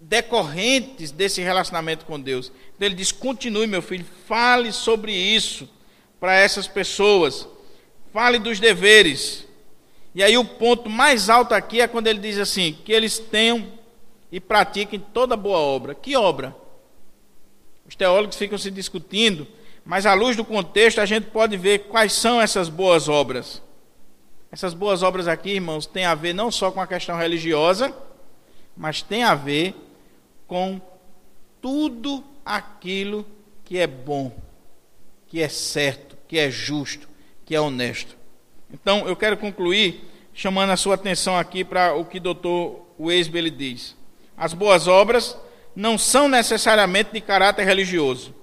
decorrentes 0.00 1.10
desse 1.10 1.42
relacionamento 1.42 2.06
com 2.06 2.18
Deus. 2.18 2.50
Então 2.74 2.86
ele 2.86 2.94
diz: 2.94 3.12
continue, 3.12 3.66
meu 3.66 3.82
filho, 3.82 4.06
fale 4.26 4.72
sobre 4.72 5.12
isso 5.12 5.68
para 6.18 6.34
essas 6.34 6.66
pessoas, 6.66 7.46
fale 8.14 8.38
dos 8.38 8.58
deveres. 8.58 9.44
E 10.14 10.22
aí 10.22 10.38
o 10.38 10.44
ponto 10.46 10.88
mais 10.88 11.28
alto 11.28 11.52
aqui 11.52 11.82
é 11.82 11.86
quando 11.86 12.06
ele 12.06 12.20
diz 12.20 12.38
assim: 12.38 12.78
que 12.82 12.92
eles 12.94 13.18
tenham 13.18 13.70
e 14.32 14.40
pratiquem 14.40 14.98
toda 14.98 15.36
boa 15.36 15.58
obra. 15.58 15.94
Que 15.94 16.16
obra? 16.16 16.63
Os 17.86 17.94
teólogos 17.94 18.36
ficam 18.36 18.58
se 18.58 18.70
discutindo, 18.70 19.46
mas 19.84 20.06
à 20.06 20.14
luz 20.14 20.36
do 20.36 20.44
contexto 20.44 21.00
a 21.00 21.06
gente 21.06 21.26
pode 21.26 21.56
ver 21.56 21.80
quais 21.80 22.12
são 22.12 22.40
essas 22.40 22.68
boas 22.68 23.08
obras. 23.08 23.62
Essas 24.50 24.72
boas 24.72 25.02
obras 25.02 25.26
aqui, 25.26 25.50
irmãos, 25.50 25.84
têm 25.84 26.04
a 26.04 26.14
ver 26.14 26.32
não 26.32 26.50
só 26.50 26.70
com 26.70 26.80
a 26.80 26.86
questão 26.86 27.16
religiosa, 27.16 27.94
mas 28.76 29.02
tem 29.02 29.22
a 29.22 29.34
ver 29.34 29.74
com 30.46 30.80
tudo 31.60 32.24
aquilo 32.44 33.26
que 33.64 33.78
é 33.78 33.86
bom, 33.86 34.32
que 35.26 35.42
é 35.42 35.48
certo, 35.48 36.16
que 36.28 36.38
é 36.38 36.50
justo, 36.50 37.08
que 37.44 37.54
é 37.54 37.60
honesto. 37.60 38.16
Então, 38.72 39.06
eu 39.06 39.16
quero 39.16 39.36
concluir 39.36 40.08
chamando 40.32 40.70
a 40.70 40.76
sua 40.76 40.96
atenção 40.96 41.38
aqui 41.38 41.64
para 41.64 41.94
o 41.94 42.04
que 42.04 42.18
o 42.18 42.20
doutor 42.20 42.86
Weisbe 42.98 43.50
diz. 43.50 43.96
As 44.36 44.52
boas 44.52 44.88
obras 44.88 45.36
não 45.74 45.98
são 45.98 46.28
necessariamente 46.28 47.10
de 47.12 47.20
caráter 47.20 47.64
religioso. 47.64 48.34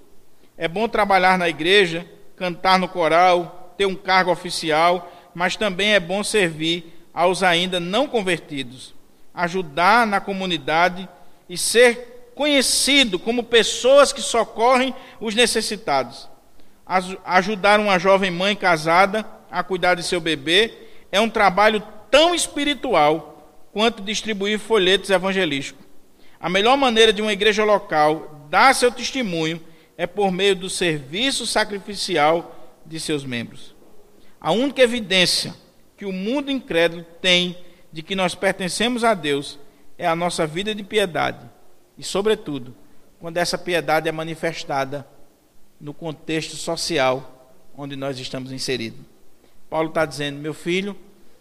É 0.58 0.68
bom 0.68 0.88
trabalhar 0.88 1.38
na 1.38 1.48
igreja, 1.50 2.06
cantar 2.36 2.78
no 2.78 2.88
coral, 2.88 3.74
ter 3.78 3.86
um 3.86 3.96
cargo 3.96 4.32
oficial, 4.32 5.12
mas 5.34 5.56
também 5.56 5.94
é 5.94 6.00
bom 6.00 6.24
servir 6.24 7.08
aos 7.14 7.44
ainda 7.44 7.80
não 7.80 8.08
convertidos, 8.08 8.94
ajudar 9.34 10.06
na 10.06 10.20
comunidade 10.20 11.08
e 11.50 11.58
ser 11.58 12.32
conhecido 12.36 13.20
como 13.20 13.44
pessoas 13.44 14.14
que 14.14 14.22
socorrem 14.22 14.94
os 15.20 15.36
necessitados. 15.36 16.30
Ajudar 17.26 17.80
uma 17.80 17.98
jovem 17.98 18.32
mãe 18.32 18.56
casada 18.56 19.26
a 19.50 19.64
cuidar 19.64 19.96
de 19.96 20.04
seu 20.04 20.20
bebê 20.20 20.74
é 21.12 21.20
um 21.20 21.30
trabalho 21.30 21.82
tão 22.10 22.36
espiritual 22.36 23.32
quanto 23.72 24.04
distribuir 24.04 24.60
folhetos 24.60 25.10
evangelísticos. 25.10 25.91
A 26.42 26.50
melhor 26.50 26.76
maneira 26.76 27.14
de 27.14 27.22
uma 27.22 27.32
igreja 27.32 27.64
local 27.64 28.48
dar 28.50 28.74
seu 28.74 28.92
testemunho 28.92 29.62
é 29.96 30.08
por 30.08 30.32
meio 30.32 30.56
do 30.56 30.70
serviço 30.70 31.46
sacrificial 31.46 32.80
de 32.84 33.00
seus 33.00 33.24
membros. 33.24 33.76
A 34.40 34.52
única 34.52 34.82
evidência 34.82 35.54
que 35.96 36.04
o 36.04 36.12
mundo 36.12 36.50
incrédulo 36.50 37.06
tem 37.22 37.56
de 37.92 38.02
que 38.02 38.16
nós 38.16 38.34
pertencemos 38.34 39.04
a 39.04 39.14
Deus 39.14 39.60
é 40.00 40.08
a 40.08 40.16
nossa 40.16 40.48
vida 40.48 40.74
de 40.74 40.84
piedade. 40.84 41.48
E, 41.96 42.04
sobretudo, 42.04 42.76
quando 43.20 43.38
essa 43.38 43.56
piedade 43.56 44.10
é 44.10 44.12
manifestada 44.12 45.06
no 45.80 45.94
contexto 45.94 46.56
social 46.56 47.54
onde 47.78 47.96
nós 47.96 48.18
estamos 48.18 48.52
inseridos. 48.52 49.00
Paulo 49.70 49.90
está 49.90 50.06
dizendo: 50.06 50.40
meu 50.40 50.56
filho, 50.56 50.98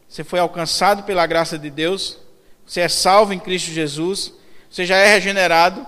você 0.07 0.22
foi 0.22 0.40
alcançado 0.40 1.05
pela 1.05 1.26
graça 1.26 1.59
de 1.59 1.70
Deus, 1.70 2.18
você 2.66 2.80
é 2.80 2.88
salvo 2.88 3.32
em 3.32 3.38
Cristo 3.38 3.70
Jesus, 3.70 4.34
você 4.71 4.87
já 4.87 4.97
é 4.97 5.14
regenerado, 5.14 5.85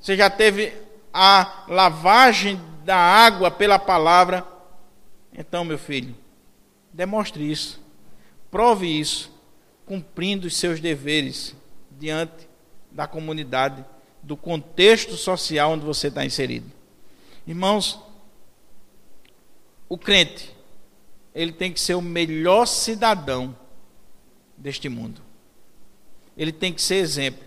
você 0.00 0.16
já 0.16 0.28
teve 0.28 0.72
a 1.14 1.64
lavagem 1.68 2.60
da 2.84 2.96
água 2.96 3.50
pela 3.50 3.78
palavra. 3.78 4.44
Então, 5.32 5.64
meu 5.64 5.78
filho, 5.78 6.14
demonstre 6.92 7.48
isso, 7.48 7.80
prove 8.50 8.86
isso, 8.86 9.30
cumprindo 9.86 10.48
os 10.48 10.56
seus 10.56 10.80
deveres 10.80 11.54
diante 11.90 12.48
da 12.90 13.06
comunidade, 13.06 13.84
do 14.22 14.36
contexto 14.36 15.16
social 15.16 15.72
onde 15.72 15.84
você 15.84 16.08
está 16.08 16.24
inserido. 16.24 16.70
Irmãos, 17.46 18.00
o 19.88 19.96
crente, 19.96 20.52
ele 21.32 21.52
tem 21.52 21.72
que 21.72 21.78
ser 21.78 21.94
o 21.94 22.02
melhor 22.02 22.66
cidadão 22.66 23.56
deste 24.56 24.88
mundo. 24.88 25.22
Ele 26.36 26.50
tem 26.50 26.72
que 26.72 26.82
ser 26.82 26.96
exemplo. 26.96 27.46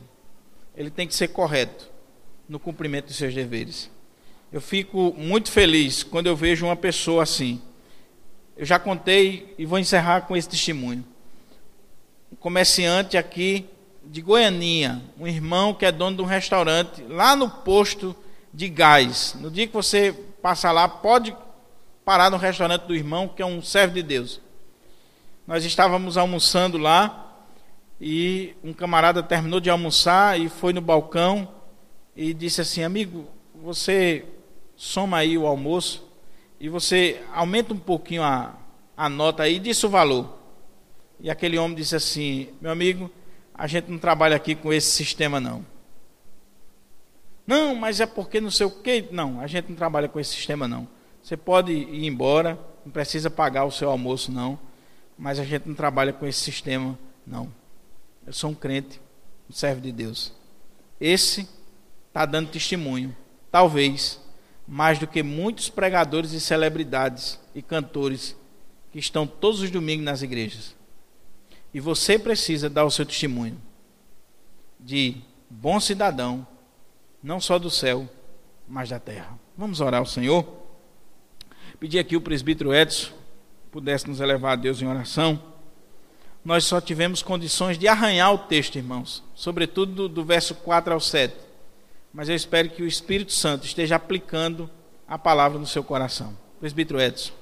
Ele 0.80 0.90
tem 0.90 1.06
que 1.06 1.14
ser 1.14 1.28
correto 1.28 1.90
no 2.48 2.58
cumprimento 2.58 3.08
de 3.08 3.14
seus 3.14 3.36
deveres. 3.36 3.92
Eu 4.50 4.62
fico 4.62 5.14
muito 5.18 5.52
feliz 5.52 6.04
quando 6.04 6.28
eu 6.28 6.38
vejo 6.38 6.66
uma 6.66 6.76
pessoa 6.78 7.24
assim. 7.24 7.62
Eu 8.56 8.66
já 8.66 8.80
contei 8.80 9.54
e 9.58 9.66
vou 9.66 9.78
encerrar 9.78 10.22
com 10.22 10.38
esse 10.38 10.48
testemunho. 10.48 11.04
Um 12.32 12.36
comerciante 12.38 13.18
aqui 13.18 13.66
de 14.06 14.22
Goianinha, 14.22 15.04
um 15.20 15.28
irmão 15.28 15.74
que 15.74 15.86
é 15.86 15.92
dono 15.92 16.16
de 16.16 16.22
um 16.22 16.26
restaurante 16.26 17.04
lá 17.04 17.36
no 17.36 17.50
posto 17.50 18.16
de 18.54 18.70
gás. 18.70 19.36
No 19.38 19.52
dia 19.52 19.68
que 19.68 19.74
você 19.74 20.14
passar 20.42 20.72
lá, 20.72 20.88
pode 20.88 21.36
parar 22.06 22.32
no 22.32 22.38
restaurante 22.38 22.84
do 22.84 22.96
irmão, 22.96 23.28
que 23.28 23.42
é 23.42 23.46
um 23.46 23.62
servo 23.62 23.96
de 23.96 24.02
Deus. 24.02 24.40
Nós 25.46 25.66
estávamos 25.66 26.16
almoçando 26.16 26.78
lá 26.78 27.29
e 28.00 28.56
um 28.64 28.72
camarada 28.72 29.22
terminou 29.22 29.60
de 29.60 29.70
almoçar 29.70 30.40
e 30.40 30.48
foi 30.48 30.72
no 30.72 30.82
balcão 30.82 31.48
e 32.16 32.34
disse 32.34 32.62
assim: 32.62 32.84
Amigo, 32.84 33.28
você 33.54 34.26
soma 34.76 35.18
aí 35.18 35.38
o 35.38 35.46
almoço 35.46 36.08
e 36.60 36.70
você 36.70 37.22
aumenta 37.34 37.74
um 37.74 37.80
pouquinho 37.80 38.24
a, 38.24 38.56
a 38.96 39.10
nota 39.10 39.44
aí, 39.44 39.60
disse 39.60 39.86
o 39.86 39.90
valor. 39.90 40.38
E 41.20 41.30
aquele 41.30 41.58
homem 41.58 41.76
disse 41.76 41.96
assim: 41.96 42.50
Meu 42.62 42.72
amigo, 42.72 43.12
a 43.54 43.68
gente 43.68 43.92
não 43.92 43.98
trabalha 43.98 44.38
aqui 44.38 44.56
com 44.56 44.72
esse 44.72 44.90
sistema, 44.90 45.40
não. 45.40 45.66
Não, 47.46 47.76
mas 47.76 48.00
é 48.00 48.06
porque 48.06 48.40
não 48.40 48.52
sei 48.52 48.66
o 48.66 48.72
quê. 48.72 49.08
Não, 49.12 49.42
a 49.42 49.48
gente 49.48 49.70
não 49.70 49.76
trabalha 49.76 50.08
com 50.08 50.20
esse 50.20 50.36
sistema, 50.36 50.68
não. 50.68 50.88
Você 51.22 51.36
pode 51.36 51.74
ir 51.74 52.06
embora, 52.06 52.58
não 52.86 52.92
precisa 52.92 53.30
pagar 53.30 53.66
o 53.66 53.72
seu 53.72 53.90
almoço, 53.90 54.32
não. 54.32 54.58
Mas 55.18 55.40
a 55.40 55.44
gente 55.44 55.68
não 55.68 55.76
trabalha 55.76 56.14
com 56.14 56.26
esse 56.26 56.40
sistema, 56.40 56.98
não. 57.26 57.52
Eu 58.30 58.34
sou 58.34 58.52
um 58.52 58.54
crente, 58.54 59.02
um 59.50 59.54
servo 59.54 59.82
de 59.82 59.92
Deus. 59.92 60.32
Esse 61.02 61.50
está 62.10 62.28
dando 62.28 62.52
testemunho, 62.52 63.18
talvez, 63.52 64.22
mais 64.68 65.00
do 65.00 65.08
que 65.08 65.24
muitos 65.24 65.68
pregadores 65.68 66.32
e 66.34 66.40
celebridades 66.40 67.40
e 67.56 67.64
cantores 67.64 68.36
que 68.92 69.00
estão 69.00 69.26
todos 69.26 69.62
os 69.62 69.72
domingos 69.72 70.06
nas 70.06 70.22
igrejas. 70.22 70.76
E 71.74 71.80
você 71.80 72.20
precisa 72.20 72.70
dar 72.70 72.86
o 72.86 72.92
seu 72.92 73.04
testemunho 73.04 73.60
de 74.80 75.16
bom 75.50 75.80
cidadão, 75.80 76.46
não 77.24 77.42
só 77.42 77.58
do 77.58 77.72
céu, 77.72 78.08
mas 78.68 78.90
da 78.90 79.00
terra. 79.00 79.40
Vamos 79.58 79.82
orar 79.82 80.02
ao 80.02 80.06
Senhor. 80.06 80.48
Pedir 81.80 81.98
aqui 81.98 82.16
o 82.16 82.22
presbítero 82.22 82.76
Edson 82.76 83.12
pudesse 83.72 84.08
nos 84.08 84.20
elevar 84.20 84.54
a 84.54 84.56
Deus 84.56 84.80
em 84.84 84.88
oração. 84.88 85.42
Nós 86.50 86.66
só 86.66 86.82
tivemos 86.82 87.22
condições 87.22 87.78
de 87.78 87.88
arranhar 87.88 88.34
o 88.34 88.40
texto, 88.40 88.76
irmãos, 88.76 89.24
sobretudo 89.36 89.94
do, 89.94 90.10
do 90.10 90.26
verso 90.26 90.56
4 90.56 90.92
ao 90.92 91.00
7. 91.00 91.32
Mas 92.12 92.28
eu 92.28 92.34
espero 92.36 92.72
que 92.72 92.82
o 92.82 92.88
Espírito 92.88 93.32
Santo 93.32 93.68
esteja 93.68 93.98
aplicando 93.98 94.68
a 95.08 95.16
palavra 95.16 95.60
no 95.60 95.68
seu 95.68 95.84
coração. 95.84 96.36
Presbítero 96.60 97.00
Edson. 97.00 97.34